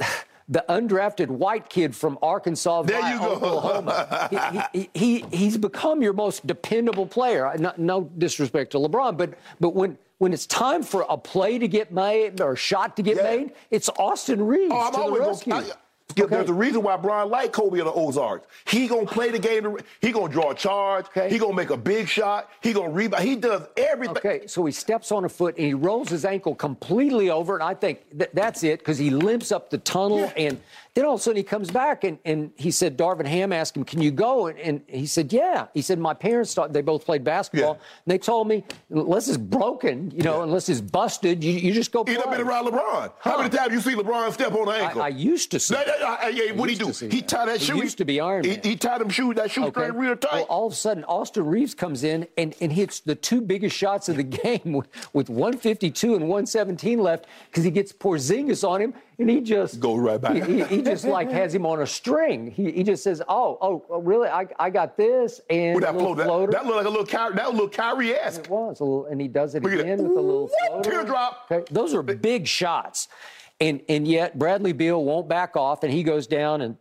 The 0.48 0.64
undrafted 0.68 1.28
white 1.28 1.70
kid 1.70 1.96
from 1.96 2.18
Arkansas 2.22 2.82
There 2.82 3.00
via 3.00 3.14
you 3.14 3.18
go. 3.20 3.32
Oklahoma. 3.32 4.28
he, 4.72 4.78
he, 4.80 4.90
he, 5.20 5.24
he's 5.36 5.56
become 5.56 6.02
your 6.02 6.12
most 6.12 6.46
dependable 6.46 7.06
player. 7.06 7.50
No, 7.58 7.72
no 7.78 8.10
disrespect 8.18 8.72
to 8.72 8.78
LeBron, 8.78 9.16
but 9.16 9.34
but 9.60 9.70
when 9.74 9.96
when 10.18 10.32
it's 10.32 10.46
time 10.46 10.82
for 10.82 11.06
a 11.08 11.16
play 11.16 11.58
to 11.58 11.66
get 11.66 11.92
made 11.92 12.40
or 12.40 12.52
a 12.52 12.56
shot 12.56 12.96
to 12.96 13.02
get 13.02 13.16
Yeah. 13.16 13.22
made, 13.22 13.52
it's 13.70 13.88
Austin 13.98 14.40
Reaves 14.46 14.72
Oh, 14.74 14.80
I'm 14.80 14.92
to 14.92 15.18
the 15.18 15.26
rescue. 15.26 15.52
gonna, 15.54 15.66
Skip, 16.14 16.30
There's 16.30 16.48
a 16.48 16.54
reason 16.54 16.82
why 16.82 16.96
Brian 16.96 17.28
like 17.28 17.52
Kobe 17.52 17.78
of 17.80 17.86
the 17.86 17.92
Ozarks. 17.92 18.46
He 18.66 18.86
gonna 18.86 19.06
play 19.06 19.30
the 19.30 19.38
game. 19.38 19.76
He 20.00 20.12
gonna 20.12 20.32
draw 20.32 20.50
a 20.50 20.54
charge. 20.54 21.06
Okay. 21.06 21.28
He 21.28 21.38
gonna 21.38 21.54
make 21.54 21.70
a 21.70 21.76
big 21.76 22.08
shot. 22.08 22.50
He 22.62 22.72
gonna 22.72 22.90
rebound. 22.90 23.24
He 23.24 23.36
does 23.36 23.62
everything. 23.76 24.16
Okay, 24.16 24.46
so 24.46 24.64
he 24.64 24.72
steps 24.72 25.10
on 25.10 25.24
a 25.24 25.28
foot 25.28 25.56
and 25.56 25.66
he 25.66 25.74
rolls 25.74 26.08
his 26.08 26.24
ankle 26.24 26.54
completely 26.54 27.30
over, 27.30 27.54
and 27.54 27.62
I 27.62 27.74
think 27.74 28.00
th- 28.16 28.30
that's 28.32 28.62
it 28.62 28.78
because 28.78 28.98
he 28.98 29.10
limps 29.10 29.50
up 29.50 29.70
the 29.70 29.78
tunnel, 29.78 30.32
and 30.36 30.60
then 30.94 31.04
all 31.04 31.14
of 31.14 31.20
a 31.20 31.22
sudden 31.22 31.36
he 31.36 31.42
comes 31.42 31.70
back 31.70 32.04
and, 32.04 32.18
and 32.24 32.52
he 32.56 32.70
said, 32.70 32.96
Darvin 32.96 33.26
Ham 33.26 33.52
asked 33.52 33.76
him, 33.76 33.84
"Can 33.84 34.00
you 34.00 34.12
go?" 34.12 34.46
And, 34.46 34.58
and 34.60 34.80
he 34.86 35.06
said, 35.06 35.32
"Yeah." 35.32 35.66
He 35.74 35.82
said, 35.82 35.98
"My 35.98 36.14
parents 36.14 36.54
thought 36.54 36.72
they 36.72 36.82
both 36.82 37.04
played 37.04 37.24
basketball, 37.24 37.74
Yeah. 37.74 37.86
and 38.04 38.12
they 38.12 38.18
told 38.18 38.46
me 38.46 38.64
unless 38.90 39.26
it's 39.26 39.36
broken, 39.36 40.12
you 40.12 40.22
know, 40.22 40.38
Yeah. 40.38 40.44
unless 40.44 40.68
it's 40.68 40.80
busted, 40.80 41.42
you, 41.42 41.52
you 41.52 41.72
just 41.72 41.90
go 41.90 42.04
play." 42.04 42.14
He 42.14 42.20
done 42.20 42.30
been 42.30 42.40
around 42.46 42.66
LeBron. 42.66 43.12
How 43.20 43.38
many 43.38 43.50
times 43.50 43.72
you 43.72 43.80
see 43.80 43.96
LeBron 43.96 44.32
step 44.32 44.52
on 44.52 44.68
an 44.68 44.80
ankle? 44.80 45.02
I, 45.02 45.06
I 45.06 45.08
used 45.08 45.50
to 45.50 45.58
see. 45.58 45.74
No, 45.74 45.82
no, 45.84 45.98
no, 45.98 46.28
yeah, 46.28 46.52
what 46.52 46.70
he 46.70 46.76
do? 46.76 46.86
He 46.86 47.20
that. 47.20 47.28
tied 47.28 47.48
that 47.48 47.60
shoe. 47.60 47.74
He 47.74 47.82
used 47.82 47.98
to 47.98 48.04
be 48.04 48.20
Iron 48.20 48.44
he, 48.44 48.50
Man. 48.50 48.60
He 48.62 48.76
tied 48.76 49.00
them 49.00 49.08
shoe 49.10 49.34
that 49.34 49.50
shoe 49.50 49.68
string 49.70 49.94
real 49.94 50.16
tight. 50.16 50.32
Well, 50.32 50.42
all 50.44 50.66
of 50.68 50.72
a 50.72 50.76
sudden, 50.76 51.02
Austin 51.04 51.44
Reaves 51.44 51.74
comes 51.74 52.04
in 52.04 52.28
and, 52.36 52.54
and 52.60 52.72
hits 52.72 53.00
the 53.00 53.16
two 53.16 53.40
biggest 53.40 53.76
shots 53.76 54.08
of 54.08 54.16
the 54.16 54.22
game 54.44 54.72
with, 54.72 54.86
with 55.12 55.28
152 55.28 56.14
and 56.14 56.28
117 56.28 56.98
left 57.00 57.26
because 57.50 57.64
he 57.64 57.70
gets 57.70 57.92
Porzingis 57.92 58.66
on 58.68 58.80
him 58.80 58.94
and 59.18 59.30
he 59.30 59.40
just 59.40 59.80
Goes 59.80 59.98
right 60.00 60.20
back. 60.20 60.34
He, 60.34 60.40
he, 60.40 60.64
he 60.64 60.82
just 60.82 61.04
like 61.04 61.30
has 61.30 61.54
him 61.54 61.66
on 61.66 61.80
a 61.82 61.86
string. 61.86 62.50
He, 62.50 62.70
he 62.72 62.82
just 62.82 63.02
says, 63.02 63.22
"Oh, 63.28 63.58
oh, 63.60 63.84
oh, 63.88 64.00
really? 64.00 64.28
I, 64.28 64.46
I 64.58 64.70
got 64.70 64.96
this." 64.96 65.40
And 65.50 65.74
With 65.76 65.84
that 65.84 65.94
float, 65.94 66.18
floater. 66.18 66.52
that, 66.52 66.62
that 66.62 66.66
looked 66.66 66.76
like 66.76 66.86
a 66.86 66.90
little 66.90 67.06
Kyrie, 67.06 67.34
that 67.36 67.50
little 67.52 67.68
Kyrie-esque. 67.68 68.40
It 68.40 68.50
was 68.50 68.80
a 68.80 68.84
little, 68.84 69.06
and 69.06 69.20
he 69.20 69.28
does 69.28 69.54
it 69.54 69.62
Look 69.62 69.72
again 69.72 69.98
with 70.02 70.16
a 70.16 70.20
little 70.20 70.48
What? 70.48 70.68
floater. 70.68 70.90
Teardrop. 70.90 71.46
Okay, 71.50 71.64
those 71.70 71.94
are 71.94 72.02
big 72.02 72.46
shots, 72.46 73.08
and 73.60 73.80
and 73.88 74.06
yet 74.08 74.38
Bradley 74.38 74.72
Beal 74.72 75.04
won't 75.04 75.28
back 75.28 75.56
off, 75.56 75.82
and 75.84 75.92
he 75.92 76.02
goes 76.02 76.26
down 76.26 76.60
and 76.60 76.76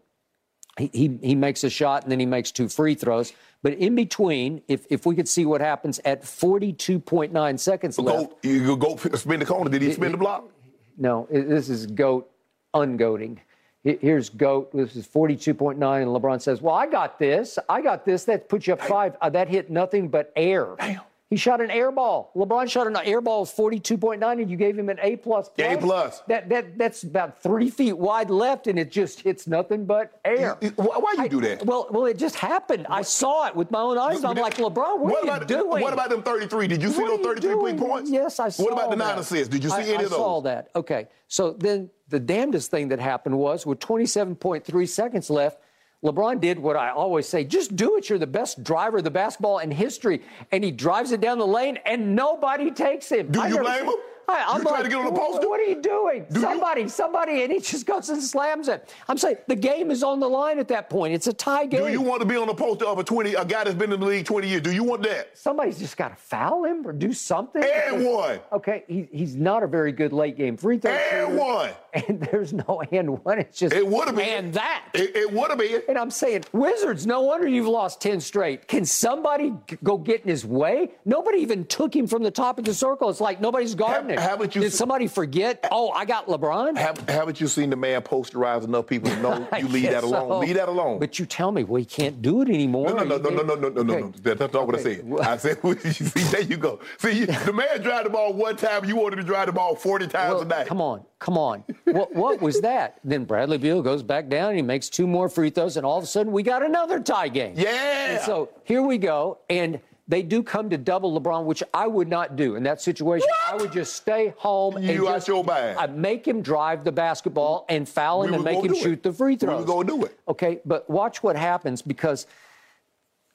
he, 0.77 0.89
he 0.93 1.19
he 1.21 1.35
makes 1.35 1.63
a 1.63 1.69
shot, 1.69 2.03
and 2.03 2.11
then 2.11 2.19
he 2.19 2.25
makes 2.25 2.51
two 2.51 2.67
free 2.67 2.95
throws. 2.95 3.33
But 3.61 3.73
in 3.75 3.95
between, 3.95 4.61
if 4.67 4.85
if 4.89 5.05
we 5.05 5.15
could 5.15 5.29
see 5.29 5.45
what 5.45 5.61
happens 5.61 5.99
at 6.03 6.23
42.9 6.23 7.59
seconds 7.59 7.97
left, 7.99 8.29
Go, 8.31 8.37
you 8.49 8.75
go 8.75 8.95
go 8.95 8.97
spin 9.15 9.39
the 9.39 9.45
corner. 9.45 9.69
Did 9.69 9.81
he 9.83 9.93
spin 9.93 10.11
the 10.11 10.17
block? 10.17 10.49
No, 10.97 11.27
this 11.29 11.69
is 11.69 11.85
goat 11.87 12.29
ungoating. 12.73 13.37
Here's 13.83 14.29
goat. 14.29 14.71
This 14.73 14.95
is 14.95 15.05
42.9, 15.05 15.73
and 15.73 15.83
LeBron 15.83 16.41
says, 16.41 16.61
"Well, 16.61 16.73
I 16.73 16.87
got 16.87 17.19
this. 17.19 17.59
I 17.67 17.81
got 17.81 18.05
this. 18.05 18.23
That 18.23 18.47
puts 18.47 18.65
you 18.65 18.73
up 18.73 18.81
five. 18.81 19.17
Uh, 19.21 19.29
that 19.31 19.49
hit 19.49 19.69
nothing 19.69 20.07
but 20.07 20.31
air." 20.37 20.75
Damn. 20.79 21.01
He 21.33 21.37
shot 21.37 21.61
an 21.61 21.71
air 21.71 21.91
ball. 21.91 22.29
LeBron 22.35 22.69
shot 22.69 22.85
an 22.85 22.95
air 22.95 23.19
ball 23.19 23.41
of 23.41 23.49
42.9, 23.49 24.21
and 24.39 24.51
you 24.51 24.55
gave 24.55 24.77
him 24.77 24.87
an 24.89 24.99
A 25.01 25.15
plus. 25.15 25.49
A 25.57 25.77
plus. 25.77 26.19
That 26.27 26.47
that 26.49 26.77
that's 26.77 27.01
about 27.01 27.41
three 27.41 27.71
feet 27.71 27.97
wide 27.97 28.29
left, 28.29 28.67
and 28.67 28.77
it 28.77 28.91
just 28.91 29.21
hits 29.21 29.47
nothing 29.47 29.85
but 29.87 30.19
air. 30.23 30.59
You- 30.61 30.69
Why, 30.75 30.97
why 30.99 31.15
you 31.23 31.29
do 31.29 31.41
that? 31.41 31.65
Well, 31.65 31.87
well, 31.89 32.05
it 32.05 32.19
just 32.19 32.35
happened. 32.35 32.85
I 32.87 33.01
saw 33.01 33.47
it 33.47 33.55
with 33.55 33.71
my 33.71 33.79
own 33.81 33.97
eyes. 33.97 34.23
I'm 34.23 34.35
like, 34.37 34.57
LeBron, 34.57 34.99
what, 34.99 35.15
are 35.15 35.23
about, 35.23 35.41
you 35.49 35.57
doing? 35.57 35.81
What 35.81 35.93
about 35.93 36.11
them 36.11 36.21
33? 36.21 36.67
Did 36.67 36.83
you 36.83 36.91
see 36.91 37.01
What 37.01 37.17
those 37.23 37.25
33 37.41 37.55
point 37.55 37.77
doing? 37.79 37.89
points? 37.89 38.11
Yes, 38.11 38.39
I 38.39 38.49
saw 38.49 38.65
What 38.65 38.73
about 38.73 38.91
the 38.91 38.95
that. 38.97 39.03
nine 39.07 39.17
assists? 39.17 39.47
Did 39.47 39.63
you 39.63 39.71
see 39.71 39.75
I, 39.77 39.81
any 39.81 39.91
I 39.93 40.01
of 40.03 40.09
those? 40.11 40.19
saw 40.19 40.41
that. 40.41 40.69
Okay. 40.75 41.07
So 41.29 41.53
then 41.53 41.89
the 42.09 42.19
damnedest 42.19 42.69
thing 42.69 42.89
that 42.89 42.99
happened 42.99 43.39
was 43.39 43.65
with 43.65 43.79
27.3 43.79 44.87
seconds 44.87 45.31
left, 45.31 45.57
LeBron 46.03 46.41
did 46.41 46.59
what 46.59 46.75
I 46.75 46.89
always 46.89 47.27
say 47.27 47.43
just 47.43 47.75
do 47.75 47.95
it. 47.97 48.09
You're 48.09 48.19
the 48.19 48.27
best 48.27 48.63
driver 48.63 48.97
of 48.97 49.03
the 49.03 49.11
basketball 49.11 49.59
in 49.59 49.71
history. 49.71 50.21
And 50.51 50.63
he 50.63 50.71
drives 50.71 51.11
it 51.11 51.21
down 51.21 51.37
the 51.39 51.47
lane, 51.47 51.79
and 51.85 52.15
nobody 52.15 52.71
takes 52.71 53.09
him. 53.11 53.31
Do 53.31 53.41
I 53.41 53.47
you 53.47 53.55
never- 53.55 53.63
blame 53.63 53.85
him? 53.85 53.95
I, 54.27 54.43
trying 54.59 54.63
like, 54.63 54.83
to 54.83 54.89
get 54.89 54.97
on 54.97 55.05
the 55.05 55.11
poster? 55.11 55.49
What 55.49 55.59
are 55.59 55.63
you 55.63 55.81
doing? 55.81 56.25
Do 56.31 56.39
you- 56.39 56.45
somebody, 56.45 56.87
somebody, 56.87 57.43
and 57.43 57.51
he 57.51 57.59
just 57.59 57.85
goes 57.85 58.09
and 58.09 58.21
slams 58.21 58.67
it. 58.67 58.93
I'm 59.07 59.17
saying 59.17 59.37
the 59.47 59.55
game 59.55 59.91
is 59.91 60.03
on 60.03 60.19
the 60.19 60.29
line 60.29 60.59
at 60.59 60.67
that 60.69 60.89
point. 60.89 61.13
It's 61.13 61.27
a 61.27 61.33
tie 61.33 61.65
game. 61.65 61.85
Do 61.85 61.91
you 61.91 62.01
want 62.01 62.21
to 62.21 62.27
be 62.27 62.35
on 62.37 62.47
the 62.47 62.53
poster 62.53 62.85
of 62.85 62.99
a 62.99 63.03
20, 63.03 63.33
a 63.35 63.45
guy 63.45 63.63
that's 63.63 63.75
been 63.75 63.91
in 63.91 63.99
the 63.99 64.05
league 64.05 64.25
20 64.25 64.47
years? 64.47 64.61
Do 64.61 64.71
you 64.71 64.83
want 64.83 65.03
that? 65.03 65.37
Somebody's 65.37 65.79
just 65.79 65.97
got 65.97 66.09
to 66.09 66.15
foul 66.15 66.63
him 66.65 66.85
or 66.87 66.93
do 66.93 67.13
something. 67.13 67.63
And 67.63 68.05
one. 68.05 68.39
Okay, 68.51 68.83
he, 68.87 69.07
he's 69.11 69.35
not 69.35 69.63
a 69.63 69.67
very 69.67 69.91
good 69.91 70.13
late 70.13 70.37
game 70.37 70.57
free 70.57 70.77
throw. 70.77 70.91
And 70.91 71.01
shooter. 71.09 71.35
one. 71.43 71.69
And 72.07 72.19
there's 72.21 72.53
no 72.53 72.81
and 72.91 73.23
one. 73.23 73.37
It's 73.39 73.59
just 73.59 73.75
It 73.75 73.85
would 73.85 74.07
have 74.07 74.15
been. 74.15 74.45
and 74.45 74.53
that. 74.55 74.85
It, 74.95 75.15
it 75.15 75.31
would 75.31 75.49
have 75.51 75.59
been. 75.59 75.81
and 75.87 75.95
I'm 75.97 76.09
saying, 76.09 76.43
Wizards, 76.51 77.05
no 77.05 77.21
wonder 77.21 77.47
you've 77.47 77.67
lost 77.67 78.01
10 78.01 78.19
straight. 78.19 78.67
Can 78.67 78.83
somebody 78.83 79.53
go 79.83 79.97
get 79.99 80.21
in 80.23 80.29
his 80.29 80.43
way? 80.43 80.91
Nobody 81.05 81.39
even 81.39 81.65
took 81.65 81.95
him 81.95 82.07
from 82.07 82.23
the 82.23 82.31
top 82.31 82.57
of 82.57 82.65
the 82.65 82.73
circle. 82.73 83.09
It's 83.09 83.21
like 83.21 83.39
nobody's 83.41 83.75
guarding 83.75 84.12
ironic. 84.17 84.29
Haven't 84.29 84.55
you? 84.55 84.61
Did 84.61 84.73
somebody 84.73 85.07
forget? 85.07 85.67
Oh, 85.71 85.89
I 85.91 86.05
got 86.05 86.27
LeBron. 86.27 86.77
Have, 86.77 87.07
not 87.07 87.39
you 87.39 87.47
seen 87.47 87.69
the 87.69 87.75
man 87.75 88.01
posterize 88.01 88.63
enough 88.63 88.87
people 88.87 89.09
to 89.09 89.21
know 89.21 89.47
you 89.57 89.67
leave 89.67 89.89
that 89.91 90.03
alone? 90.03 90.29
So. 90.29 90.39
Leave 90.39 90.55
that 90.55 90.69
alone. 90.69 90.99
But 90.99 91.19
you 91.19 91.25
tell 91.25 91.51
me, 91.51 91.63
well, 91.63 91.83
can't 91.85 92.21
do 92.21 92.41
it 92.41 92.49
anymore. 92.49 92.89
No, 92.89 93.03
no, 93.03 93.17
no, 93.17 93.29
no, 93.29 93.43
no, 93.43 93.55
no, 93.55 93.69
no, 93.69 93.83
no, 93.83 93.93
okay. 93.93 94.01
no. 94.01 94.11
That's 94.35 94.39
not 94.39 94.55
okay. 94.55 94.65
what 94.65 94.75
I 94.75 94.81
said. 94.81 95.05
I 95.21 95.37
said, 95.37 95.93
see, 95.93 96.23
there 96.31 96.41
you 96.41 96.57
go. 96.57 96.79
See, 96.97 97.25
the 97.25 97.53
man 97.53 97.81
drive 97.81 98.05
the 98.05 98.09
ball 98.09 98.33
one 98.33 98.55
time. 98.55 98.85
You 98.85 98.95
wanted 98.95 99.17
to 99.17 99.23
drive 99.23 99.47
the 99.47 99.53
ball 99.53 99.75
forty 99.75 100.07
times 100.07 100.33
well, 100.33 100.41
a 100.41 100.45
night. 100.45 100.67
Come 100.67 100.81
on, 100.81 101.03
come 101.19 101.37
on. 101.37 101.63
what, 101.85 102.13
what 102.15 102.41
was 102.41 102.61
that? 102.61 102.99
Then 103.03 103.25
Bradley 103.25 103.57
Beal 103.57 103.81
goes 103.81 104.01
back 104.01 104.29
down 104.29 104.49
and 104.49 104.55
he 104.55 104.61
makes 104.61 104.89
two 104.89 105.05
more 105.05 105.29
free 105.29 105.49
throws, 105.49 105.77
and 105.77 105.85
all 105.85 105.97
of 105.97 106.03
a 106.03 106.07
sudden 106.07 106.31
we 106.31 106.41
got 106.41 106.63
another 106.63 106.99
tie 106.99 107.27
game. 107.27 107.53
Yeah. 107.57 108.15
And 108.15 108.21
so 108.21 108.49
here 108.63 108.81
we 108.81 108.97
go, 108.97 109.39
and 109.49 109.79
they 110.07 110.21
do 110.21 110.43
come 110.43 110.69
to 110.69 110.77
double 110.77 111.17
LeBron, 111.19 111.45
which 111.45 111.63
I 111.73 111.87
would 111.87 112.09
not 112.09 112.35
do 112.35 112.55
in 112.55 112.63
that 112.63 112.81
situation. 112.81 113.27
I 113.49 113.55
would 113.55 113.71
just 113.71 113.95
stay 113.95 114.33
home 114.37 114.75
and 114.75 114.85
You 114.85 115.07
out 115.07 115.15
just 115.15 115.27
your 115.29 115.43
bag. 115.43 115.77
I 115.77 115.85
uh, 115.85 115.87
make 115.87 116.27
him 116.27 116.41
drive 116.41 116.83
the 116.83 116.91
basketball 116.91 117.65
and 117.69 117.87
foul 117.87 118.21
We 118.21 118.27
him 118.27 118.33
and 118.35 118.43
make 118.43 118.63
him 118.63 118.75
shoot 118.75 118.93
it. 118.93 119.03
the 119.03 119.13
free 119.13 119.33
We 119.33 119.37
throws. 119.37 119.57
was 119.57 119.65
gonna 119.65 119.87
do 119.87 120.03
it. 120.03 120.19
Okay, 120.27 120.59
but 120.65 120.89
watch 120.89 121.23
what 121.23 121.37
happens 121.37 121.81
because 121.81 122.27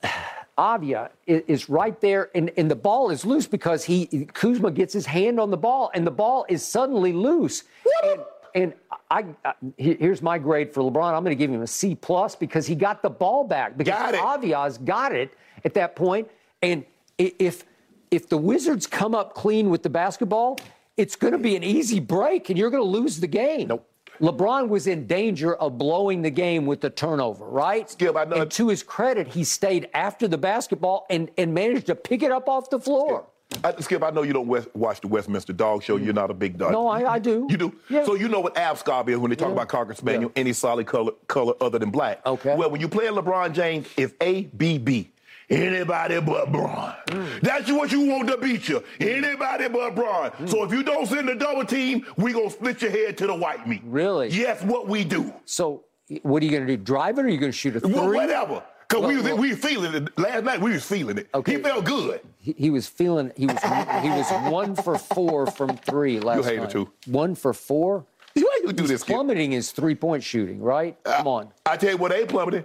Avdija 0.58 1.10
is 1.26 1.68
right 1.68 1.98
there, 2.00 2.30
and, 2.34 2.50
and 2.56 2.70
the 2.70 2.76
ball 2.76 3.10
is 3.10 3.24
loose 3.24 3.46
because 3.46 3.84
he 3.84 4.26
Kuzma 4.34 4.70
gets 4.72 4.92
his 4.92 5.06
hand 5.06 5.38
on 5.40 5.50
the 5.50 5.56
ball, 5.56 5.90
and 5.94 6.06
the 6.06 6.10
ball 6.10 6.44
is 6.48 6.64
suddenly 6.64 7.12
loose. 7.12 7.62
And, 8.04 8.20
and 8.54 8.74
I, 9.10 9.24
I 9.44 9.54
here's 9.76 10.20
my 10.20 10.36
grade 10.38 10.74
for 10.74 10.82
LeBron. 10.82 11.14
I'm 11.14 11.22
going 11.22 11.36
to 11.36 11.38
give 11.38 11.50
him 11.50 11.62
a 11.62 11.66
C 11.66 11.94
plus 11.94 12.34
because 12.34 12.66
he 12.66 12.74
got 12.74 13.02
the 13.02 13.10
ball 13.10 13.44
back 13.44 13.78
because 13.78 14.12
Got. 14.12 14.40
Avdija's 14.42 14.78
got 14.78 15.12
it 15.14 15.32
at 15.64 15.74
that 15.74 15.94
point. 15.94 16.28
And 16.62 16.84
if 17.18 17.64
if 18.10 18.28
the 18.28 18.38
Wizards 18.38 18.86
come 18.86 19.14
up 19.14 19.34
clean 19.34 19.68
with 19.70 19.82
the 19.82 19.90
basketball, 19.90 20.58
it's 20.96 21.14
going 21.16 21.32
to 21.32 21.38
be 21.38 21.56
an 21.56 21.62
easy 21.62 22.00
break, 22.00 22.48
and 22.48 22.58
you're 22.58 22.70
going 22.70 22.82
to 22.82 22.88
lose 22.88 23.20
the 23.20 23.26
game. 23.26 23.68
Nope. 23.68 23.84
LeBron 24.20 24.68
was 24.68 24.86
in 24.88 25.06
danger 25.06 25.54
of 25.56 25.78
blowing 25.78 26.22
the 26.22 26.30
game 26.30 26.66
with 26.66 26.80
the 26.80 26.90
turnover, 26.90 27.44
right? 27.46 27.88
Skip, 27.88 28.16
I 28.16 28.24
know- 28.24 28.36
and 28.42 28.50
to 28.52 28.68
his 28.68 28.82
credit, 28.82 29.28
he 29.28 29.44
stayed 29.44 29.88
after 29.94 30.26
the 30.26 30.38
basketball 30.38 31.06
and, 31.08 31.30
and 31.38 31.54
managed 31.54 31.86
to 31.86 31.94
pick 31.94 32.24
it 32.24 32.32
up 32.32 32.48
off 32.48 32.68
the 32.70 32.80
floor. 32.80 33.26
I, 33.62 33.74
Skip, 33.80 34.02
I 34.02 34.10
know 34.10 34.22
you 34.22 34.32
don't 34.32 34.48
west, 34.48 34.74
watch 34.74 35.00
the 35.00 35.06
Westminster 35.08 35.52
Dog 35.52 35.84
Show. 35.84 35.96
You're 35.96 36.14
not 36.14 36.30
a 36.30 36.34
big 36.34 36.58
dog. 36.58 36.72
No, 36.72 36.88
I, 36.88 37.12
I 37.14 37.18
do. 37.20 37.46
You 37.48 37.56
do? 37.56 37.74
Yeah. 37.88 38.04
So 38.04 38.14
you 38.14 38.26
know 38.28 38.40
what 38.40 38.54
ASCOB 38.56 39.08
is 39.10 39.18
when 39.18 39.30
they 39.30 39.36
talk 39.36 39.48
Yeah. 39.48 39.52
about 39.54 39.68
Cocker 39.68 39.94
Spaniel, 39.94 40.32
Yeah. 40.34 40.40
any 40.40 40.52
solid 40.52 40.86
color, 40.86 41.12
color 41.28 41.54
other 41.60 41.78
than 41.78 41.90
black. 41.90 42.20
Okay. 42.26 42.56
Well, 42.56 42.70
when 42.70 42.80
you 42.80 42.88
play 42.88 43.06
LeBron 43.06 43.52
James, 43.52 43.86
it's 43.96 44.14
A, 44.20 44.42
B, 44.46 44.78
B. 44.78 45.10
Anybody 45.50 46.20
but 46.20 46.52
Bron. 46.52 46.94
Mm. 47.06 47.40
That's 47.40 47.70
what 47.70 47.90
you 47.90 48.02
want 48.02 48.28
to 48.28 48.36
beat 48.36 48.68
you. 48.68 48.82
Anybody 49.00 49.68
but 49.68 49.94
Bron. 49.94 50.30
Mm. 50.32 50.48
So 50.48 50.62
if 50.64 50.72
you 50.72 50.82
don't 50.82 51.06
send 51.06 51.28
the 51.28 51.34
double 51.34 51.64
team, 51.64 52.04
we 52.16 52.32
gonna 52.32 52.50
split 52.50 52.82
your 52.82 52.90
head 52.90 53.16
to 53.18 53.26
the 53.26 53.34
white 53.34 53.66
meat. 53.66 53.80
Really? 53.84 54.28
Yes, 54.28 54.62
what 54.62 54.88
we 54.88 55.04
do. 55.04 55.32
So, 55.46 55.84
what 56.22 56.42
are 56.42 56.46
you 56.46 56.50
going 56.52 56.66
to 56.66 56.76
do? 56.76 56.82
Drive 56.82 57.18
it, 57.18 57.22
or 57.22 57.24
are 57.26 57.28
you 57.28 57.38
going 57.38 57.52
to 57.52 57.56
shoot 57.56 57.76
a 57.76 57.80
three? 57.80 57.92
Wha- 57.92 58.06
Whatever. 58.12 58.62
Cause 58.88 59.00
we 59.00 59.06
Well, 59.08 59.16
was 59.16 59.24
well- 59.24 59.36
we 59.36 59.50
was 59.50 59.58
feeling 59.58 59.94
it 59.94 60.18
last 60.18 60.44
night. 60.44 60.60
We 60.60 60.72
was 60.72 60.84
feeling 60.84 61.18
it. 61.18 61.28
Okay. 61.34 61.56
He 61.56 61.62
felt 61.62 61.84
good. 61.84 62.20
He, 62.38 62.54
he 62.56 62.70
was 62.70 62.86
feeling. 62.86 63.30
He 63.36 63.44
was. 63.46 63.58
he 64.02 64.08
was 64.08 64.30
one 64.50 64.74
for 64.74 64.96
four 64.96 65.46
from 65.46 65.76
three 65.76 66.20
last 66.20 66.44
hater 66.46 66.60
night. 66.62 66.70
too. 66.70 66.90
One 67.06 67.34
for 67.34 67.52
four. 67.52 68.06
Why 68.34 68.60
you 68.64 68.72
do 68.72 68.86
this? 68.86 69.04
Plummeting 69.04 69.50
his 69.52 69.72
three-point 69.72 70.22
shooting. 70.22 70.60
Right? 70.60 70.96
Come 71.04 71.26
on. 71.26 71.48
I 71.66 71.76
tell 71.76 71.90
you 71.90 71.96
what, 71.98 72.12
they 72.12 72.24
plummeted, 72.24 72.64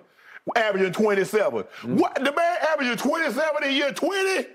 averaging 0.55 0.93
27. 0.93 1.63
Mm. 1.81 1.95
What 1.99 2.15
the 2.15 2.31
man 2.31 2.52
averaging 2.73 2.97
27 2.97 3.63
in 3.63 3.71
year 3.71 3.91
20? 3.91 4.47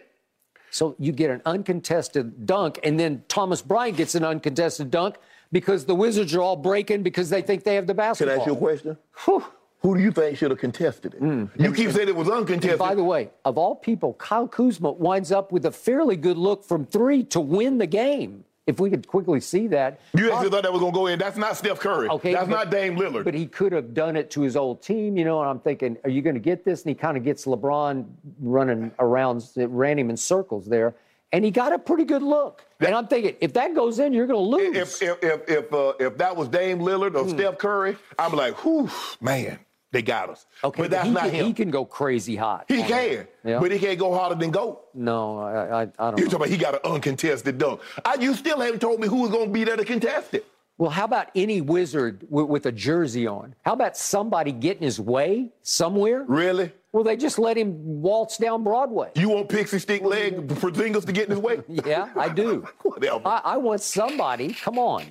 So 0.70 0.94
you 0.98 1.12
get 1.12 1.30
an 1.30 1.40
uncontested 1.46 2.46
dunk, 2.46 2.78
and 2.84 3.00
then 3.00 3.24
Thomas 3.28 3.62
Bryant 3.62 3.96
gets 3.96 4.14
an 4.14 4.24
uncontested 4.24 4.90
dunk 4.90 5.16
because 5.50 5.86
the 5.86 5.94
Wizards 5.94 6.34
are 6.34 6.42
all 6.42 6.56
breaking 6.56 7.02
because 7.02 7.30
they 7.30 7.40
think 7.40 7.64
they 7.64 7.74
have 7.74 7.86
the 7.86 7.94
basketball. 7.94 8.34
Can 8.34 8.42
I 8.42 8.44
basketball. 8.44 8.68
ask 8.68 8.84
you 8.84 8.92
a 8.92 8.94
question? 8.94 8.98
Whew. 9.24 9.52
Who 9.80 9.96
do 9.96 10.02
you 10.02 10.10
think 10.10 10.36
should 10.36 10.50
have 10.50 10.58
contested 10.58 11.14
it? 11.14 11.22
Mm. 11.22 11.50
You 11.56 11.72
keep 11.72 11.92
saying 11.92 12.08
it 12.08 12.16
was 12.16 12.28
uncontested. 12.28 12.80
By 12.80 12.96
the 12.96 13.04
way, 13.04 13.30
of 13.44 13.56
all 13.56 13.76
people, 13.76 14.14
Kyle 14.14 14.48
Kuzma 14.48 14.90
winds 14.90 15.30
up 15.30 15.52
with 15.52 15.64
a 15.66 15.70
fairly 15.70 16.16
good 16.16 16.36
look 16.36 16.64
from 16.64 16.84
three 16.84 17.22
to 17.24 17.38
win 17.38 17.78
the 17.78 17.86
game. 17.86 18.44
If 18.68 18.78
we 18.78 18.90
could 18.90 19.06
quickly 19.08 19.40
see 19.40 19.66
that. 19.68 19.98
you 20.14 20.30
actually 20.30 20.50
thought 20.50 20.62
that 20.62 20.72
was 20.72 20.80
gonna 20.82 20.92
go 20.92 21.06
in. 21.06 21.18
That's 21.18 21.38
not 21.38 21.56
Steph 21.56 21.80
Curry. 21.80 22.08
Okay, 22.10 22.34
That's 22.34 22.46
but- 22.48 22.54
not 22.54 22.70
Dame 22.70 22.96
Lillard. 22.96 23.24
But 23.24 23.32
he 23.32 23.46
could 23.46 23.72
have 23.72 23.94
done 23.94 24.14
it 24.14 24.30
to 24.32 24.42
his 24.42 24.56
old 24.56 24.82
team, 24.82 25.16
you 25.16 25.24
know. 25.24 25.40
And 25.40 25.48
I'm 25.48 25.58
thinking, 25.58 25.96
are 26.04 26.10
you 26.10 26.20
going 26.20 26.34
to 26.34 26.40
get 26.40 26.66
this? 26.66 26.82
And 26.82 26.90
he 26.90 26.94
kind 26.94 27.16
of 27.16 27.24
gets 27.24 27.46
LeBron 27.46 28.04
running 28.40 28.92
around, 28.98 29.42
ran 29.56 29.98
him 29.98 30.10
in 30.10 30.18
circles 30.18 30.66
there, 30.66 30.94
and 31.32 31.46
he 31.46 31.50
got 31.50 31.72
a 31.72 31.78
pretty 31.78 32.04
good 32.04 32.22
look. 32.22 32.62
and 32.80 32.94
I'm 32.94 33.06
thinking, 33.08 33.36
if 33.40 33.54
that 33.54 33.74
goes 33.74 33.98
in, 34.00 34.12
you're 34.12 34.26
going 34.26 34.38
to 34.50 34.56
lose. 34.56 34.76
if 34.76 35.02
if 35.02 35.22
if 35.24 35.48
if, 35.48 35.72
uh, 35.72 35.92
if 35.98 36.18
that 36.18 36.36
was 36.36 36.48
Dame 36.48 36.80
Lillard 36.80 37.14
or 37.14 37.26
Steph 37.26 37.56
Curry, 37.56 37.96
I'm 38.18 38.32
like, 38.32 38.62
whew, 38.64 38.90
man, 39.22 39.58
they 39.92 40.02
got 40.02 40.28
us. 40.30 40.46
okay, 40.62 40.82
but 40.82 40.90
that's 40.90 41.06
he 41.06 41.10
not 41.12 41.24
can, 41.24 41.30
him. 41.34 41.46
He 41.46 41.52
can 41.52 41.70
go 41.70 41.84
crazy 41.84 42.36
hot. 42.36 42.66
He 42.68 42.82
can. 42.82 43.26
Yeah. 43.44 43.58
but 43.60 43.70
he 43.72 43.78
can't 43.78 43.98
go 43.98 44.14
harder 44.14 44.34
than 44.34 44.50
go. 44.50 44.80
no, 44.94 45.38
I, 45.38 45.52
I, 45.52 45.82
I 45.82 46.10
don't 46.10 46.18
You 46.18 46.24
know. 46.24 46.30
talking 46.30 46.34
about 46.36 46.48
he 46.48 46.56
got 46.58 46.74
an 46.74 46.80
uncontested 46.92 47.56
dunk? 47.58 47.80
I, 48.04 48.14
you 48.20 48.34
still 48.34 48.60
haven't 48.60 48.80
told 48.80 49.00
me 49.00 49.08
who 49.08 49.22
was 49.22 49.30
gonna 49.30 49.50
be 49.50 49.64
there 49.64 49.76
to 49.76 49.84
contest 49.84 50.34
it. 50.34 50.44
Well, 50.76 50.90
how 50.90 51.04
about 51.06 51.28
any 51.34 51.60
wizard 51.60 52.20
w- 52.30 52.46
with 52.46 52.66
a 52.66 52.70
jersey 52.72 53.26
on? 53.26 53.54
How 53.64 53.72
about 53.72 53.96
somebody 53.96 54.52
getting 54.52 54.84
his 54.84 55.00
way 55.00 55.50
somewhere? 55.62 56.22
Really? 56.28 56.70
Well, 56.92 57.02
they 57.02 57.16
just 57.16 57.38
let 57.38 57.56
him 57.56 58.00
waltz 58.00 58.36
down 58.38 58.62
Broadway. 58.62 59.10
You 59.16 59.28
want 59.30 59.48
pixie 59.48 59.80
stick 59.80 60.02
leg 60.02 60.48
for 60.56 60.70
Porzingis 60.70 61.04
to 61.06 61.12
get 61.12 61.24
in 61.24 61.30
his 61.32 61.40
way? 61.40 61.62
Yeah, 61.68 62.10
I 62.14 62.28
do. 62.28 62.66
Whatever. 62.82 63.22
I, 63.26 63.40
I 63.44 63.56
want 63.56 63.80
somebody. 63.80 64.52
Come 64.54 64.78
on. 64.78 65.04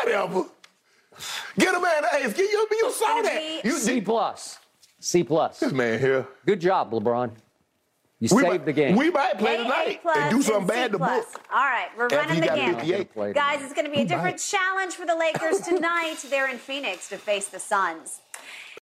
Whatever. 0.00 0.44
Get 1.58 1.74
a 1.74 1.80
man. 1.80 2.02
Hey, 2.10 2.22
Get 2.28 2.38
you, 2.38 2.66
you 2.70 2.92
saw 2.92 3.06
gonna 3.06 3.22
that. 3.24 3.64
You 3.64 3.72
C 3.72 4.00
plus. 4.00 4.58
C 5.00 5.22
plus. 5.24 5.60
This 5.60 5.72
man 5.72 5.98
here. 6.00 6.26
Good 6.46 6.60
job, 6.60 6.92
LeBron. 6.92 7.30
You 8.20 8.28
We 8.36 8.42
saved 8.42 8.42
might, 8.48 8.64
the 8.64 8.72
game. 8.72 8.96
We 8.96 9.10
might 9.10 9.38
play 9.38 9.56
A, 9.56 9.60
A 9.60 9.64
tonight 9.64 10.02
plus 10.02 10.16
and 10.16 10.30
do 10.30 10.40
something 10.42 10.68
C 10.68 10.74
bad 10.74 10.92
to 10.92 10.98
plus. 10.98 11.32
book. 11.32 11.42
All 11.52 11.64
right, 11.64 11.88
we're 11.96 12.04
After 12.04 12.16
running 12.16 12.40
the 12.40 12.46
got 12.46 12.56
gamut. 12.56 12.80
58. 12.80 13.12
Play 13.12 13.32
Guys, 13.34 13.62
it's 13.62 13.74
going 13.74 13.84
to 13.86 13.90
be 13.92 14.00
a 14.02 14.06
different 14.06 14.38
challenge 14.38 14.94
for 14.94 15.04
the 15.04 15.14
Lakers 15.16 15.60
tonight. 15.60 16.24
They're 16.30 16.48
in 16.48 16.56
Phoenix 16.58 17.08
to 17.10 17.18
face 17.18 17.48
the 17.48 17.58
Suns. 17.58 18.20